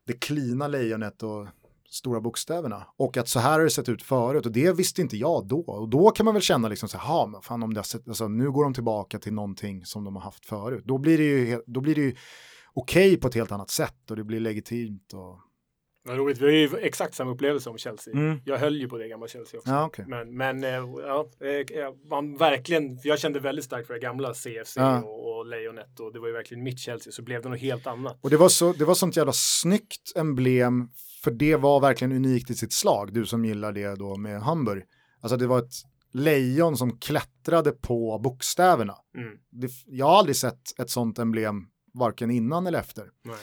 det 0.06 0.12
klina 0.12 0.68
lejonet 0.68 1.22
och 1.22 1.46
stora 1.90 2.20
bokstäverna. 2.20 2.86
Och 2.96 3.16
att 3.16 3.28
så 3.28 3.38
här 3.40 3.52
har 3.52 3.64
det 3.64 3.70
sett 3.70 3.88
ut 3.88 4.02
förut 4.02 4.46
och 4.46 4.52
det 4.52 4.72
visste 4.76 5.00
inte 5.02 5.16
jag 5.16 5.46
då. 5.48 5.60
Och 5.60 5.88
då 5.88 6.10
kan 6.10 6.24
man 6.24 6.34
väl 6.34 6.42
känna 6.42 6.68
liksom 6.68 6.88
så 6.88 6.98
här, 6.98 7.06
"Ha, 7.08 7.26
men 7.26 7.42
fan 7.42 7.62
om 7.62 7.74
det 7.74 7.82
sett, 7.82 8.08
alltså, 8.08 8.28
nu 8.28 8.50
går 8.50 8.64
de 8.64 8.74
tillbaka 8.74 9.18
till 9.18 9.32
någonting 9.32 9.84
som 9.84 10.04
de 10.04 10.16
har 10.16 10.22
haft 10.22 10.46
förut. 10.46 10.82
Då 10.86 10.98
blir 10.98 11.18
det 11.18 11.24
ju, 11.24 11.62
då 11.66 11.80
blir 11.80 11.94
det 11.94 12.00
ju 12.00 12.14
okej 12.72 13.16
på 13.16 13.28
ett 13.28 13.34
helt 13.34 13.52
annat 13.52 13.70
sätt 13.70 14.10
och 14.10 14.16
det 14.16 14.24
blir 14.24 14.40
legitimt. 14.40 15.12
Och... 15.12 15.38
Vad 16.04 16.16
roligt, 16.16 16.38
vi 16.38 16.44
har 16.44 16.52
ju 16.52 16.78
exakt 16.78 17.14
samma 17.14 17.30
upplevelse 17.30 17.70
om 17.70 17.78
Chelsea. 17.78 18.14
Mm. 18.14 18.40
Jag 18.44 18.58
höll 18.58 18.76
ju 18.76 18.88
på 18.88 18.98
det 18.98 19.08
gamla 19.08 19.28
Chelsea 19.28 19.58
också. 19.58 19.70
Ja, 19.70 19.84
okej. 19.86 20.04
Men, 20.08 20.36
men 20.36 20.64
eh, 20.64 20.70
ja, 21.06 21.30
eh, 21.40 21.94
man 22.10 22.36
verkligen, 22.36 22.98
jag 23.02 23.18
kände 23.18 23.40
väldigt 23.40 23.64
starkt 23.64 23.86
för 23.86 23.94
det 23.94 24.00
gamla 24.00 24.34
CFC 24.34 24.76
Ja. 24.76 25.02
och, 25.02 25.38
och 25.38 25.46
Lejonet 25.46 26.00
och 26.00 26.12
det 26.12 26.20
var 26.20 26.26
ju 26.26 26.32
verkligen 26.32 26.64
mitt 26.64 26.78
Chelsea, 26.78 27.12
så 27.12 27.22
blev 27.22 27.42
det 27.42 27.48
något 27.48 27.60
helt 27.60 27.86
annat. 27.86 28.18
Och 28.20 28.30
det 28.30 28.36
var, 28.36 28.48
så, 28.48 28.72
det 28.72 28.84
var 28.84 28.94
sånt 28.94 29.16
jävla 29.16 29.32
snyggt 29.32 30.12
emblem, 30.16 30.88
för 31.24 31.30
det 31.30 31.56
var 31.56 31.80
verkligen 31.80 32.12
unikt 32.12 32.50
i 32.50 32.54
sitt 32.54 32.72
slag, 32.72 33.12
du 33.14 33.26
som 33.26 33.44
gillar 33.44 33.72
det 33.72 33.94
då 33.94 34.16
med 34.16 34.42
Hamburg. 34.42 34.84
Alltså 35.20 35.36
det 35.36 35.46
var 35.46 35.58
ett 35.58 35.74
lejon 36.12 36.76
som 36.76 36.98
klättrade 36.98 37.72
på 37.72 38.18
bokstäverna. 38.18 38.94
Mm. 39.16 39.38
Det, 39.50 39.70
jag 39.86 40.06
har 40.06 40.18
aldrig 40.18 40.36
sett 40.36 40.78
ett 40.78 40.90
sånt 40.90 41.18
emblem 41.18 41.66
varken 41.94 42.30
innan 42.30 42.66
eller 42.66 42.78
efter. 42.78 43.04
Nej. 43.24 43.36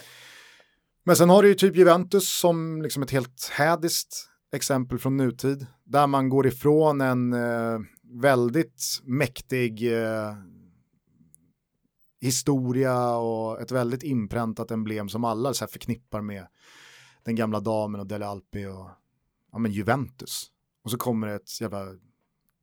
Men 1.03 1.15
sen 1.15 1.29
har 1.29 1.43
du 1.43 1.49
ju 1.49 1.55
typ 1.55 1.75
Juventus 1.75 2.39
som 2.39 2.81
liksom 2.81 3.03
ett 3.03 3.11
helt 3.11 3.49
hädiskt 3.51 4.29
exempel 4.53 4.99
från 4.99 5.17
nutid. 5.17 5.65
Där 5.83 6.07
man 6.07 6.29
går 6.29 6.47
ifrån 6.47 7.01
en 7.01 7.33
eh, 7.33 7.79
väldigt 8.21 9.01
mäktig 9.03 9.93
eh, 10.01 10.33
historia 12.21 13.15
och 13.15 13.61
ett 13.61 13.71
väldigt 13.71 14.03
inpräntat 14.03 14.71
emblem 14.71 15.09
som 15.09 15.23
alla 15.23 15.53
så 15.53 15.67
förknippar 15.67 16.21
med 16.21 16.47
den 17.27 17.35
gamla 17.35 17.59
damen 17.59 18.01
och 18.01 18.07
Dele 18.07 18.25
Alpi 18.25 18.65
och 18.65 18.89
ja, 19.51 19.57
men 19.59 19.71
Juventus. 19.71 20.47
Och 20.83 20.91
så 20.91 20.97
kommer 20.97 21.27
det 21.27 21.33
ett 21.35 21.61
jävla, 21.61 21.85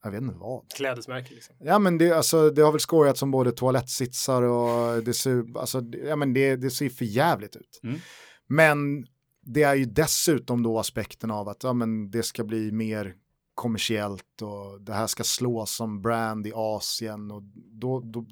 jag 0.05 0.11
vet 0.11 0.23
inte 0.23 0.35
vad. 0.39 0.73
Klädesmärke 0.73 1.35
liksom. 1.35 1.57
Ja 1.59 1.79
men 1.79 1.99
det, 1.99 2.13
alltså, 2.13 2.51
det 2.51 2.63
har 2.63 2.73
väl 2.73 2.81
skojats 2.81 3.21
som 3.21 3.31
både 3.31 3.53
toalettsitsar 3.53 4.43
och 4.43 5.05
det 5.05 5.15
ser, 5.15 5.59
alltså, 5.59 5.81
det- 5.81 5.99
ja, 5.99 6.17
men 6.17 6.33
det, 6.33 6.57
det 6.57 6.71
ser 6.71 6.89
för 6.89 7.05
jävligt 7.05 7.57
ut. 7.57 7.81
Mm. 7.83 7.99
Men 8.47 9.07
det 9.43 9.63
är 9.63 9.75
ju 9.75 9.85
dessutom 9.85 10.63
då 10.63 10.79
aspekten 10.79 11.31
av 11.31 11.49
att 11.49 11.63
ja, 11.63 11.73
men 11.73 12.11
det 12.11 12.23
ska 12.23 12.45
bli 12.45 12.73
mer 12.73 13.15
kommersiellt 13.55 14.43
och 14.43 14.81
det 14.81 14.93
här 14.93 15.07
ska 15.07 15.25
slås 15.25 15.75
som 15.77 16.03
brand 16.03 16.47
i 16.47 16.53
Asien 16.55 17.31
och 17.31 17.43
då, 17.81 18.01
då 18.01 18.27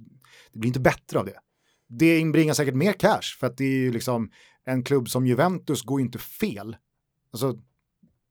det 0.53 0.59
blir 0.59 0.69
inte 0.69 0.81
bättre 0.81 1.19
av 1.19 1.25
det. 1.27 1.39
Det 1.89 2.19
inbringar 2.19 2.55
säkert 2.55 2.75
mer 2.75 2.93
cash 2.93 3.39
för 3.41 3.47
att 3.47 3.57
det 3.57 3.65
är 3.65 3.77
ju 3.79 3.93
liksom 3.93 4.31
en 4.65 4.85
klubb 4.85 5.09
som 5.09 5.27
Juventus 5.27 5.83
går 5.83 6.01
ju 6.01 6.07
inte 6.07 6.19
fel. 6.19 6.77
Alltså, 7.33 7.59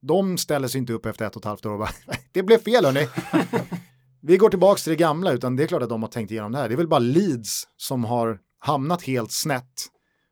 de 0.01 0.37
ställer 0.37 0.67
sig 0.67 0.79
inte 0.79 0.93
upp 0.93 1.05
efter 1.05 1.25
ett 1.25 1.35
och 1.35 1.41
ett 1.41 1.45
halvt 1.45 1.65
år 1.65 1.71
och 1.71 1.79
bara 1.79 1.91
det 2.31 2.43
blev 2.43 2.57
fel 2.57 2.85
hörni. 2.85 3.07
Vi 4.21 4.37
går 4.37 4.49
tillbaka 4.49 4.79
till 4.79 4.89
det 4.89 4.95
gamla 4.95 5.31
utan 5.31 5.55
det 5.55 5.63
är 5.63 5.67
klart 5.67 5.83
att 5.83 5.89
de 5.89 6.01
har 6.01 6.09
tänkt 6.09 6.31
igenom 6.31 6.51
det 6.51 6.57
här. 6.57 6.67
Det 6.69 6.75
är 6.75 6.77
väl 6.77 6.87
bara 6.87 6.99
Leeds 6.99 7.67
som 7.77 8.03
har 8.03 8.39
hamnat 8.59 9.03
helt 9.03 9.31
snett, 9.31 9.87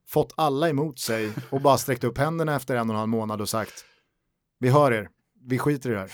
fått 0.07 0.33
alla 0.37 0.69
emot 0.69 0.99
sig 0.99 1.31
och 1.49 1.61
bara 1.61 1.77
sträckt 1.77 2.03
upp 2.03 2.17
händerna 2.17 2.55
efter 2.55 2.75
en 2.75 2.89
och 2.89 2.93
en 2.93 2.99
halv 2.99 3.09
månad 3.09 3.41
och 3.41 3.49
sagt 3.49 3.85
vi 4.59 4.69
hör 4.69 4.91
er, 4.91 5.09
vi 5.45 5.59
skiter 5.59 5.89
i 5.89 5.93
det 5.93 5.99
här. 5.99 6.11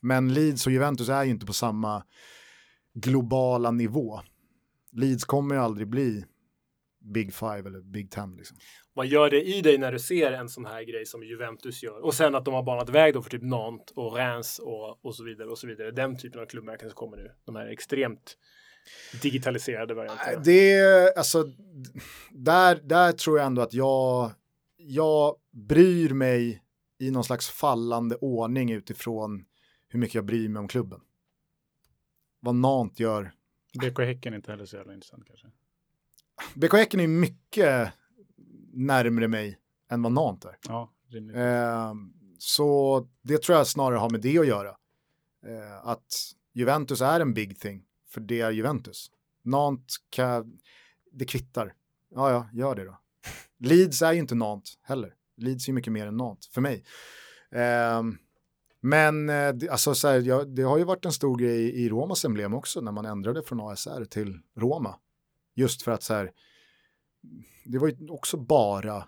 Men 0.00 0.34
Leeds 0.34 0.66
och 0.66 0.72
Juventus 0.72 1.08
är 1.08 1.24
ju 1.24 1.30
inte 1.30 1.46
på 1.46 1.52
samma 1.52 2.02
globala 2.94 3.70
nivå. 3.70 4.20
Leeds 4.92 5.24
kommer 5.24 5.54
ju 5.54 5.60
aldrig 5.60 5.88
bli 5.88 6.24
Big 7.12 7.34
Five 7.34 7.62
eller 7.66 7.80
Big 7.80 8.10
Ten. 8.10 8.36
Liksom. 8.36 8.56
Vad 8.92 9.06
gör 9.06 9.30
det 9.30 9.42
i 9.42 9.60
dig 9.60 9.78
när 9.78 9.92
du 9.92 9.98
ser 9.98 10.32
en 10.32 10.48
sån 10.48 10.66
här 10.66 10.82
grej 10.82 11.06
som 11.06 11.22
Juventus 11.22 11.82
gör? 11.82 12.04
Och 12.04 12.14
sen 12.14 12.34
att 12.34 12.44
de 12.44 12.54
har 12.54 12.62
banat 12.62 12.88
väg 12.88 13.14
då 13.14 13.22
för 13.22 13.30
typ 13.30 13.42
Nantes 13.42 13.96
och 13.96 14.16
Reims 14.16 14.58
och, 14.58 15.04
och 15.04 15.14
så 15.14 15.24
vidare 15.24 15.48
och 15.48 15.58
så 15.58 15.66
vidare. 15.66 15.90
Den 15.90 16.18
typen 16.18 16.40
av 16.40 16.46
klubbmärken 16.46 16.88
som 16.88 16.96
kommer 16.96 17.16
nu. 17.16 17.30
De 17.44 17.56
här 17.56 17.66
extremt 17.66 18.36
digitaliserade 19.22 19.94
varianterna. 19.94 20.40
Det 20.44 20.72
är, 20.72 21.18
alltså, 21.18 21.44
där, 22.30 22.80
där 22.82 23.12
tror 23.12 23.38
jag 23.38 23.46
ändå 23.46 23.62
att 23.62 23.74
jag, 23.74 24.30
jag 24.76 25.36
bryr 25.50 26.10
mig 26.10 26.62
i 26.98 27.10
någon 27.10 27.24
slags 27.24 27.48
fallande 27.48 28.16
ordning 28.16 28.72
utifrån 28.72 29.44
hur 29.88 30.00
mycket 30.00 30.14
jag 30.14 30.24
bryr 30.24 30.48
mig 30.48 30.60
om 30.60 30.68
klubben. 30.68 31.00
Vad 32.40 32.54
Nant 32.54 33.00
gör. 33.00 33.32
BK 33.80 33.98
Häcken 33.98 34.32
är 34.32 34.36
inte 34.36 34.50
heller 34.50 34.66
så 34.66 34.76
jävla 34.76 34.94
intressant 34.94 35.24
kanske. 35.26 35.46
BK 36.54 36.72
Häcken 36.72 37.00
är 37.00 37.08
mycket 37.08 37.92
närmre 38.72 39.28
mig 39.28 39.58
än 39.90 40.02
vad 40.02 40.12
Nant 40.12 40.44
är. 40.44 40.58
Ja. 40.68 40.90
Eh, 41.34 41.94
så 42.38 43.06
det 43.22 43.42
tror 43.42 43.58
jag 43.58 43.66
snarare 43.66 43.98
har 43.98 44.10
med 44.10 44.20
det 44.20 44.38
att 44.38 44.46
göra. 44.46 44.68
Eh, 45.46 45.86
att 45.86 46.32
Juventus 46.52 47.00
är 47.00 47.20
en 47.20 47.34
big 47.34 47.60
thing, 47.60 47.84
för 48.08 48.20
det 48.20 48.40
är 48.40 48.50
Juventus. 48.50 49.10
Nant 49.42 49.96
kan, 50.10 50.58
det 51.12 51.24
kvittar. 51.24 51.74
Ja, 52.14 52.30
ja, 52.30 52.48
gör 52.52 52.74
det 52.74 52.84
då. 52.84 52.98
Leeds 53.58 54.02
är 54.02 54.12
ju 54.12 54.18
inte 54.18 54.34
Nant 54.34 54.78
heller. 54.82 55.14
Leeds 55.36 55.66
är 55.66 55.68
ju 55.68 55.74
mycket 55.74 55.92
mer 55.92 56.06
än 56.06 56.16
Nant, 56.16 56.44
för 56.44 56.60
mig. 56.60 56.84
Eh, 57.50 58.02
men 58.80 59.28
eh, 59.28 59.52
det, 59.52 59.68
alltså, 59.68 59.94
så 59.94 60.08
här, 60.08 60.20
ja, 60.20 60.44
det 60.44 60.62
har 60.62 60.78
ju 60.78 60.84
varit 60.84 61.04
en 61.04 61.12
stor 61.12 61.38
grej 61.38 61.84
i 61.84 61.88
Romas 61.88 62.24
emblem 62.24 62.54
också 62.54 62.80
när 62.80 62.92
man 62.92 63.06
ändrade 63.06 63.42
från 63.42 63.60
ASR 63.60 64.04
till 64.04 64.40
Roma. 64.56 64.94
Just 65.58 65.82
för 65.82 65.92
att 65.92 66.02
så 66.02 66.14
här, 66.14 66.32
det 67.64 67.78
var 67.78 67.88
ju 67.88 68.08
också 68.08 68.36
bara 68.36 69.04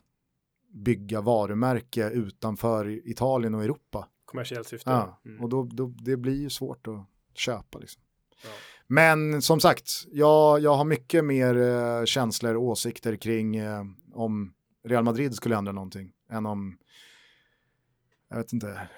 bygga 0.73 1.21
varumärke 1.21 2.11
utanför 2.11 3.09
Italien 3.09 3.55
och 3.55 3.65
Europa. 3.65 4.09
Kommersiellt 4.25 4.69
syfte. 4.69 4.91
Ja, 4.91 5.21
Mm. 5.25 5.43
och 5.43 5.49
då, 5.49 5.69
då, 5.73 5.87
det 5.87 6.17
blir 6.17 6.41
ju 6.41 6.51
svårt 6.51 6.87
att 6.87 7.07
köpa. 7.35 7.79
Liksom. 7.79 8.03
Ja. 8.43 8.49
Men 8.87 9.43
som 9.43 9.61
sagt, 9.61 9.91
jag, 10.13 10.61
jag 10.61 10.75
har 10.75 10.85
mycket 10.85 11.25
mer 11.25 11.57
eh, 11.57 12.05
känslor 12.05 12.55
och 12.55 12.63
åsikter 12.63 13.17
kring 13.17 13.57
eh, 13.57 13.85
om 14.13 14.55
Real 14.85 15.05
Madrid 15.05 15.35
skulle 15.35 15.57
ändra 15.57 15.73
någonting 15.73 16.13
än 16.31 16.47
om, 16.47 16.79
jag 18.29 18.37
vet 18.37 18.53
inte, 18.53 18.89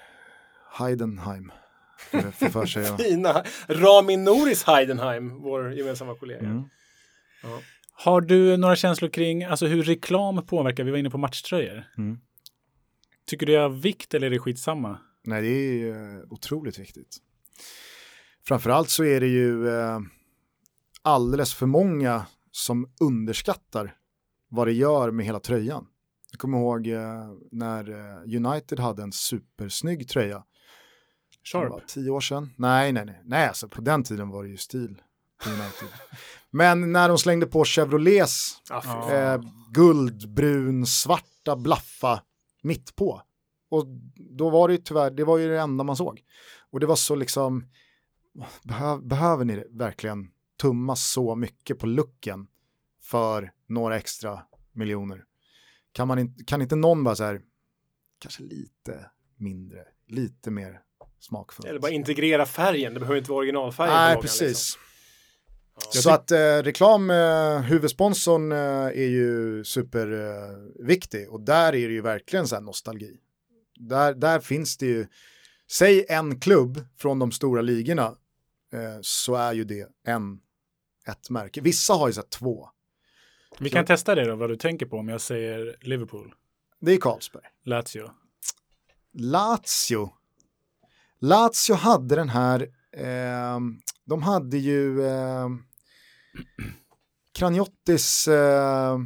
Heidenheim. 0.79 1.51
För, 1.97 2.31
för, 2.31 2.49
för 2.49 2.65
sig 2.65 2.91
och, 2.91 2.99
Fina 3.01 3.43
Rami 3.67 4.17
Noris 4.17 4.63
Heidenheim, 4.63 5.41
vår 5.41 5.73
gemensamma 5.73 6.15
kollega. 6.15 6.39
Mm. 6.47 6.63
Ja. 7.43 7.61
Har 7.91 8.21
du 8.21 8.57
några 8.57 8.75
känslor 8.75 9.09
kring 9.09 9.43
alltså, 9.43 9.65
hur 9.65 9.83
reklam 9.83 10.45
påverkar? 10.45 10.83
Vi 10.83 10.91
var 10.91 10.97
inne 10.97 11.09
på 11.09 11.17
matchtröjor. 11.17 11.83
Mm. 11.97 12.17
Tycker 13.25 13.45
du 13.45 13.51
det 13.51 13.57
är 13.57 13.63
av 13.63 13.81
vikt 13.81 14.13
eller 14.13 14.27
är 14.27 14.31
det 14.31 14.39
skitsamma? 14.39 14.99
Nej, 15.23 15.41
det 15.41 15.47
är 15.47 15.89
eh, 15.89 16.21
otroligt 16.29 16.79
viktigt. 16.79 17.17
Framförallt 18.47 18.89
så 18.89 19.03
är 19.03 19.19
det 19.19 19.27
ju 19.27 19.69
eh, 19.69 19.99
alldeles 21.01 21.53
för 21.53 21.65
många 21.65 22.25
som 22.51 22.89
underskattar 23.01 23.95
vad 24.49 24.67
det 24.67 24.73
gör 24.73 25.11
med 25.11 25.25
hela 25.25 25.39
tröjan. 25.39 25.87
Jag 26.31 26.39
kommer 26.39 26.57
ihåg 26.57 26.87
eh, 26.87 27.33
när 27.51 27.89
United 28.35 28.79
hade 28.79 29.03
en 29.03 29.11
supersnygg 29.11 30.09
tröja. 30.09 30.43
Sharp. 31.43 31.87
tio 31.87 32.09
år 32.09 32.21
sedan. 32.21 32.53
Nej, 32.57 32.91
nej, 32.91 33.05
nej. 33.05 33.21
Nej, 33.23 33.47
alltså 33.47 33.67
på 33.67 33.81
den 33.81 34.03
tiden 34.03 34.29
var 34.29 34.43
det 34.43 34.49
ju 34.49 34.57
stil 34.57 35.01
på 35.43 35.49
United. 35.49 35.87
Men 36.55 36.91
när 36.91 37.09
de 37.09 37.17
slängde 37.17 37.45
på 37.45 37.65
Chevrolets 37.65 38.61
Ah, 38.69 39.11
eh, 39.11 39.41
guldbrun, 39.71 40.85
svarta 40.85 41.55
blaffa 41.55 42.23
mitt 42.61 42.95
på. 42.95 43.21
Och 43.69 43.85
då 44.15 44.49
var 44.49 44.67
det 44.67 44.73
ju 44.73 44.77
tyvärr, 44.77 45.11
det 45.11 45.23
var 45.23 45.37
ju 45.37 45.47
det 45.47 45.59
enda 45.59 45.83
man 45.83 45.95
såg. 45.95 46.21
Och 46.71 46.79
det 46.79 46.85
var 46.85 46.95
så 46.95 47.15
liksom, 47.15 47.65
behö, 48.63 48.97
behöver 48.97 49.45
ni 49.45 49.63
verkligen 49.69 50.31
tumma 50.61 50.95
så 50.95 51.35
mycket 51.35 51.79
på 51.79 51.85
looken 51.85 52.47
för 53.01 53.51
några 53.67 53.97
extra 53.97 54.41
miljoner? 54.71 55.23
Kan, 55.91 56.07
man 56.07 56.19
inte, 56.19 56.43
kan 56.43 56.61
inte 56.61 56.75
någon 56.75 57.03
bara 57.03 57.15
så 57.15 57.23
här, 57.23 57.41
kanske 58.19 58.43
lite 58.43 59.09
mindre, 59.37 59.79
lite 60.07 60.51
mer 60.51 60.81
smakfullt? 61.19 61.67
Eller 61.67 61.79
bara 61.79 61.91
integrera 61.91 62.45
färgen, 62.45 62.93
det 62.93 62.99
behöver 62.99 63.17
inte 63.17 63.31
vara 63.31 63.39
originalfärgen. 63.39 63.93
Nej, 63.93 64.09
loggan, 64.13 64.21
precis. 64.21 64.41
Liksom. 64.41 64.81
Så 65.77 66.11
att 66.11 66.31
eh, 66.31 66.37
reklam, 66.37 67.09
eh, 67.09 67.59
huvudsponsorn 67.59 68.51
eh, 68.51 68.57
är 68.87 69.07
ju 69.07 69.63
superviktig 69.63 71.23
eh, 71.23 71.29
och 71.29 71.41
där 71.41 71.75
är 71.75 71.87
det 71.87 71.93
ju 71.93 72.01
verkligen 72.01 72.47
så 72.47 72.55
här 72.55 72.61
nostalgi. 72.61 73.17
Där, 73.75 74.13
där 74.13 74.39
finns 74.39 74.77
det 74.77 74.85
ju, 74.85 75.07
säg 75.71 76.05
en 76.09 76.39
klubb 76.39 76.85
från 76.97 77.19
de 77.19 77.31
stora 77.31 77.61
ligorna 77.61 78.05
eh, 78.73 78.97
så 79.01 79.35
är 79.35 79.53
ju 79.53 79.63
det 79.63 79.87
en, 80.07 80.39
ett 81.07 81.29
märke. 81.29 81.61
Vissa 81.61 81.93
har 81.93 82.07
ju 82.07 82.13
så 82.13 82.21
här 82.21 82.27
två. 82.27 82.69
Vi 83.59 83.69
kan 83.69 83.85
testa 83.85 84.15
det 84.15 84.25
då, 84.25 84.35
vad 84.35 84.49
du 84.49 84.55
tänker 84.55 84.85
på 84.85 84.97
om 84.97 85.09
jag 85.09 85.21
säger 85.21 85.75
Liverpool, 85.81 86.33
Det 86.81 86.91
är 86.91 86.97
Carlsberg. 86.97 87.43
Lazio. 87.65 88.11
Lazio. 89.13 90.09
Lazio 91.19 91.73
hade 91.75 92.15
den 92.15 92.29
här, 92.29 92.67
eh, 92.97 93.59
de 94.05 94.23
hade 94.23 94.57
ju 94.57 95.05
eh, 95.05 95.47
Kraniottis, 97.35 98.27
eh, 98.27 98.97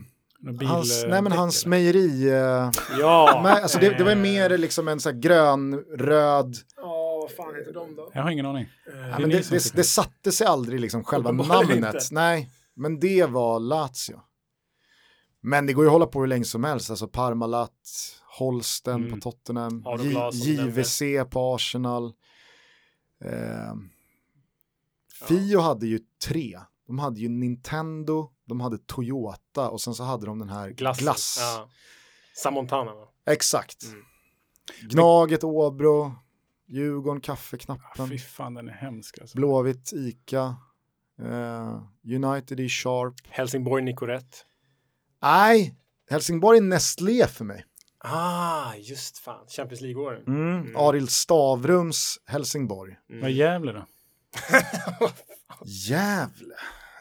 bil, 0.60 0.68
hans, 0.68 1.04
eh, 1.04 1.10
nej 1.10 1.22
men 1.22 1.32
hans 1.32 1.62
eller? 1.64 1.70
mejeri, 1.70 2.30
eh, 2.30 2.72
Ja. 3.00 3.40
men, 3.44 3.52
alltså 3.52 3.80
det, 3.80 3.90
det 3.98 4.04
var 4.04 4.16
mer 4.16 4.58
liksom 4.58 4.88
en 4.88 5.00
så 5.00 5.10
här 5.12 5.18
grön, 5.18 5.74
röd, 5.98 6.56
Ja, 6.76 7.20
vad 7.22 7.32
fan 7.32 7.56
heter 7.56 7.74
de 7.74 7.96
då? 7.96 8.12
Jag 8.14 8.24
har 8.24 8.30
ingen 8.32 8.46
aning. 8.46 8.66
ja, 8.86 8.92
är 8.92 9.20
men 9.20 9.30
ni 9.30 9.36
det, 9.36 9.50
det, 9.50 9.58
det 9.72 9.72
det. 9.76 9.84
satte 9.84 10.32
sig 10.32 10.48
aldrig 10.48 10.80
liksom 10.80 11.04
själva 11.04 11.32
namnet. 11.32 11.70
inte. 11.78 12.00
Nej, 12.12 12.50
men 12.76 13.00
det 13.00 13.26
var 13.26 13.60
Lazio. 13.60 14.22
Men 15.42 15.66
det 15.66 15.74
går 15.74 15.84
ju 15.84 15.88
att 15.88 15.94
hålla 15.94 16.06
på 16.06 16.20
hur 16.20 16.28
länge 16.28 16.44
som 16.46 16.64
helst, 16.64 16.90
alltså 16.90 17.08
Parmalat, 17.08 17.72
Holsten 18.40 18.96
Mm. 18.96 19.12
på 19.12 19.32
Tottenham, 19.32 19.84
J- 20.00 20.30
JVC 20.34 21.02
på 21.30 21.56
Arsenal. 21.56 22.14
Eh, 23.26 23.76
Fio 25.28 25.60
hade 25.60 25.88
ju 25.88 26.00
tre. 26.28 26.60
De 26.88 27.00
hade 27.00 27.20
ju 27.20 27.30
Nintendo, 27.30 28.32
de 28.46 28.60
hade 28.62 28.78
Toyota 28.78 29.70
och 29.70 29.82
sen 29.82 29.94
så 29.94 30.04
hade 30.04 30.26
de 30.26 30.40
den 30.40 30.50
här 30.50 30.70
Glass. 30.70 31.00
glass. 31.00 31.38
Ja. 31.40 31.70
Samontana. 32.36 32.92
Exakt. 33.26 33.84
Mm. 33.84 34.04
Gnaget, 34.82 35.44
Åbro, 35.44 36.16
Djurgården, 36.68 37.22
kaffeknappen. 37.22 38.10
Fy 38.10 38.18
fan, 38.18 38.54
den 38.54 38.68
är 38.70 38.74
hemsk 38.74 39.20
alltså. 39.22 39.38
Blåvitt, 39.38 39.94
Ica. 39.94 40.56
Eh, 41.22 41.82
United 42.04 42.60
i 42.60 42.70
Sharp. 42.70 43.14
Helsingborg, 43.30 43.84
Nicorette. 43.84 44.38
Nej, 45.22 45.76
Helsingborg 46.10 46.58
är 46.58 46.62
Nestlé 46.62 47.28
för 47.28 47.46
mig. 47.46 47.66
Ah, 48.00 48.74
just 48.76 49.18
fan. 49.18 49.48
Champions 49.48 49.82
League-åren. 49.82 50.24
Mm. 50.28 50.76
Arild 50.76 51.10
Stavrums 51.10 52.20
Helsingborg. 52.26 52.96
Vad 53.08 53.24
är 53.24 53.28
Gävle 53.28 53.72
då? 53.72 53.86
Gävle? 55.66 56.56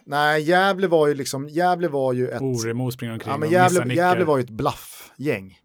Nej, 0.07 0.42
Gävle 0.42 0.86
var 0.88 1.07
ju 1.07 1.14
liksom, 1.14 1.49
Gävle 1.49 1.88
var 1.88 2.12
ju 2.12 2.28
ett... 2.28 2.42
Oremo 2.42 2.90
springer 2.90 3.12
omkring 3.12 3.32
Ja, 3.32 3.38
men 3.38 3.51
Gävle. 3.51 3.94
Gävle 3.94 4.24
var 4.24 4.36
ju 4.36 4.44
ett 4.44 4.51
blaffgäng. 4.51 5.59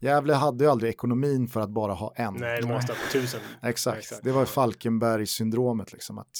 Gävle 0.00 0.34
hade 0.34 0.64
ju 0.64 0.70
aldrig 0.70 0.90
ekonomin 0.90 1.48
för 1.48 1.60
att 1.60 1.70
bara 1.70 1.92
ha 1.92 2.12
en. 2.16 2.34
Nej, 2.34 2.60
det 2.60 2.68
måste 2.68 2.92
ha 2.92 2.98
på 3.06 3.12
tusen. 3.12 3.40
Exakt, 3.62 3.98
Exakt. 3.98 4.24
det 4.24 4.32
var 4.32 4.40
ju 4.40 4.46
Falkenberg-syndromet 4.46 5.92
liksom. 5.92 6.18
Att 6.18 6.38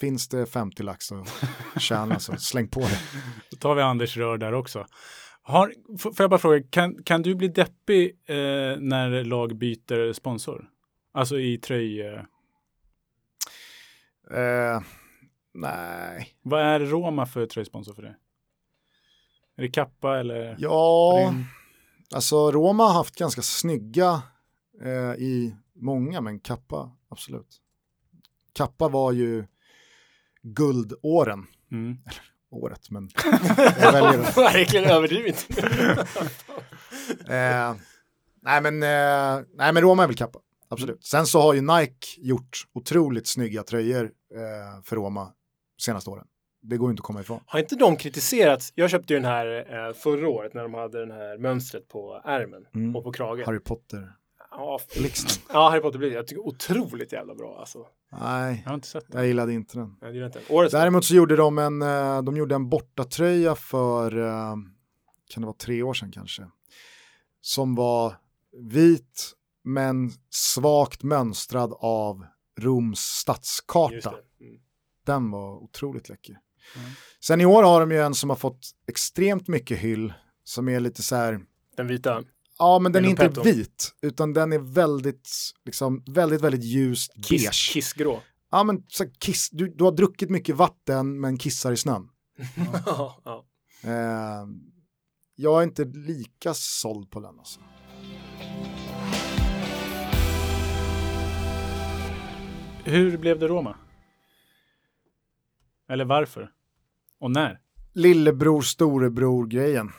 finns 0.00 0.28
det 0.28 0.46
50 0.46 0.82
lax 0.82 1.12
att 1.12 1.82
tjäna 1.82 2.18
så 2.18 2.36
släng 2.36 2.68
på 2.68 2.80
det. 2.80 3.00
Då 3.50 3.56
tar 3.56 3.74
vi 3.74 3.82
Anders 3.82 4.16
Rör 4.16 4.38
där 4.38 4.54
också. 4.54 4.86
Har, 5.46 5.74
får 5.98 6.14
jag 6.18 6.30
bara 6.30 6.38
fråga, 6.38 6.62
kan, 6.70 7.02
kan 7.02 7.22
du 7.22 7.34
bli 7.34 7.48
deppig 7.48 8.18
eh, 8.26 8.36
när 8.78 9.24
lag 9.24 9.56
byter 9.56 10.12
sponsor? 10.12 10.70
Alltså 11.12 11.38
i 11.38 11.58
tröj... 11.58 12.00
Eh, 14.30 14.80
nej, 15.54 16.28
vad 16.42 16.62
är 16.62 16.80
Roma 16.80 17.26
för 17.26 17.46
tröjsponsor 17.46 17.94
för 17.94 18.02
det? 18.02 18.16
Är 19.56 19.62
det 19.62 19.68
Kappa 19.68 20.18
eller? 20.18 20.56
ja, 20.58 21.28
Bryn? 21.30 21.44
alltså 22.14 22.50
Roma 22.50 22.84
har 22.86 22.94
haft 22.94 23.16
ganska 23.16 23.42
snygga 23.42 24.22
eh, 24.82 25.14
i 25.14 25.56
många, 25.74 26.20
men 26.20 26.40
Kappa, 26.40 26.96
absolut. 27.08 27.60
Kappa 28.52 28.88
var 28.88 29.12
ju 29.12 29.46
guldåren, 30.42 31.46
Mm. 31.70 31.98
Året, 32.56 32.90
men 32.90 33.08
jag 33.80 33.92
väljer 33.92 34.18
det. 34.18 34.32
Verkligen 34.40 34.84
överdrivet. 34.90 35.46
Eh, 37.28 37.74
nej, 38.42 38.60
men, 38.62 38.82
eh, 38.82 39.44
nej, 39.54 39.72
men 39.72 39.80
Roma 39.80 40.02
är 40.02 40.06
väl 40.06 40.16
kappa. 40.16 40.38
Absolut. 40.68 41.04
Sen 41.06 41.26
så 41.26 41.40
har 41.40 41.54
ju 41.54 41.60
Nike 41.60 42.06
gjort 42.18 42.64
otroligt 42.74 43.26
snygga 43.26 43.62
tröjor 43.62 44.04
eh, 44.34 44.82
för 44.84 44.96
Roma 44.96 45.32
senaste 45.80 46.10
åren. 46.10 46.24
Det 46.62 46.76
går 46.76 46.88
ju 46.88 46.90
inte 46.90 47.00
att 47.00 47.04
komma 47.06 47.20
ifrån. 47.20 47.40
Har 47.46 47.60
inte 47.60 47.76
de 47.76 47.96
kritiserats? 47.96 48.72
Jag 48.74 48.90
köpte 48.90 49.12
ju 49.14 49.20
den 49.20 49.30
här 49.30 49.46
eh, 49.88 49.94
förra 49.94 50.28
året 50.28 50.54
när 50.54 50.62
de 50.62 50.74
hade 50.74 51.00
den 51.00 51.10
här 51.10 51.38
mönstret 51.38 51.88
på 51.88 52.20
ärmen 52.24 52.66
Mm. 52.74 52.96
och 52.96 53.04
på 53.04 53.12
kragen. 53.12 53.46
Harry 53.46 53.60
Potter. 53.60 54.12
Ja, 54.56 54.80
Blixten. 54.96 55.42
ja, 55.52 55.70
Harry 55.70 55.80
Potter 55.80 55.98
blir 55.98 56.12
Jag 56.12 56.26
tycker 56.26 56.46
otroligt 56.46 57.12
jävla 57.12 57.34
bra 57.34 57.56
alltså. 57.60 57.86
Nej, 58.12 58.60
Jag 58.64 58.70
har 58.70 58.74
inte 58.74 58.88
sett 58.88 59.12
det. 59.12 59.18
jag 59.18 59.26
gillade 59.26 59.52
inte 59.52 59.78
den. 59.78 59.96
Jag 60.00 60.14
gillar 60.14 60.26
inte 60.26 60.38
den. 60.38 60.56
Årets 60.56 60.72
Däremot 60.72 61.04
så 61.04 61.14
gjorde 61.14 61.36
de 61.36 61.58
en, 61.58 61.82
eh, 61.82 62.22
de 62.22 62.36
gjorde 62.36 62.54
en 62.54 62.68
bortatröja 62.68 63.54
för, 63.54 64.18
eh, 64.18 64.54
kan 65.30 65.40
det 65.40 65.46
vara 65.46 65.56
tre 65.56 65.82
år 65.82 65.94
sedan 65.94 66.12
kanske, 66.12 66.46
som 67.40 67.74
var 67.74 68.16
vit 68.70 69.32
men 69.64 70.10
svagt 70.30 71.02
mönstrad 71.02 71.74
av 71.78 72.26
Roms 72.60 73.00
stadskarta. 73.00 74.10
Mm. 74.40 74.58
Den 75.06 75.30
var 75.30 75.56
otroligt 75.62 76.08
läcker. 76.08 76.32
Mm. 76.76 76.90
Sen 77.20 77.40
i 77.40 77.46
år 77.46 77.62
har 77.62 77.80
de 77.80 77.90
ju 77.90 77.98
en 78.02 78.14
som 78.14 78.30
har 78.30 78.36
fått 78.36 78.70
extremt 78.88 79.48
mycket 79.48 79.78
hyll, 79.78 80.12
som 80.44 80.68
är 80.68 80.80
lite 80.80 81.02
så 81.02 81.16
här, 81.16 81.40
Den 81.76 81.86
vita. 81.86 82.22
Ja 82.58 82.78
men 82.78 82.92
den 82.92 83.04
är 83.04 83.08
inte 83.08 83.40
vit, 83.40 83.94
utan 84.02 84.32
den 84.32 84.52
är 84.52 84.58
väldigt, 84.58 85.30
liksom, 85.64 86.02
väldigt, 86.06 86.40
väldigt 86.40 86.64
ljust 86.64 87.12
Kiss, 87.14 87.42
beige. 87.42 87.70
kissgrå. 87.72 88.20
Ja 88.50 88.64
men 88.64 88.84
så 88.88 89.10
kiss, 89.18 89.50
du, 89.50 89.68
du 89.68 89.84
har 89.84 89.92
druckit 89.92 90.30
mycket 90.30 90.56
vatten 90.56 91.20
men 91.20 91.38
kissar 91.38 91.72
i 91.72 91.76
snön. 91.76 92.08
ja. 92.86 93.20
ja. 93.24 93.44
Eh, 93.84 94.46
jag 95.36 95.60
är 95.60 95.64
inte 95.64 95.84
lika 95.84 96.54
såld 96.54 97.10
på 97.10 97.20
den 97.20 97.38
alltså. 97.38 97.60
Hur 102.84 103.18
blev 103.18 103.38
det 103.38 103.48
Roma? 103.48 103.76
Eller 105.88 106.04
varför? 106.04 106.50
Och 107.20 107.30
när? 107.30 107.60
Lillebror, 107.92 108.62
storebror 108.62 109.46
grejen. 109.46 109.92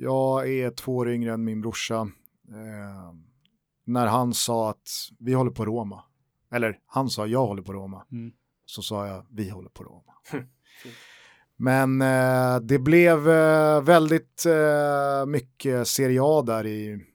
Jag 0.00 0.50
är 0.52 0.70
två 0.70 0.96
år 0.96 1.10
yngre 1.10 1.32
än 1.32 1.44
min 1.44 1.60
brorsa. 1.60 2.00
Eh, 2.48 3.14
när 3.84 4.06
han 4.06 4.34
sa 4.34 4.70
att 4.70 4.88
vi 5.18 5.32
håller 5.32 5.50
på 5.50 5.64
Roma, 5.64 6.04
eller 6.52 6.78
han 6.86 7.10
sa 7.10 7.26
jag 7.26 7.46
håller 7.46 7.62
på 7.62 7.72
Roma, 7.72 8.06
Mm. 8.12 8.32
så 8.64 8.82
sa 8.82 9.06
jag 9.06 9.26
vi 9.30 9.50
håller 9.50 9.68
på 9.70 9.84
Roma. 9.84 10.12
Men 11.56 12.02
eh, 12.02 12.60
det 12.60 12.78
blev 12.78 13.28
eh, 13.28 13.82
väldigt 13.82 14.46
eh, 14.46 15.26
mycket 15.26 15.88
Serie 15.88 16.20
A 16.22 16.42
där 16.42 16.66
i 16.66 17.06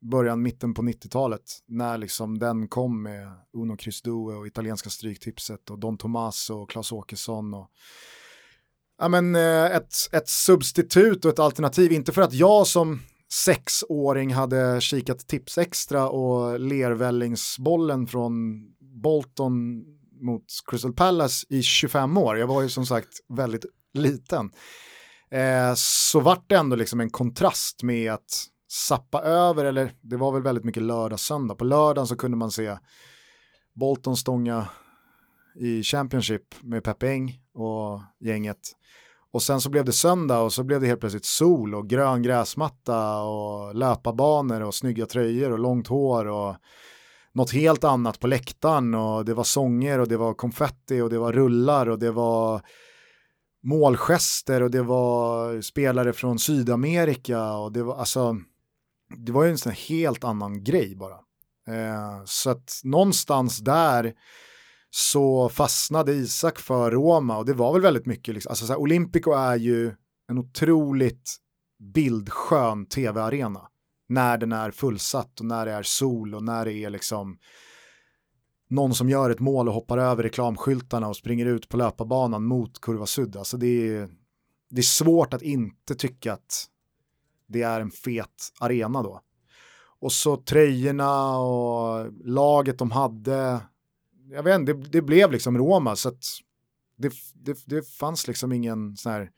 början, 0.00 0.42
mitten 0.42 0.74
på 0.74 0.82
90-talet. 0.82 1.42
När 1.66 1.98
liksom 1.98 2.38
den 2.38 2.68
kom 2.68 3.02
med 3.02 3.32
Uno 3.52 3.76
Cristo 3.76 4.32
och 4.38 4.46
italienska 4.46 4.90
stryktipset 4.90 5.70
och 5.70 5.78
Don 5.78 5.98
Tomaso 5.98 6.54
och 6.54 6.70
Claes 6.70 6.92
Åkesson. 6.92 7.54
Och, 7.54 7.70
ja, 9.02 9.08
men, 9.08 9.34
eh, 9.34 9.64
ett, 9.64 9.94
ett 10.12 10.28
substitut 10.28 11.24
och 11.24 11.30
ett 11.30 11.38
alternativ. 11.38 11.92
Inte 11.92 12.12
för 12.12 12.22
att 12.22 12.32
jag 12.32 12.66
som 12.66 13.00
sexåring 13.32 14.34
hade 14.34 14.80
kikat 14.80 15.28
tips 15.28 15.58
extra 15.58 16.08
och 16.08 16.60
lervällingsbollen 16.60 18.06
från 18.06 18.64
Bolton 19.02 19.84
mot 20.20 20.44
Crystal 20.66 20.92
Palace 20.92 21.46
i 21.48 21.62
25 21.62 22.16
år. 22.16 22.38
Jag 22.38 22.46
var 22.46 22.62
ju 22.62 22.68
som 22.68 22.86
sagt 22.86 23.08
väldigt 23.28 23.64
liten. 23.94 24.50
Eh, 25.30 25.74
så 25.76 26.20
vart 26.20 26.48
det 26.48 26.54
ändå 26.54 26.76
liksom 26.76 27.00
en 27.00 27.10
kontrast 27.10 27.82
med 27.82 28.12
att 28.12 28.46
sappa 28.68 29.22
över, 29.22 29.64
eller 29.64 29.92
det 30.00 30.16
var 30.16 30.32
väl 30.32 30.42
väldigt 30.42 30.64
mycket 30.64 30.82
lördag-söndag. 30.82 31.54
På 31.54 31.64
lördagen 31.64 32.06
så 32.06 32.16
kunde 32.16 32.36
man 32.36 32.50
se 32.50 32.76
Bolton 33.74 34.16
stånga 34.16 34.68
i 35.54 35.82
Championship 35.82 36.42
med 36.62 36.84
Pepping 36.84 37.40
och 37.54 38.00
gänget. 38.20 38.58
Och 39.32 39.42
sen 39.42 39.60
så 39.60 39.70
blev 39.70 39.84
det 39.84 39.92
söndag 39.92 40.40
och 40.40 40.52
så 40.52 40.64
blev 40.64 40.80
det 40.80 40.86
helt 40.86 41.00
plötsligt 41.00 41.24
sol 41.24 41.74
och 41.74 41.88
grön 41.88 42.22
gräsmatta 42.22 43.22
och 43.22 43.74
löparbanor 43.74 44.60
och 44.60 44.74
snygga 44.74 45.06
tröjor 45.06 45.52
och 45.52 45.58
långt 45.58 45.86
hår 45.86 46.26
och 46.26 46.56
något 47.32 47.52
helt 47.52 47.84
annat 47.84 48.20
på 48.20 48.26
läktaren 48.26 48.94
och 48.94 49.24
det 49.24 49.34
var 49.34 49.44
sånger 49.44 49.98
och 49.98 50.08
det 50.08 50.16
var 50.16 50.34
konfetti 50.34 51.00
och 51.00 51.10
det 51.10 51.18
var 51.18 51.32
rullar 51.32 51.88
och 51.88 51.98
det 51.98 52.10
var 52.10 52.62
målgester 53.62 54.62
och 54.62 54.70
det 54.70 54.82
var 54.82 55.60
spelare 55.60 56.12
från 56.12 56.38
Sydamerika 56.38 57.52
och 57.52 57.72
det 57.72 57.82
var 57.82 57.96
alltså 57.96 58.36
det 59.16 59.32
var 59.32 59.44
ju 59.44 59.50
en 59.50 59.58
sån 59.58 59.72
helt 59.72 60.24
annan 60.24 60.64
grej 60.64 60.96
bara. 60.96 61.18
Eh, 61.76 62.24
så 62.24 62.50
att 62.50 62.80
någonstans 62.84 63.58
där 63.58 64.14
så 64.94 65.48
fastnade 65.48 66.12
Isak 66.12 66.58
för 66.58 66.90
Roma 66.90 67.38
och 67.38 67.46
det 67.46 67.54
var 67.54 67.72
väl 67.72 67.82
väldigt 67.82 68.06
mycket, 68.06 68.34
liksom, 68.34 68.50
alltså 68.50 68.66
så 68.66 68.72
här, 68.72 68.80
Olympico 68.80 69.32
är 69.32 69.56
ju 69.56 69.94
en 70.28 70.38
otroligt 70.38 71.36
bildskön 71.94 72.86
tv-arena 72.86 73.68
när 74.08 74.38
den 74.38 74.52
är 74.52 74.70
fullsatt 74.70 75.40
och 75.40 75.46
när 75.46 75.66
det 75.66 75.72
är 75.72 75.82
sol 75.82 76.34
och 76.34 76.42
när 76.42 76.64
det 76.64 76.72
är 76.72 76.90
liksom 76.90 77.38
någon 78.70 78.94
som 78.94 79.08
gör 79.08 79.30
ett 79.30 79.40
mål 79.40 79.68
och 79.68 79.74
hoppar 79.74 79.98
över 79.98 80.22
reklamskyltarna 80.22 81.08
och 81.08 81.16
springer 81.16 81.46
ut 81.46 81.68
på 81.68 81.76
löparbanan 81.76 82.44
mot 82.44 82.80
kurva 82.80 83.06
sud. 83.06 83.36
Alltså 83.36 83.56
det 83.56 83.66
är, 83.66 84.10
det 84.70 84.80
är 84.80 84.82
svårt 84.82 85.34
att 85.34 85.42
inte 85.42 85.94
tycka 85.94 86.32
att 86.32 86.66
det 87.46 87.62
är 87.62 87.80
en 87.80 87.90
fet 87.90 88.52
arena 88.60 89.02
då. 89.02 89.20
Och 90.00 90.12
så 90.12 90.36
tröjorna 90.36 91.38
och 91.38 92.12
laget 92.24 92.78
de 92.78 92.90
hade. 92.90 93.60
Jag 94.30 94.42
vet 94.42 94.60
inte, 94.60 94.72
det, 94.72 94.88
det 94.88 95.02
blev 95.02 95.32
liksom 95.32 95.58
Roma 95.58 95.96
så 95.96 96.08
att 96.08 96.24
det, 96.96 97.12
det, 97.34 97.58
det 97.66 97.88
fanns 97.88 98.26
liksom 98.26 98.52
ingen 98.52 98.96
sån 98.96 99.12
här 99.12 99.30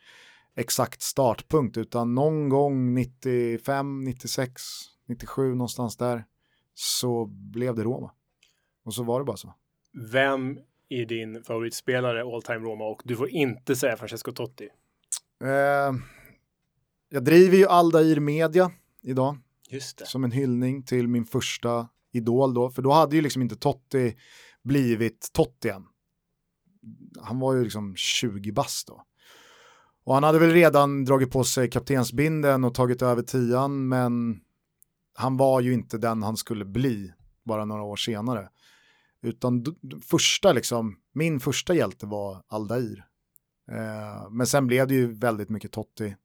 exakt 0.56 1.02
startpunkt 1.02 1.76
utan 1.76 2.14
någon 2.14 2.48
gång 2.48 2.94
95, 2.94 4.04
96, 4.04 4.62
97 5.06 5.54
någonstans 5.54 5.96
där 5.96 6.24
så 6.74 7.26
blev 7.26 7.74
det 7.74 7.82
Roma. 7.82 8.10
Och 8.84 8.94
så 8.94 9.02
var 9.02 9.20
det 9.20 9.24
bara 9.24 9.36
så. 9.36 9.54
Vem 9.92 10.58
är 10.88 11.06
din 11.06 11.42
favoritspelare 11.44 12.22
all 12.22 12.42
time 12.42 12.58
Roma 12.58 12.84
och 12.84 13.02
du 13.04 13.16
får 13.16 13.28
inte 13.28 13.76
säga 13.76 13.96
Francesco 13.96 14.32
Totti. 14.32 14.68
Eh, 15.44 15.94
jag 17.08 17.24
driver 17.24 17.56
ju 17.56 17.66
Aldair 17.66 18.20
Media 18.20 18.70
idag 19.02 19.36
som 20.04 20.24
en 20.24 20.30
hyllning 20.30 20.82
till 20.82 21.08
min 21.08 21.24
första 21.24 21.88
idol 22.12 22.54
då, 22.54 22.70
för 22.70 22.82
då 22.82 22.92
hade 22.92 23.16
ju 23.16 23.22
liksom 23.22 23.42
inte 23.42 23.56
Totti 23.56 24.16
blivit 24.64 25.30
Totti 25.32 25.68
än. 25.68 25.84
Han 27.20 27.38
var 27.38 27.54
ju 27.54 27.64
liksom 27.64 27.96
20 27.96 28.52
bast 28.52 28.88
då. 28.88 29.02
Och 30.04 30.14
han 30.14 30.22
hade 30.22 30.38
väl 30.38 30.50
redan 30.50 31.04
dragit 31.04 31.30
på 31.30 31.44
sig 31.44 31.70
kaptensbinden 31.70 32.64
och 32.64 32.74
tagit 32.74 33.02
över 33.02 33.22
tian, 33.22 33.88
men 33.88 34.40
han 35.14 35.36
var 35.36 35.60
ju 35.60 35.72
inte 35.72 35.98
den 35.98 36.22
han 36.22 36.36
skulle 36.36 36.64
bli 36.64 37.12
bara 37.44 37.64
några 37.64 37.82
år 37.82 37.96
senare. 37.96 38.48
Utan 39.22 39.64
första 40.10 40.52
liksom, 40.52 40.96
min 41.12 41.40
första 41.40 41.74
hjälte 41.74 42.06
var 42.06 42.42
Aldair. 42.48 43.04
Eh, 43.70 44.30
men 44.30 44.46
sen 44.46 44.66
blev 44.66 44.88
det 44.88 44.94
ju 44.94 45.14
väldigt 45.14 45.48
mycket 45.48 45.72
Totti. 45.72 46.16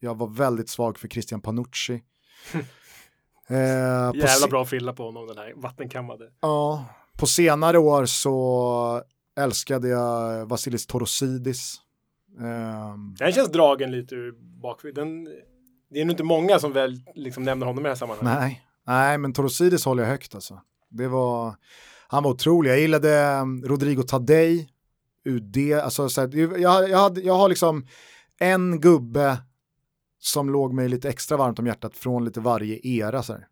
Jag 0.00 0.18
var 0.18 0.28
väldigt 0.28 0.68
svag 0.68 0.98
för 0.98 1.08
Christian 1.08 1.40
Panucci. 1.40 2.02
Eh, 3.48 4.10
Jävla 4.14 4.48
bra 4.50 4.64
frilla 4.64 4.92
på 4.92 5.04
honom 5.04 5.26
den 5.26 5.38
här 5.38 5.52
vattenkammade. 5.56 6.32
Ja, 6.40 6.84
på 7.20 7.26
senare 7.26 7.78
år 7.78 8.06
så 8.06 9.02
älskade 9.38 9.88
jag 9.88 10.46
Vasilis 10.46 10.86
Torosidis. 10.86 11.80
Ehm, 12.40 13.14
Den 13.18 13.32
känns 13.32 13.52
dragen 13.52 13.90
lite 13.90 14.14
ur 14.14 14.34
bakvid. 14.62 14.94
Den, 14.94 15.24
det 15.90 16.00
är 16.00 16.04
nog 16.04 16.12
inte 16.12 16.24
många 16.24 16.58
som 16.58 16.72
väl 16.72 17.00
liksom 17.14 17.42
nämner 17.42 17.66
honom 17.66 17.80
i 17.80 17.82
det 17.82 17.88
här 17.88 17.96
sammanhanget. 17.96 18.40
nej, 18.40 18.64
nej, 18.86 19.18
men 19.18 19.32
Torosidis 19.32 19.84
håller 19.84 20.02
jag 20.02 20.10
högt 20.10 20.34
alltså. 20.34 20.60
Det 20.90 21.08
var, 21.08 21.54
han 22.08 22.22
var 22.22 22.30
otrolig. 22.30 22.70
Jag 22.70 22.80
gillade 22.80 23.38
um, 23.42 23.64
Rodrigo 23.64 24.02
Tadej, 24.02 24.68
UD, 25.24 25.72
alltså 25.72 26.08
så 26.08 26.20
här, 26.20 26.58
jag, 26.58 26.90
jag, 26.90 26.98
hade, 26.98 27.20
jag 27.20 27.34
har 27.34 27.48
liksom 27.48 27.86
en 28.38 28.80
gubbe 28.80 29.38
som 30.18 30.50
låg 30.50 30.72
mig 30.74 30.88
lite 30.88 31.08
extra 31.08 31.36
varmt 31.36 31.58
om 31.58 31.66
hjärtat 31.66 31.96
från 31.96 32.24
lite 32.24 32.40
varje 32.40 32.80
era. 32.82 33.22
Så 33.22 33.32
här. 33.32 33.46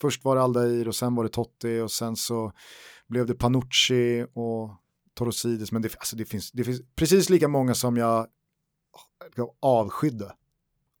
Först 0.00 0.24
var 0.24 0.36
det 0.36 0.42
Aldair 0.42 0.88
och 0.88 0.94
sen 0.94 1.14
var 1.14 1.24
det 1.24 1.30
Totti 1.30 1.80
och 1.80 1.90
sen 1.90 2.16
så 2.16 2.52
blev 3.08 3.26
det 3.26 3.34
Panucci 3.34 4.26
och 4.32 4.70
Torosidis. 5.14 5.72
Men 5.72 5.82
det, 5.82 5.96
alltså 5.98 6.16
det, 6.16 6.24
finns, 6.24 6.52
det 6.52 6.64
finns 6.64 6.80
precis 6.96 7.30
lika 7.30 7.48
många 7.48 7.74
som 7.74 7.96
jag 7.96 8.26
avskydde. 9.60 10.32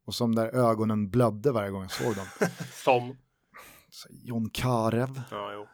Och 0.06 0.14
som 0.14 0.34
där 0.34 0.46
ögonen 0.46 1.10
blödde 1.10 1.52
varje 1.52 1.70
gång 1.70 1.82
jag 1.82 1.90
såg 1.90 2.16
dem. 2.16 2.26
Som, 2.84 3.16
John 4.10 4.50
Karev. 4.50 5.22
ja 5.30 5.52
jo. 5.52 5.66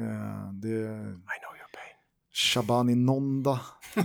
Eh, 0.00 0.52
det, 0.52 0.68
I 0.68 1.38
know 1.40 1.56
your 1.56 1.70
pain. 1.72 1.96
Shabani 2.32 2.94
Nonda. 2.94 3.60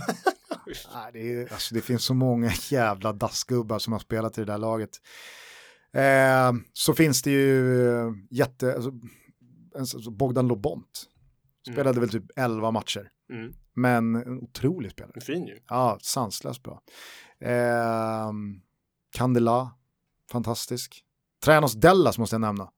Nej, 0.94 1.12
det, 1.14 1.34
är, 1.34 1.54
alltså, 1.54 1.76
det 1.76 1.82
finns 1.82 2.04
så 2.04 2.14
många 2.14 2.52
jävla 2.70 3.14
dassgubbar 3.14 3.80
som 3.80 3.94
har 3.94 4.00
spelat 4.00 4.38
i 4.38 4.42
det 4.42 4.52
där 4.52 4.58
laget. 4.58 5.02
Eh, 5.94 6.54
så 6.74 6.94
finns 6.94 7.22
det 7.22 7.32
ju 7.32 7.88
eh, 7.90 8.12
jätte, 8.30 8.76
alltså, 8.76 8.92
alltså, 9.76 10.12
Bogdan 10.12 10.48
Lobont. 10.48 11.08
Spelade 11.72 12.00
väl 12.00 12.10
typ 12.10 12.24
11 12.36 12.72
matcher. 12.72 13.10
Mm. 13.30 13.54
Men 13.74 14.16
en 14.16 14.38
otrolig 14.38 14.92
spelare. 14.92 15.22
Fin 15.22 15.48
ju. 15.48 15.60
Ja, 15.68 15.98
sanslöst 16.02 16.64
bra. 16.64 16.82
Eh, 17.40 18.32
Candela, 19.12 19.72
fantastisk. 20.32 21.04
Tränos 21.44 21.74
Dellas 21.74 22.18
måste 22.18 22.34
jag 22.34 22.42
nämna. 22.42 22.70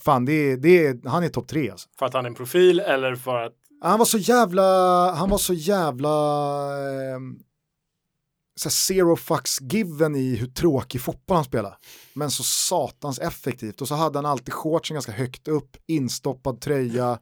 Fan, 0.00 0.24
det 0.24 0.32
är, 0.32 0.56
det 0.56 0.86
är, 0.86 1.08
han 1.08 1.24
är 1.24 1.28
topp 1.28 1.48
tre 1.48 1.70
alltså. 1.70 1.88
För 1.98 2.06
att 2.06 2.14
han 2.14 2.24
är 2.24 2.28
en 2.28 2.34
profil 2.34 2.80
eller 2.80 3.14
för 3.14 3.36
att 3.36 3.54
Han 3.80 3.98
var 3.98 4.06
så 4.06 4.18
jävla, 4.18 4.62
han 5.14 5.30
var 5.30 5.38
så 5.38 5.54
jävla 5.54 6.08
eh, 6.78 7.20
så 8.56 8.70
zero 8.70 9.16
fucks 9.16 9.60
given 9.60 10.16
i 10.16 10.36
hur 10.36 10.46
tråkig 10.46 11.00
fotboll 11.00 11.36
han 11.36 11.44
spelade. 11.44 11.76
Men 12.14 12.30
så 12.30 12.42
satans 12.42 13.18
effektivt. 13.18 13.80
Och 13.80 13.88
så 13.88 13.94
hade 13.94 14.18
han 14.18 14.26
alltid 14.26 14.54
shortsen 14.54 14.94
ganska 14.94 15.12
högt 15.12 15.48
upp, 15.48 15.76
instoppad 15.86 16.60
tröja. 16.60 17.18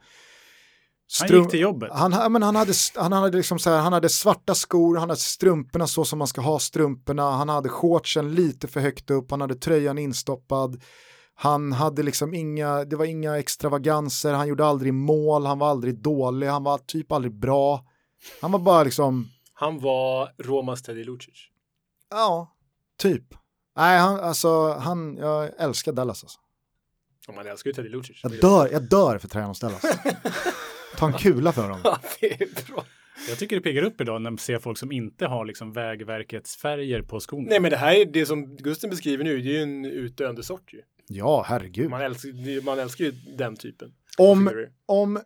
Han 1.21 1.29
Strum- 1.29 1.41
gick 1.43 1.51
till 1.51 1.61
jobbet. 1.61 1.91
han, 1.93 2.13
ja, 2.13 2.29
men 2.29 2.43
han, 2.43 2.57
hade, 2.57 2.73
han, 2.97 3.13
hade 3.13 3.37
liksom 3.37 3.59
så 3.59 3.71
här, 3.71 3.81
han 3.81 3.93
hade 3.93 4.09
svarta 4.09 4.55
skor, 4.55 4.97
han 4.97 5.09
hade 5.11 5.21
strumporna 5.21 5.87
så 5.87 6.05
som 6.05 6.19
man 6.19 6.29
ska 6.29 6.41
ha 6.41 6.59
strumporna, 6.59 7.31
han 7.31 7.49
hade 7.49 7.69
shortsen 7.69 8.35
lite 8.35 8.69
för 8.69 8.81
högt 8.81 9.11
upp, 9.11 9.31
han 9.31 9.41
hade 9.41 9.55
tröjan 9.55 9.99
instoppad. 9.99 10.83
Han 11.37 11.73
hade 11.73 12.03
liksom 12.03 12.35
inga, 12.35 12.85
det 12.85 12.97
var 12.97 13.05
inga 13.05 13.39
extravaganser, 13.39 14.33
han 14.33 14.49
gjorde 14.49 14.67
aldrig 14.67 14.95
mål, 14.95 15.47
han 15.47 15.59
var 15.59 15.69
aldrig 15.71 16.03
dålig, 16.03 16.47
han 16.47 16.65
var 16.65 16.79
typ 16.79 17.13
aldrig 17.13 17.33
bra. 17.35 17.85
Han 18.41 18.53
var 18.53 18.59
bara 18.59 18.83
liksom, 18.85 19.29
han 19.55 19.81
var 19.81 20.31
Romas 20.43 20.83
Teddy 20.83 21.05
Lucic. 21.05 21.35
ja, 22.11 22.55
typ. 22.99 23.25
Nej, 23.77 23.99
han, 23.99 24.21
alltså, 24.21 24.73
han, 24.73 25.17
jag 25.17 25.51
älskar 25.61 25.93
Dallas 25.93 26.25
alltså. 26.25 26.39
Och 27.29 27.35
man 27.35 27.47
älskar 27.47 27.71
ju 27.71 27.75
Teddy 27.75 27.89
Lucic. 27.89 28.21
Jag 28.23 28.41
dör, 28.41 28.69
jag 28.73 28.83
dör 28.89 29.19
för 29.19 29.29
tränos 29.29 29.61
Dallas. 29.61 29.83
Ta 30.97 31.07
en 31.07 31.13
kula 31.13 31.53
för 31.53 31.69
dem. 31.69 31.81
Ja, 31.85 32.01
det 32.21 32.33
är 32.33 32.73
bra. 32.73 32.85
Jag 33.29 33.39
tycker 33.39 33.57
det 33.57 33.63
piggar 33.63 33.83
upp 33.83 34.01
idag 34.01 34.23
när 34.23 34.31
man 34.31 34.39
ser 34.39 34.59
folk 34.59 34.79
som 34.79 34.93
inte 34.93 35.27
har 35.27 35.45
liksom 35.45 35.73
Vägverkets 35.73 36.57
färger 36.57 37.03
på 37.03 37.21
skorna. 37.21 37.47
Nej, 37.49 37.61
men 37.61 37.71
det 37.71 37.77
här 37.77 37.95
är 37.95 38.05
det 38.05 38.27
som 38.27 38.57
Gusten 38.57 38.91
beskriver 38.91 39.25
nu. 39.25 39.41
Det 39.41 39.49
är 39.49 39.53
ju 39.53 39.63
en 39.63 39.85
utdöende 39.85 40.43
sort 40.43 40.73
ju. 40.73 40.83
Ja, 41.09 41.45
herregud. 41.49 41.91
Man 41.91 42.01
älskar, 42.01 42.65
man 42.65 42.79
älskar 42.79 43.05
ju 43.05 43.11
den 43.11 43.57
typen. 43.57 43.93
Om, 44.19 44.67
om 44.87 45.21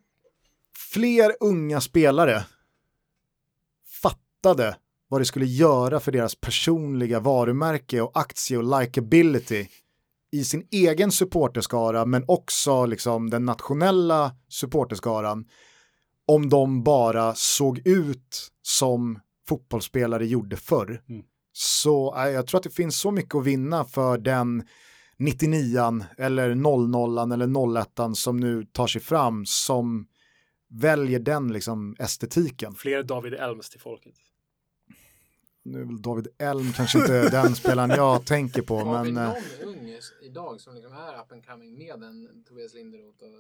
fler 0.92 1.32
unga 1.40 1.80
spelare 1.80 2.42
fattade 4.02 4.76
vad 5.08 5.20
det 5.20 5.24
skulle 5.24 5.46
göra 5.46 6.00
för 6.00 6.12
deras 6.12 6.34
personliga 6.34 7.20
varumärke 7.20 8.00
och 8.00 8.10
aktie 8.14 8.58
och 8.58 8.80
likability 8.80 9.66
i 10.32 10.44
sin 10.44 10.68
egen 10.70 11.12
supporterskara 11.12 12.04
men 12.04 12.24
också 12.28 12.86
liksom 12.86 13.30
den 13.30 13.44
nationella 13.44 14.36
supporterskaran 14.48 15.44
om 16.26 16.48
de 16.48 16.82
bara 16.82 17.34
såg 17.34 17.86
ut 17.86 18.50
som 18.62 19.20
fotbollsspelare 19.48 20.26
gjorde 20.26 20.56
förr. 20.56 21.02
Mm. 21.08 21.22
Så 21.52 22.16
äh, 22.16 22.28
jag 22.28 22.46
tror 22.46 22.58
att 22.58 22.64
det 22.64 22.70
finns 22.70 23.00
så 23.00 23.10
mycket 23.10 23.34
att 23.34 23.46
vinna 23.46 23.84
för 23.84 24.18
den 24.18 24.62
99an 25.18 26.04
eller 26.18 26.50
00an 26.50 27.32
eller 27.34 27.46
01an 27.46 28.14
som 28.14 28.36
nu 28.36 28.64
tar 28.64 28.86
sig 28.86 29.00
fram 29.00 29.46
som 29.46 30.06
väljer 30.70 31.18
den 31.18 31.52
liksom 31.52 31.96
estetiken. 31.98 32.74
Fler 32.74 33.02
David 33.02 33.34
Elms 33.34 33.70
till 33.70 33.80
folket. 33.80 34.14
Nu 35.72 35.80
är 35.80 35.84
väl 35.84 36.02
David 36.02 36.28
Elm 36.38 36.72
kanske 36.72 36.98
inte 36.98 37.28
den 37.30 37.54
spelaren 37.54 37.90
jag 37.90 38.26
tänker 38.26 38.62
på, 38.62 38.78
Har 38.78 39.04
vi 39.04 39.12
men 39.12 39.24
någon 39.24 39.36
eh, 39.36 39.68
ung 39.68 39.98
idag 40.22 40.60
som 40.60 40.74
liksom 40.74 40.92
är 40.92 41.20
up 41.20 41.32
and 41.32 41.46
coming 41.46 41.78
med 41.78 42.02
en 42.02 42.44
Tobias 42.48 42.74
Linderoth 42.74 43.24
och 43.24 43.34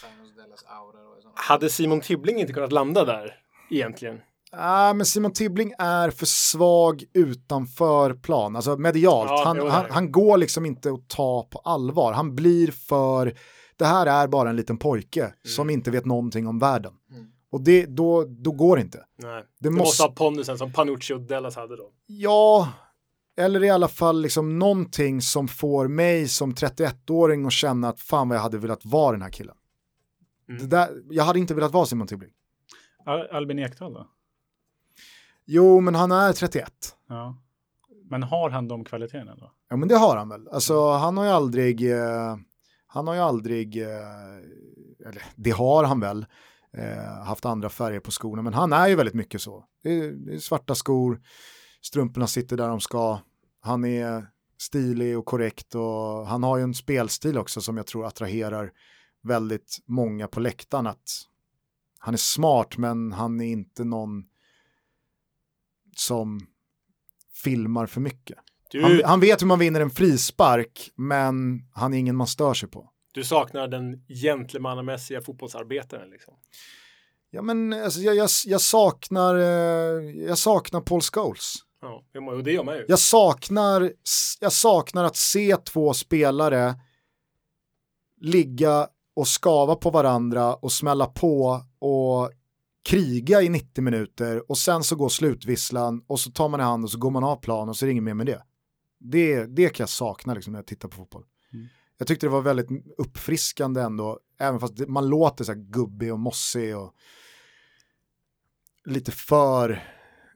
Thanos 0.00 0.34
Dellas 0.36 0.64
aura 0.66 1.08
och 1.16 1.22
sånt? 1.22 1.34
Hade 1.36 1.70
Simon 1.70 2.00
Tibbling 2.00 2.40
inte 2.40 2.52
kunnat 2.52 2.72
landa 2.72 3.04
där 3.04 3.40
egentligen? 3.70 4.20
ah, 4.56 4.94
men 4.94 5.06
Simon 5.06 5.32
Tibbling 5.32 5.72
är 5.78 6.10
för 6.10 6.26
svag 6.26 7.04
utanför 7.12 8.14
plan, 8.14 8.56
alltså 8.56 8.76
medialt. 8.76 9.30
Ja, 9.30 9.42
han, 9.44 9.70
han, 9.70 9.86
han 9.90 10.12
går 10.12 10.38
liksom 10.38 10.66
inte 10.66 10.90
att 10.90 11.08
ta 11.08 11.48
på 11.50 11.58
allvar. 11.58 12.12
Han 12.12 12.34
blir 12.34 12.70
för, 12.70 13.34
det 13.76 13.84
här 13.84 14.06
är 14.06 14.26
bara 14.26 14.50
en 14.50 14.56
liten 14.56 14.76
pojke 14.76 15.34
som 15.46 15.70
inte 15.70 15.90
vet 15.90 16.04
någonting 16.04 16.46
om 16.46 16.58
världen. 16.58 16.92
Mm. 17.10 17.26
Och 17.54 17.60
det, 17.60 17.86
då, 17.86 18.24
då 18.24 18.52
går 18.52 18.76
det 18.76 18.82
inte. 18.82 19.04
Nej. 19.16 19.42
Det 19.42 19.46
Du 19.58 19.70
måste 19.70 19.82
måste- 19.82 20.02
ha 20.02 20.10
pondusen 20.10 20.58
som 20.58 20.72
Panucci 20.72 21.14
och 21.14 21.20
Dellas 21.20 21.56
hade 21.56 21.76
då. 21.76 21.90
Ja, 22.06 22.68
eller 23.36 23.64
i 23.64 23.70
alla 23.70 23.88
fall 23.88 24.20
liksom 24.22 24.58
någonting 24.58 25.20
som 25.20 25.48
får 25.48 25.88
mig 25.88 26.28
som 26.28 26.54
31-åring 26.54 27.46
att 27.46 27.52
känna 27.52 27.88
att 27.88 28.00
fan 28.00 28.28
vad 28.28 28.36
jag 28.38 28.42
hade 28.42 28.58
velat 28.58 28.84
vara 28.84 29.12
den 29.12 29.22
här 29.22 29.30
killen. 29.30 29.54
Mm. 30.48 30.60
Det 30.60 30.66
där, 30.76 31.02
jag 31.10 31.24
hade 31.24 31.38
inte 31.38 31.54
velat 31.54 31.72
vara 31.72 31.86
Simon 31.86 32.06
Tibbling. 32.06 32.30
Al- 33.06 33.28
Albin 33.32 33.58
Ekdal 33.58 33.92
då? 33.92 34.06
Jo, 35.46 35.80
men 35.80 35.94
han 35.94 36.12
är 36.12 36.32
31. 36.32 36.72
Ja. 37.08 37.36
Men 38.10 38.22
har 38.22 38.50
han 38.50 38.68
de 38.68 38.84
kvaliteterna 38.84 39.34
då? 39.34 39.52
Ja, 39.68 39.76
men 39.76 39.88
det 39.88 39.96
har 39.96 40.16
han 40.16 40.28
väl. 40.28 40.48
Alltså, 40.48 40.90
han 40.90 41.16
har 41.16 41.24
ju 41.24 41.30
aldrig, 41.30 41.90
eh, 41.92 42.36
han 42.86 43.06
har 43.06 43.14
ju 43.14 43.20
aldrig, 43.20 43.82
eh, 43.82 43.88
eller 45.06 45.22
det 45.36 45.50
har 45.50 45.84
han 45.84 46.00
väl, 46.00 46.26
eh, 46.76 47.24
haft 47.24 47.44
andra 47.44 47.68
färger 47.68 48.00
på 48.00 48.10
skorna, 48.10 48.42
men 48.42 48.54
han 48.54 48.72
är 48.72 48.88
ju 48.88 48.94
väldigt 48.94 49.14
mycket 49.14 49.42
så. 49.42 49.64
Det 49.82 49.98
är, 49.98 50.12
det 50.12 50.34
är 50.34 50.38
svarta 50.38 50.74
skor, 50.74 51.20
strumporna 51.82 52.26
sitter 52.26 52.56
där 52.56 52.68
de 52.68 52.80
ska, 52.80 53.20
han 53.60 53.84
är 53.84 54.26
stilig 54.58 55.18
och 55.18 55.24
korrekt 55.24 55.74
och 55.74 56.26
han 56.26 56.42
har 56.42 56.56
ju 56.56 56.62
en 56.62 56.74
spelstil 56.74 57.38
också 57.38 57.60
som 57.60 57.76
jag 57.76 57.86
tror 57.86 58.06
attraherar 58.06 58.72
väldigt 59.22 59.78
många 59.86 60.28
på 60.28 60.40
läktaren 60.40 60.86
att 60.86 61.26
han 61.98 62.14
är 62.14 62.18
smart 62.18 62.76
men 62.78 63.12
han 63.12 63.40
är 63.40 63.46
inte 63.46 63.84
någon 63.84 64.24
som 65.96 66.40
filmar 67.44 67.86
för 67.86 68.00
mycket. 68.00 68.38
Han, 68.82 69.00
han 69.04 69.20
vet 69.20 69.42
hur 69.42 69.46
man 69.46 69.58
vinner 69.58 69.80
en 69.80 69.90
frispark, 69.90 70.90
men 70.94 71.66
han 71.72 71.94
är 71.94 71.98
ingen 71.98 72.16
man 72.16 72.26
stör 72.26 72.54
sig 72.54 72.68
på. 72.68 72.90
Du 73.14 73.24
saknar 73.24 73.68
den 73.68 74.04
gentlemannamässiga 74.08 75.20
fotbollsarbetaren 75.20 76.10
liksom. 76.10 76.34
Ja, 77.30 77.42
men 77.42 77.72
alltså, 77.72 78.00
jag, 78.00 78.16
jag, 78.16 78.30
jag, 78.46 78.60
saknar, 78.60 79.34
eh, 79.34 80.10
jag 80.26 80.38
saknar 80.38 80.80
Paul 80.80 81.00
Scholes. 81.00 81.54
Ja, 81.80 82.04
och 82.32 82.44
det 82.44 82.52
gör 82.52 82.64
man 82.64 82.76
ju. 82.76 82.84
Jag 82.88 82.98
saknar, 82.98 83.92
jag 84.40 84.52
saknar 84.52 85.04
att 85.04 85.16
se 85.16 85.56
två 85.56 85.94
spelare 85.94 86.74
ligga 88.20 88.88
och 89.16 89.28
skava 89.28 89.74
på 89.74 89.90
varandra 89.90 90.54
och 90.54 90.72
smälla 90.72 91.06
på 91.06 91.60
och 91.78 92.30
kriga 92.84 93.42
i 93.42 93.48
90 93.48 93.84
minuter 93.84 94.50
och 94.50 94.58
sen 94.58 94.82
så 94.82 94.96
går 94.96 95.08
slutvisslan 95.08 96.04
och 96.06 96.20
så 96.20 96.30
tar 96.30 96.48
man 96.48 96.60
i 96.60 96.62
hand 96.62 96.84
och 96.84 96.90
så 96.90 96.98
går 96.98 97.10
man 97.10 97.24
av 97.24 97.36
plan 97.36 97.68
och 97.68 97.76
så 97.76 97.84
är 97.84 97.86
det 97.86 97.92
inget 97.92 98.04
mer 98.04 98.14
med 98.14 98.26
det. 98.26 98.42
Det, 98.98 99.44
det 99.44 99.68
kan 99.68 99.84
jag 99.84 99.88
sakna 99.88 100.34
liksom 100.34 100.52
när 100.52 100.58
jag 100.58 100.66
tittar 100.66 100.88
på 100.88 100.96
fotboll. 100.96 101.24
Jag 101.98 102.08
tyckte 102.08 102.26
det 102.26 102.30
var 102.30 102.42
väldigt 102.42 102.68
uppfriskande 102.98 103.80
ändå 103.80 104.20
även 104.38 104.60
fast 104.60 104.88
man 104.88 105.08
låter 105.08 105.44
så 105.44 105.52
här 105.52 105.58
gubbig 105.58 106.12
och 106.12 106.18
mossig 106.18 106.76
och 106.76 106.94
lite 108.84 109.12
för 109.12 109.82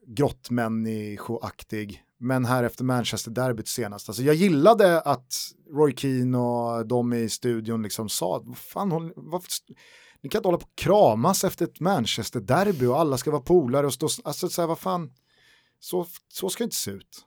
grottmänniskoaktig. 0.07 2.05
Men 2.19 2.45
här 2.45 2.65
efter 2.65 2.85
Manchester-derbyt 2.85 3.69
senast, 3.69 4.09
alltså 4.09 4.23
jag 4.23 4.35
gillade 4.35 5.01
att 5.01 5.35
Roy 5.71 5.97
Keane 5.97 6.39
och 6.39 6.87
de 6.87 7.13
i 7.13 7.29
studion 7.29 7.83
liksom 7.83 8.09
sa, 8.09 8.43
vad 8.45 8.59
fan, 8.59 8.93
hon, 8.93 9.13
varför, 9.17 9.49
ni 10.21 10.29
kan 10.29 10.39
inte 10.39 10.49
hålla 10.49 10.59
på 10.59 10.65
och 10.65 10.77
kramas 10.79 11.45
efter 11.45 11.65
ett 11.65 11.81
Manchester-derby 11.81 12.87
och 12.87 13.01
alla 13.01 13.19
ska 13.19 13.31
vara 13.31 13.43
polare 13.43 13.87
och 13.87 13.95
stå, 13.95 14.09
alltså 14.25 14.49
så 14.49 14.63
här, 14.63 14.69
vad 14.69 14.79
fan, 14.79 15.13
så, 15.81 16.07
så 16.29 16.51
ska 16.51 16.65
det 16.65 16.67
inte 16.67 16.77
se 16.77 16.91
ut. 16.91 17.25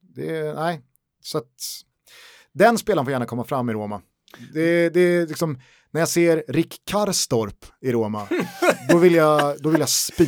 Det 0.00 0.54
nej, 0.54 0.82
så 1.20 1.38
att 1.38 1.82
den 2.58 2.78
spelaren 2.78 3.04
får 3.06 3.12
gärna 3.12 3.26
komma 3.26 3.44
fram 3.44 3.70
i 3.70 3.72
Roma. 3.72 4.02
Det, 4.54 4.88
det 4.94 5.00
är 5.00 5.26
liksom, 5.26 5.60
när 5.90 6.00
jag 6.00 6.08
ser 6.08 6.44
Rick 6.48 6.82
Karstorp 6.84 7.64
i 7.80 7.92
Roma, 7.92 8.28
då 8.88 8.98
vill 8.98 9.14
jag, 9.14 9.62
då 9.62 9.68
vill 9.70 9.80
jag 9.80 9.88
spy. 9.88 10.26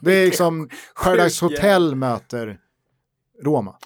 Det 0.00 0.12
är 0.12 0.24
liksom 0.26 0.68
Paradise 1.04 1.44
Hotel 1.44 1.94
möter 1.94 2.58
Roma. 3.42 3.76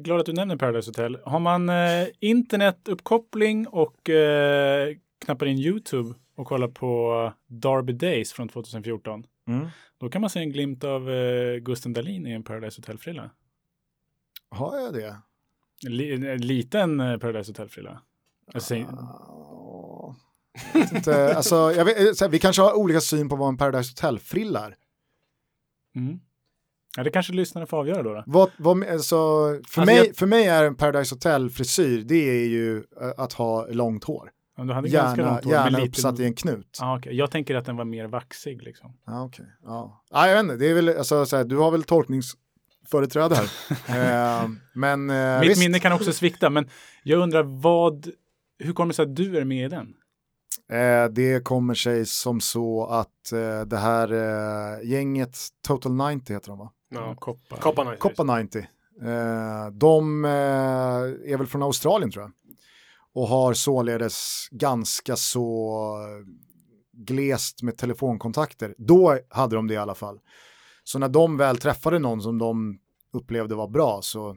Glad 0.00 0.20
att 0.20 0.26
du 0.26 0.32
nämner 0.32 0.56
Paradise 0.56 0.88
Hotel. 0.90 1.18
Har 1.24 1.40
man 1.40 1.68
eh, 1.68 2.06
internetuppkoppling 2.20 3.66
och 3.68 4.10
eh, 4.10 4.96
knappar 5.24 5.46
in 5.46 5.58
YouTube 5.58 6.14
och 6.36 6.46
kollar 6.46 6.68
på 6.68 7.32
Derby 7.46 7.92
Days 7.92 8.32
från 8.32 8.48
2014, 8.48 9.24
Mm. 9.48 9.68
då 9.98 10.08
kan 10.08 10.20
man 10.20 10.30
se 10.30 10.40
en 10.40 10.52
glimt 10.52 10.84
av 10.84 11.10
eh, 11.10 11.56
Gusten 11.56 11.92
Dahlin 11.92 12.26
i 12.26 12.32
en 12.32 12.42
Paradise 12.42 12.80
Hotel-frilla. 12.80 13.30
Har 14.50 14.78
jag 14.80 14.92
det? 14.94 15.16
En, 15.86 15.96
li- 15.96 16.12
en 16.30 16.40
liten 16.46 17.00
eh, 17.00 17.16
Paradise 17.18 17.50
Hotel-frilla. 17.50 18.00
Ah, 18.54 20.14
jag 20.74 20.80
vet 20.80 20.92
inte, 20.92 21.34
alltså, 21.36 21.68
vet, 21.84 22.20
här, 22.20 22.28
vi 22.28 22.38
kanske 22.38 22.62
har 22.62 22.74
olika 22.78 23.00
syn 23.00 23.28
på 23.28 23.36
vad 23.36 23.48
en 23.48 23.56
Paradise 23.56 23.90
Hotel-frilla 23.90 24.66
är. 24.66 24.74
Mm. 25.96 26.20
Ja, 26.96 27.02
det 27.02 27.10
kanske 27.10 27.32
lyssnarna 27.32 27.66
får 27.66 27.76
avgöra 27.76 28.02
då. 28.02 28.14
då. 28.14 28.24
Vad, 28.26 28.50
vad, 28.58 28.84
alltså, 28.84 29.16
för, 29.16 29.56
Alltså, 29.56 29.80
mig, 29.84 29.96
jag- 29.96 30.16
för 30.16 30.26
mig 30.26 30.46
är 30.46 30.64
en 30.64 30.74
Paradise 30.74 31.14
Hotel-frisyr, 31.14 32.02
det 32.04 32.30
är 32.44 32.48
ju 32.48 32.76
eh, 32.76 33.10
att 33.16 33.32
ha 33.32 33.66
långt 33.66 34.04
hår. 34.04 34.30
Ja, 34.56 34.64
du 34.64 34.72
hade 34.72 34.88
ganska 34.88 35.20
Gärna, 35.20 35.32
långt 35.32 35.44
hår, 35.44 35.52
gärna 35.52 35.78
lite- 35.78 35.88
uppsatt 35.88 36.20
i 36.20 36.24
en 36.24 36.34
knut. 36.34 36.78
Ja, 36.80 36.98
okej. 36.98 37.14
Jag 37.16 37.30
tänker 37.30 37.54
att 37.54 37.64
den 37.64 37.76
var 37.76 37.84
mer 37.84 38.06
vaxig 38.06 38.62
liksom. 38.62 38.96
Ja, 39.06 39.24
okej. 39.24 39.46
Ja. 39.64 40.04
ja, 40.10 40.28
jag 40.28 40.34
vet 40.34 40.42
inte, 40.42 40.56
det 40.56 40.70
är 40.70 40.74
väl, 40.74 40.88
alltså, 40.88 41.26
så 41.26 41.36
här, 41.36 41.44
du 41.44 41.56
har 41.56 41.70
väl 41.70 41.84
tolkningsföreträde 42.90 43.34
här. 43.34 44.42
eh, 44.42 44.48
men 44.72 45.10
eh, 45.10 45.40
Mitt 45.40 45.50
visst. 45.50 45.60
minne 45.60 45.80
kan 45.80 45.92
också 45.92 46.12
svikta, 46.12 46.50
men 46.50 46.68
jag 47.02 47.20
undrar 47.20 47.42
vad, 47.42 48.10
hur 48.58 48.72
kommer 48.72 48.88
det 48.88 48.94
sig 48.94 49.02
att 49.02 49.16
du 49.16 49.38
är 49.38 49.44
med 49.44 49.64
i 49.64 49.68
den? 49.68 49.94
Eh, 50.72 51.08
det 51.10 51.44
kommer 51.44 51.74
sig 51.74 52.06
som 52.06 52.40
så 52.40 52.86
att 52.86 53.32
eh, 53.32 53.60
det 53.60 53.76
här 53.76 54.12
eh, 54.12 54.88
gänget, 54.88 55.38
Total 55.66 55.92
90 55.92 56.34
heter 56.34 56.48
de 56.48 56.58
va? 56.58 56.72
Ja. 56.90 57.14
Koppa. 57.18 57.56
Koppa 57.56 57.84
90. 57.84 57.98
Koppa 57.98 58.22
90. 58.42 58.66
Eh, 59.02 59.70
de 59.72 60.24
eh, 60.24 60.30
är 61.32 61.36
väl 61.36 61.46
från 61.46 61.62
Australien 61.62 62.10
tror 62.10 62.24
jag. 62.24 62.32
Och 63.14 63.28
har 63.28 63.54
således 63.54 64.48
ganska 64.50 65.16
så 65.16 65.96
glest 66.92 67.62
med 67.62 67.76
telefonkontakter. 67.76 68.74
Då 68.78 69.18
hade 69.28 69.56
de 69.56 69.66
det 69.66 69.74
i 69.74 69.76
alla 69.76 69.94
fall. 69.94 70.18
Så 70.88 70.98
när 70.98 71.08
de 71.08 71.36
väl 71.36 71.58
träffade 71.58 71.98
någon 71.98 72.22
som 72.22 72.38
de 72.38 72.78
upplevde 73.12 73.54
var 73.54 73.68
bra 73.68 74.02
så 74.02 74.36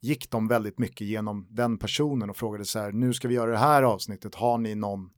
gick 0.00 0.30
de 0.30 0.48
väldigt 0.48 0.78
mycket 0.78 1.06
genom 1.06 1.46
den 1.50 1.78
personen 1.78 2.30
och 2.30 2.36
frågade 2.36 2.64
så 2.64 2.78
här, 2.78 2.92
nu 2.92 3.12
ska 3.12 3.28
vi 3.28 3.34
göra 3.34 3.50
det 3.50 3.58
här 3.58 3.82
avsnittet, 3.82 4.34
har 4.34 4.58
ni 4.58 4.74
någon 4.74 5.10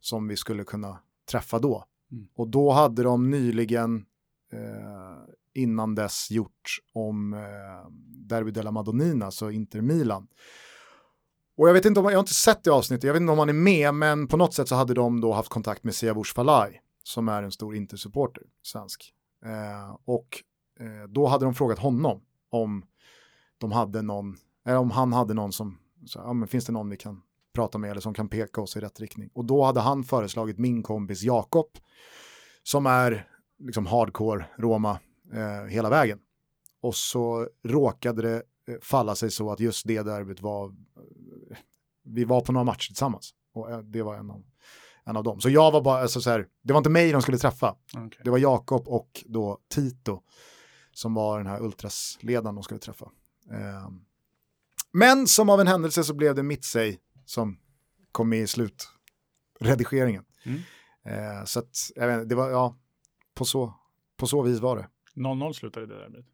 som 0.00 0.28
vi 0.28 0.36
skulle 0.36 0.64
kunna 0.64 0.98
träffa 1.30 1.58
då? 1.58 1.84
Mm. 2.12 2.28
Och 2.36 2.48
då 2.48 2.70
hade 2.70 3.02
de 3.02 3.30
nyligen 3.30 3.96
eh, 4.52 5.32
innan 5.54 5.94
dess 5.94 6.30
gjort 6.30 6.78
om 6.94 7.34
eh, 7.34 7.90
Derby 8.28 8.50
della 8.50 8.70
Madonnina, 8.70 9.24
alltså 9.24 9.50
Inter 9.50 9.80
Milan. 9.80 10.28
Och 11.56 11.68
jag 11.68 11.72
vet 11.74 11.84
inte 11.84 12.00
om, 12.00 12.06
jag 12.06 12.12
har 12.12 12.20
inte 12.20 12.34
sett 12.34 12.64
det 12.64 12.70
avsnittet, 12.70 13.04
jag 13.04 13.12
vet 13.12 13.20
inte 13.20 13.32
om 13.32 13.38
han 13.38 13.48
är 13.48 13.52
med, 13.52 13.94
men 13.94 14.28
på 14.28 14.36
något 14.36 14.54
sätt 14.54 14.68
så 14.68 14.74
hade 14.74 14.94
de 14.94 15.20
då 15.20 15.32
haft 15.32 15.48
kontakt 15.48 15.84
med 15.84 15.94
Siavush 15.94 16.34
Falai, 16.34 16.80
som 17.02 17.28
är 17.28 17.42
en 17.42 17.52
stor 17.52 17.74
Inter-supporter, 17.74 18.42
svensk. 18.62 19.14
Eh, 19.44 19.96
och 20.04 20.42
eh, 20.80 21.08
då 21.08 21.26
hade 21.26 21.44
de 21.44 21.54
frågat 21.54 21.78
honom 21.78 22.20
om 22.50 22.84
de 23.58 23.72
hade 23.72 24.02
någon, 24.02 24.36
eller 24.66 24.78
om 24.78 24.90
han 24.90 25.12
hade 25.12 25.34
någon 25.34 25.52
som, 25.52 25.78
så, 26.06 26.18
ja, 26.18 26.32
men 26.32 26.48
finns 26.48 26.64
det 26.64 26.72
någon 26.72 26.90
vi 26.90 26.96
kan 26.96 27.22
prata 27.54 27.78
med 27.78 27.90
eller 27.90 28.00
som 28.00 28.14
kan 28.14 28.28
peka 28.28 28.60
oss 28.60 28.76
i 28.76 28.80
rätt 28.80 29.00
riktning. 29.00 29.30
Och 29.34 29.44
då 29.44 29.64
hade 29.64 29.80
han 29.80 30.04
föreslagit 30.04 30.58
min 30.58 30.82
kompis 30.82 31.22
Jakob, 31.22 31.66
som 32.62 32.86
är 32.86 33.28
liksom 33.58 33.86
hardcore 33.86 34.46
Roma 34.58 34.98
eh, 35.32 35.64
hela 35.68 35.90
vägen. 35.90 36.18
Och 36.80 36.94
så 36.94 37.48
råkade 37.64 38.22
det 38.22 38.36
eh, 38.68 38.78
falla 38.82 39.14
sig 39.14 39.30
så 39.30 39.50
att 39.50 39.60
just 39.60 39.86
det 39.86 40.02
derbyt 40.02 40.40
var, 40.40 40.66
eh, 40.66 41.56
vi 42.04 42.24
var 42.24 42.40
på 42.40 42.52
några 42.52 42.64
matcher 42.64 42.86
tillsammans. 42.86 43.34
Och 43.54 43.70
eh, 43.70 43.78
det 43.78 44.02
var 44.02 44.14
en 44.14 44.30
av, 44.30 44.44
en 45.08 45.16
av 45.16 45.24
dem. 45.24 45.40
Så 45.40 45.50
jag 45.50 45.70
var 45.70 45.82
bara, 45.82 46.00
alltså 46.00 46.20
så 46.20 46.30
här, 46.30 46.46
det 46.62 46.72
var 46.72 46.78
inte 46.78 46.90
mig 46.90 47.12
de 47.12 47.22
skulle 47.22 47.38
träffa. 47.38 47.76
Okej. 47.96 48.20
Det 48.24 48.30
var 48.30 48.38
Jakob 48.38 48.88
och 48.88 49.24
då 49.26 49.58
Tito 49.68 50.22
som 50.92 51.14
var 51.14 51.38
den 51.38 51.46
här 51.46 51.62
ultrasledaren 51.62 52.54
de 52.54 52.64
skulle 52.64 52.80
träffa. 52.80 53.04
Eh, 53.50 53.90
men 54.92 55.26
som 55.26 55.50
av 55.50 55.60
en 55.60 55.66
händelse 55.66 56.04
så 56.04 56.14
blev 56.14 56.34
det 56.34 56.42
Mitsey 56.42 56.98
som 57.24 57.58
kom 58.12 58.28
med 58.28 58.42
i 58.42 58.46
slutredigeringen. 58.46 60.24
Mm. 60.44 60.60
Eh, 61.04 61.44
så 61.44 61.58
att, 61.58 61.76
jag 61.94 62.06
vet, 62.06 62.28
det 62.28 62.34
var, 62.34 62.50
ja, 62.50 62.76
på 63.34 63.44
så, 63.44 63.74
på 64.16 64.26
så 64.26 64.42
vis 64.42 64.60
var 64.60 64.76
det. 64.76 64.88
0-0 65.14 65.52
slutade 65.52 65.86
det 65.86 65.94
där. 65.94 66.24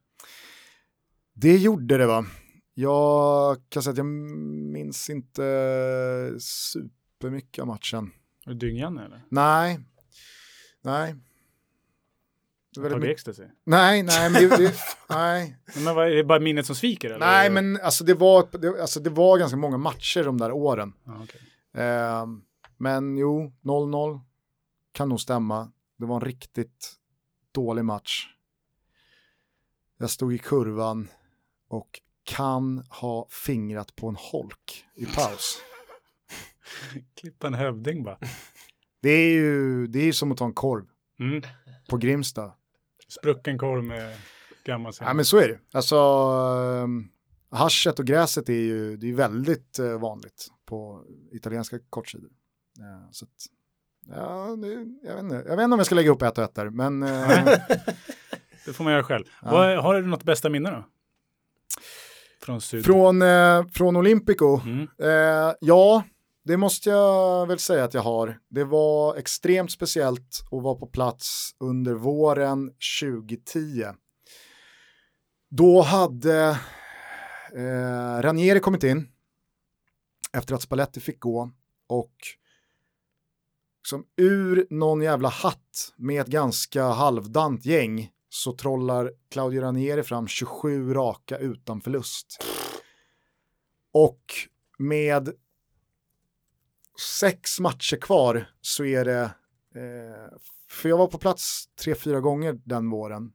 Det 1.34 1.56
gjorde 1.56 1.98
det 1.98 2.06
va. 2.06 2.26
Jag 2.74 3.56
kan 3.68 3.82
säga 3.82 3.92
att 3.92 3.98
jag 3.98 4.06
minns 4.06 5.10
inte 5.10 6.36
supermycket 6.38 7.62
av 7.62 7.66
matchen. 7.66 8.12
Är 8.46 8.50
du 8.50 8.54
dyngjanne 8.54 9.04
eller? 9.04 9.22
Nej, 9.28 9.80
nej. 10.82 11.14
Tagit 12.74 13.04
ecstasy? 13.04 13.42
Nej, 13.64 14.02
nej, 14.02 14.30
men 14.30 14.42
det, 14.42 14.56
det, 14.56 14.74
nej. 15.08 15.56
Men 15.74 15.94
vad, 15.94 16.06
är 16.06 16.14
det 16.14 16.24
bara 16.24 16.40
minnet 16.40 16.66
som 16.66 16.76
sviker 16.76 17.08
eller? 17.10 17.26
Nej, 17.26 17.50
men 17.50 17.80
alltså 17.80 18.04
det, 18.04 18.14
var, 18.14 18.58
det, 18.58 18.80
alltså 18.80 19.00
det 19.00 19.10
var 19.10 19.38
ganska 19.38 19.56
många 19.56 19.76
matcher 19.76 20.24
de 20.24 20.38
där 20.38 20.52
åren. 20.52 20.92
Ja, 21.04 21.20
okej. 21.22 21.40
Eh, 21.84 22.26
men 22.76 23.16
jo, 23.16 23.52
0-0 23.62 24.20
kan 24.92 25.08
nog 25.08 25.20
stämma. 25.20 25.72
Det 25.98 26.06
var 26.06 26.14
en 26.14 26.20
riktigt 26.20 26.92
dålig 27.52 27.84
match. 27.84 28.26
Jag 29.98 30.10
stod 30.10 30.34
i 30.34 30.38
kurvan 30.38 31.08
och 31.68 32.00
kan 32.24 32.84
ha 32.88 33.26
fingrat 33.30 33.96
på 33.96 34.08
en 34.08 34.16
holk 34.16 34.84
i 34.94 35.06
paus. 35.06 35.58
Klippa 37.20 37.46
en 37.46 37.54
hövding 37.54 38.04
bara. 38.04 38.18
Det 39.02 39.10
är 39.10 39.30
ju 39.32 39.86
det 39.86 39.98
är 40.08 40.12
som 40.12 40.32
att 40.32 40.38
ta 40.38 40.44
en 40.44 40.52
korv 40.54 40.84
Mm. 41.20 41.42
på 41.88 41.96
Grimsta. 41.96 42.52
Sprucken 43.08 43.58
korv 43.58 43.84
med 43.84 44.16
gammal 44.64 44.92
Ja, 45.00 45.14
men 45.14 45.24
så 45.24 45.38
är 45.38 45.48
det. 45.48 45.58
Alltså, 45.72 45.96
um, 46.82 47.08
haschet 47.50 47.98
och 47.98 48.04
gräset 48.06 48.48
är 48.48 48.52
ju 48.52 48.96
det 48.96 49.08
är 49.08 49.12
väldigt 49.14 49.78
eh, 49.78 49.98
vanligt 50.00 50.48
på 50.66 51.04
italienska 51.32 51.78
kortsidor. 51.90 52.30
Eh, 52.78 53.10
så 53.10 53.24
att, 53.24 53.30
ja, 54.16 54.56
det, 54.56 54.68
jag, 55.08 55.14
vet 55.14 55.22
inte, 55.24 55.34
jag 55.34 55.56
vet 55.56 55.64
inte 55.64 55.74
om 55.74 55.78
jag 55.78 55.86
ska 55.86 55.94
lägga 55.94 56.10
upp 56.10 56.22
ett 56.22 56.38
och 56.38 56.44
ett 56.44 56.54
där, 56.54 56.70
men 56.70 57.02
eh, 57.02 57.28
Det 58.66 58.72
får 58.72 58.84
man 58.84 58.92
göra 58.92 59.04
själv. 59.04 59.24
Ja. 59.42 59.50
Vad, 59.50 59.78
har 59.78 59.94
du 59.94 60.06
något 60.06 60.22
bästa 60.24 60.48
minne 60.50 60.70
då? 60.70 60.84
Från 62.42 62.60
från, 62.60 63.22
eh, 63.22 63.66
från 63.74 63.96
Olympico, 63.96 64.60
Mm. 64.64 64.88
eh, 64.98 65.54
ja, 65.60 66.02
det 66.44 66.56
måste 66.56 66.90
jag 66.90 67.46
väl 67.46 67.58
säga 67.58 67.84
att 67.84 67.94
jag 67.94 68.02
har. 68.02 68.38
Det 68.48 68.64
var 68.64 69.16
extremt 69.16 69.70
speciellt 69.70 70.40
att 70.50 70.62
vara 70.62 70.74
på 70.74 70.86
plats 70.86 71.50
under 71.60 71.94
våren 71.94 72.70
2010. 73.00 73.84
Då 75.50 75.82
hade 75.82 76.58
eh, 77.56 78.22
Ranieri 78.22 78.60
kommit 78.60 78.84
in 78.84 79.08
efter 80.32 80.54
att 80.54 80.62
Spalletti 80.62 81.00
fick 81.00 81.20
gå 81.20 81.50
och 81.88 82.14
som 83.88 84.06
ur 84.16 84.66
någon 84.70 85.02
jävla 85.02 85.28
hatt 85.28 85.92
med 85.96 86.20
ett 86.20 86.26
ganska 86.26 86.84
halvdant 86.84 87.64
gäng 87.66 88.10
så 88.28 88.52
trollar 88.52 89.12
Claudio 89.30 89.60
Ranieri 89.60 90.02
fram 90.02 90.28
27 90.28 90.94
raka 90.94 91.38
utan 91.38 91.80
förlust. 91.80 92.44
Och 93.92 94.20
med 94.78 95.32
sex 97.00 97.60
matcher 97.60 97.96
kvar 97.96 98.50
så 98.60 98.84
är 98.84 99.04
det, 99.04 99.22
eh, 99.74 100.38
för 100.70 100.88
jag 100.88 100.98
var 100.98 101.06
på 101.06 101.18
plats 101.18 101.64
tre, 101.80 101.94
fyra 101.94 102.20
gånger 102.20 102.60
den 102.64 102.90
våren. 102.90 103.32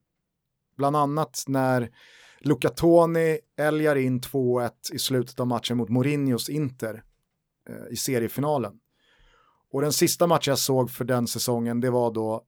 Bland 0.78 0.96
annat 0.96 1.44
när 1.48 1.90
Luca 2.40 2.70
Toni 2.70 3.40
älgar 3.58 3.96
in 3.96 4.22
2-1 4.22 4.72
i 4.94 5.00
slutet 5.00 5.40
av 5.40 5.48
matchen 5.48 5.78
mot 5.78 5.90
Mourinhos 5.90 6.50
Inter 6.50 7.04
eh, 7.70 7.94
i 7.94 7.96
seriefinalen. 7.96 8.74
Och 9.72 9.82
den 9.82 9.94
sista 9.94 10.28
matchen 10.28 10.52
jag 10.52 10.60
såg 10.60 10.92
för 10.92 11.06
den 11.06 11.28
säsongen, 11.28 11.82
det 11.82 11.90
var 11.90 12.12
då, 12.12 12.44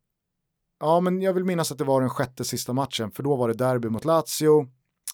ja 0.79 0.99
men 0.99 1.21
jag 1.21 1.33
vill 1.33 1.45
minnas 1.45 1.71
att 1.71 1.77
det 1.77 1.83
var 1.83 2.01
den 2.01 2.09
sjätte 2.09 2.43
sista 2.43 2.73
matchen, 2.73 3.11
för 3.11 3.23
då 3.23 3.35
var 3.35 3.47
det 3.47 3.53
derby 3.53 3.89
mot 3.89 4.05
Lazio 4.05 4.67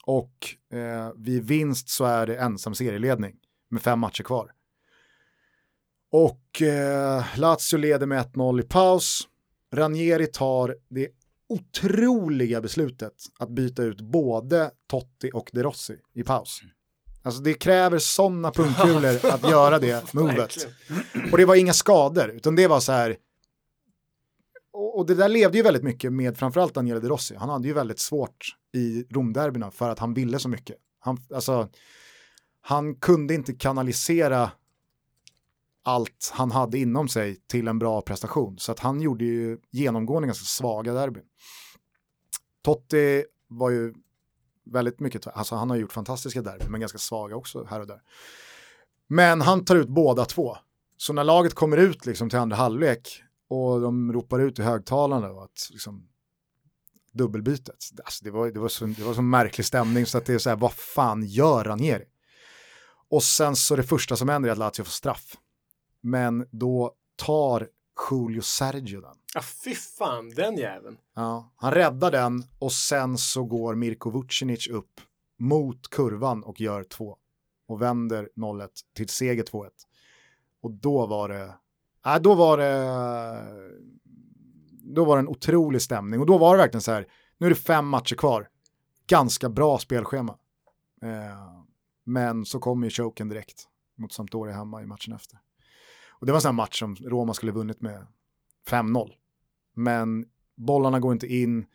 och 0.05 0.47
eh, 0.77 1.11
vid 1.15 1.43
vinst 1.43 1.89
så 1.89 2.05
är 2.05 2.27
det 2.27 2.37
ensam 2.37 2.75
serieledning 2.75 3.35
med 3.69 3.81
fem 3.81 3.99
matcher 3.99 4.23
kvar. 4.23 4.51
Och 6.11 6.61
eh, 6.61 7.25
Lazio 7.35 7.77
leder 7.77 8.05
med 8.05 8.25
1-0 8.25 8.59
i 8.59 8.63
paus. 8.63 9.27
Ranieri 9.73 10.27
tar 10.27 10.75
det 10.89 11.07
otroliga 11.49 12.61
beslutet 12.61 13.13
att 13.39 13.49
byta 13.49 13.83
ut 13.83 14.01
både 14.01 14.71
Totti 14.87 15.31
och 15.33 15.49
De 15.53 15.63
Rossi 15.63 15.97
i 16.13 16.23
paus. 16.23 16.61
Alltså 17.23 17.41
det 17.41 17.53
kräver 17.53 17.99
sådana 17.99 18.51
pungkulor 18.51 19.25
att 19.31 19.49
göra 19.49 19.79
det 19.79 20.13
movet. 20.13 20.67
Och 21.31 21.37
det 21.37 21.45
var 21.45 21.55
inga 21.55 21.73
skador, 21.73 22.29
utan 22.29 22.55
det 22.55 22.67
var 22.67 22.79
så 22.79 22.91
här. 22.91 23.17
Och, 24.73 24.97
och 24.97 25.05
det 25.05 25.15
där 25.15 25.29
levde 25.29 25.57
ju 25.57 25.63
väldigt 25.63 25.83
mycket 25.83 26.13
med 26.13 26.37
framförallt 26.37 26.73
Daniele 26.73 26.99
De 26.99 27.07
Rossi. 27.07 27.35
Han 27.35 27.49
hade 27.49 27.67
ju 27.67 27.73
väldigt 27.73 27.99
svårt 27.99 28.55
i 28.73 29.05
Romderbyna 29.09 29.71
för 29.71 29.89
att 29.89 29.99
han 29.99 30.13
ville 30.13 30.39
så 30.39 30.49
mycket. 30.49 30.75
Han, 30.99 31.17
alltså, 31.33 31.69
han 32.61 32.95
kunde 32.95 33.33
inte 33.33 33.53
kanalisera 33.53 34.51
allt 35.87 36.31
han 36.33 36.51
hade 36.51 36.77
inom 36.77 37.07
sig 37.07 37.35
till 37.35 37.67
en 37.67 37.79
bra 37.79 38.01
prestation. 38.01 38.59
Så 38.59 38.71
att 38.71 38.79
han 38.79 39.01
gjorde 39.01 39.25
ju 39.25 39.57
genomgående 39.71 40.27
ganska 40.27 40.45
svaga 40.45 40.93
derbyn. 40.93 41.23
Totti 42.61 43.25
var 43.47 43.69
ju 43.69 43.93
väldigt 44.65 44.99
mycket, 44.99 45.27
alltså 45.27 45.55
han 45.55 45.69
har 45.69 45.77
gjort 45.77 45.93
fantastiska 45.93 46.41
derbyn 46.41 46.71
men 46.71 46.79
ganska 46.79 46.97
svaga 46.97 47.35
också 47.35 47.65
här 47.69 47.79
och 47.79 47.87
där. 47.87 48.01
Men 49.07 49.41
han 49.41 49.65
tar 49.65 49.75
ut 49.75 49.87
båda 49.87 50.25
två. 50.25 50.57
Så 50.97 51.13
när 51.13 51.23
laget 51.23 51.53
kommer 51.53 51.77
ut 51.77 52.05
liksom 52.05 52.29
till 52.29 52.39
andra 52.39 52.55
halvlek 52.55 53.23
och 53.49 53.81
de 53.81 54.13
ropar 54.13 54.39
ut 54.39 54.59
i 54.59 54.61
högtalarna 54.61 55.27
att 55.27 55.69
liksom, 55.71 56.07
dubbelbytet, 57.13 57.91
alltså 58.03 58.23
det, 58.23 58.31
var, 58.31 58.51
det, 58.51 58.59
var 58.59 58.69
så, 58.69 58.85
det 58.85 59.03
var 59.03 59.13
så 59.13 59.21
märklig 59.21 59.65
stämning 59.65 60.05
så 60.05 60.17
att 60.17 60.25
det 60.25 60.33
är 60.33 60.37
så 60.37 60.49
här, 60.49 60.57
vad 60.57 60.73
fan 60.73 61.23
gör 61.23 61.63
Ranieri? 61.63 62.05
Och 63.09 63.23
sen 63.23 63.55
så 63.55 63.75
det 63.75 63.83
första 63.83 64.15
som 64.15 64.29
händer 64.29 64.49
är 64.49 64.53
att 64.53 64.57
Lazio 64.57 64.83
får 64.83 64.91
straff. 64.91 65.37
Men 66.01 66.47
då 66.51 66.91
tar 67.15 67.67
Julio 68.11 68.41
Sergio 68.41 69.01
den. 69.01 69.15
Ja, 69.33 69.41
fy 69.63 69.75
fan, 69.75 70.29
den 70.29 70.57
jäveln. 70.57 70.97
Ja, 71.15 71.53
han 71.55 71.71
räddar 71.71 72.11
den 72.11 72.43
och 72.59 72.71
sen 72.71 73.17
så 73.17 73.43
går 73.43 73.75
Mirko 73.75 74.09
Vucinic 74.09 74.67
upp 74.67 75.01
mot 75.39 75.89
kurvan 75.89 76.43
och 76.43 76.61
gör 76.61 76.83
två. 76.83 77.17
Och 77.67 77.81
vänder 77.81 78.29
0-1 78.35 78.69
till 78.95 79.09
seger 79.09 79.43
2-1. 79.43 79.69
Och 80.61 80.71
då 80.71 81.05
var 81.05 81.29
det, 81.29 81.53
äh, 82.05 82.19
då 82.21 82.35
var 82.35 82.57
det, 82.57 82.83
då 84.95 85.05
var 85.05 85.15
det 85.15 85.19
en 85.19 85.27
otrolig 85.27 85.81
stämning. 85.81 86.19
Och 86.19 86.25
då 86.25 86.37
var 86.37 86.55
det 86.55 86.63
verkligen 86.63 86.81
så 86.81 86.91
här, 86.91 87.07
nu 87.37 87.45
är 87.45 87.49
det 87.49 87.55
fem 87.55 87.87
matcher 87.87 88.15
kvar. 88.15 88.49
Ganska 89.07 89.49
bra 89.49 89.77
spelschema. 89.77 90.37
Eh, 91.01 91.63
men 92.03 92.45
så 92.45 92.59
kommer 92.59 92.87
ju 92.87 92.91
choken 92.91 93.29
direkt 93.29 93.67
mot 93.97 94.13
Sampdoria 94.13 94.55
hemma 94.55 94.81
i 94.81 94.85
matchen 94.85 95.13
efter. 95.13 95.39
Och 96.19 96.25
det 96.25 96.31
var 96.31 96.37
en 96.37 96.41
sån 96.41 96.55
match 96.55 96.79
som 96.79 96.95
Roma 96.95 97.33
skulle 97.33 97.51
vunnit 97.51 97.81
med 97.81 98.07
5-0. 98.69 99.11
Men 99.73 100.25
bollarna 100.55 100.99
går 100.99 101.13
inte 101.13 101.27
in. 101.27 101.65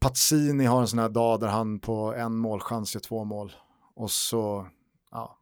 Pazzini 0.00 0.64
har 0.64 0.80
en 0.80 0.88
sån 0.88 0.98
här 0.98 1.08
dag 1.08 1.40
där 1.40 1.48
han 1.48 1.80
på 1.80 2.14
en 2.14 2.36
målchans 2.36 2.94
gör 2.94 3.00
två 3.00 3.24
mål. 3.24 3.52
Och 3.94 4.10
så, 4.10 4.68
ja. 5.10 5.38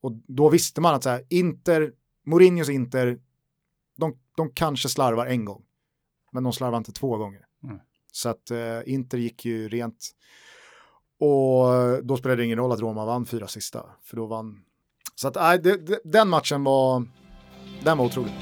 Och 0.00 0.12
då 0.12 0.48
visste 0.48 0.80
man 0.80 0.94
att 0.94 1.02
så 1.02 1.10
här, 1.10 1.24
Inter, 1.28 1.92
Mourinhos 2.26 2.68
Inter, 2.68 3.20
de, 3.96 4.18
de 4.36 4.50
kanske 4.50 4.88
slarvar 4.88 5.26
en 5.26 5.44
gång. 5.44 5.64
Men 6.32 6.44
de 6.44 6.52
slarvar 6.52 6.78
inte 6.78 6.92
två 6.92 7.16
gånger. 7.16 7.46
Mm. 7.62 7.78
Så 8.12 8.28
att 8.28 8.50
eh, 8.50 8.80
Inter 8.86 9.18
gick 9.18 9.44
ju 9.44 9.68
rent. 9.68 10.10
Och 11.18 11.66
då 12.04 12.16
spelade 12.16 12.42
det 12.42 12.44
ingen 12.44 12.58
roll 12.58 12.72
att 12.72 12.80
Roma 12.80 13.04
vann 13.04 13.26
fyra 13.26 13.48
sista. 13.48 13.86
För 14.02 14.16
då 14.16 14.26
vann 14.26 14.64
så 15.14 15.28
att, 15.28 15.34
nej, 15.34 15.58
det, 15.58 15.86
det, 15.86 16.00
den 16.04 16.28
matchen 16.28 16.64
var, 16.64 17.06
den 17.84 17.98
var 17.98 18.04
otrolig. 18.04 18.32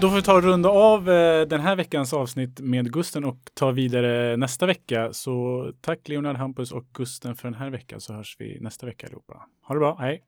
Då 0.00 0.08
får 0.08 0.16
vi 0.16 0.22
ta 0.22 0.34
och 0.34 0.42
runda 0.42 0.68
av 0.68 1.10
eh, 1.10 1.46
den 1.46 1.60
här 1.60 1.76
veckans 1.76 2.12
avsnitt 2.12 2.60
med 2.60 2.92
Gusten 2.92 3.24
och 3.24 3.38
ta 3.54 3.70
vidare 3.70 4.36
nästa 4.36 4.66
vecka. 4.66 5.12
Så 5.12 5.64
tack 5.80 6.08
Leonard 6.08 6.36
Hampus 6.36 6.72
och 6.72 6.84
Gusten 6.92 7.36
för 7.36 7.48
den 7.48 7.54
här 7.54 7.70
veckan 7.70 8.00
så 8.00 8.12
hörs 8.12 8.36
vi 8.38 8.58
nästa 8.60 8.86
vecka 8.86 9.06
allihopa. 9.06 9.46
Ha 9.62 9.74
det 9.74 9.78
bra, 9.78 9.96
hej! 10.00 10.22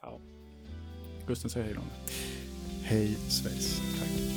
Ciao. 0.00 0.20
Gusten 1.26 1.50
säger 1.50 1.66
hej 1.66 1.74
då. 1.74 1.82
Hej 2.82 3.16
Schweiz. 3.28 3.80
Tack. 4.00 4.35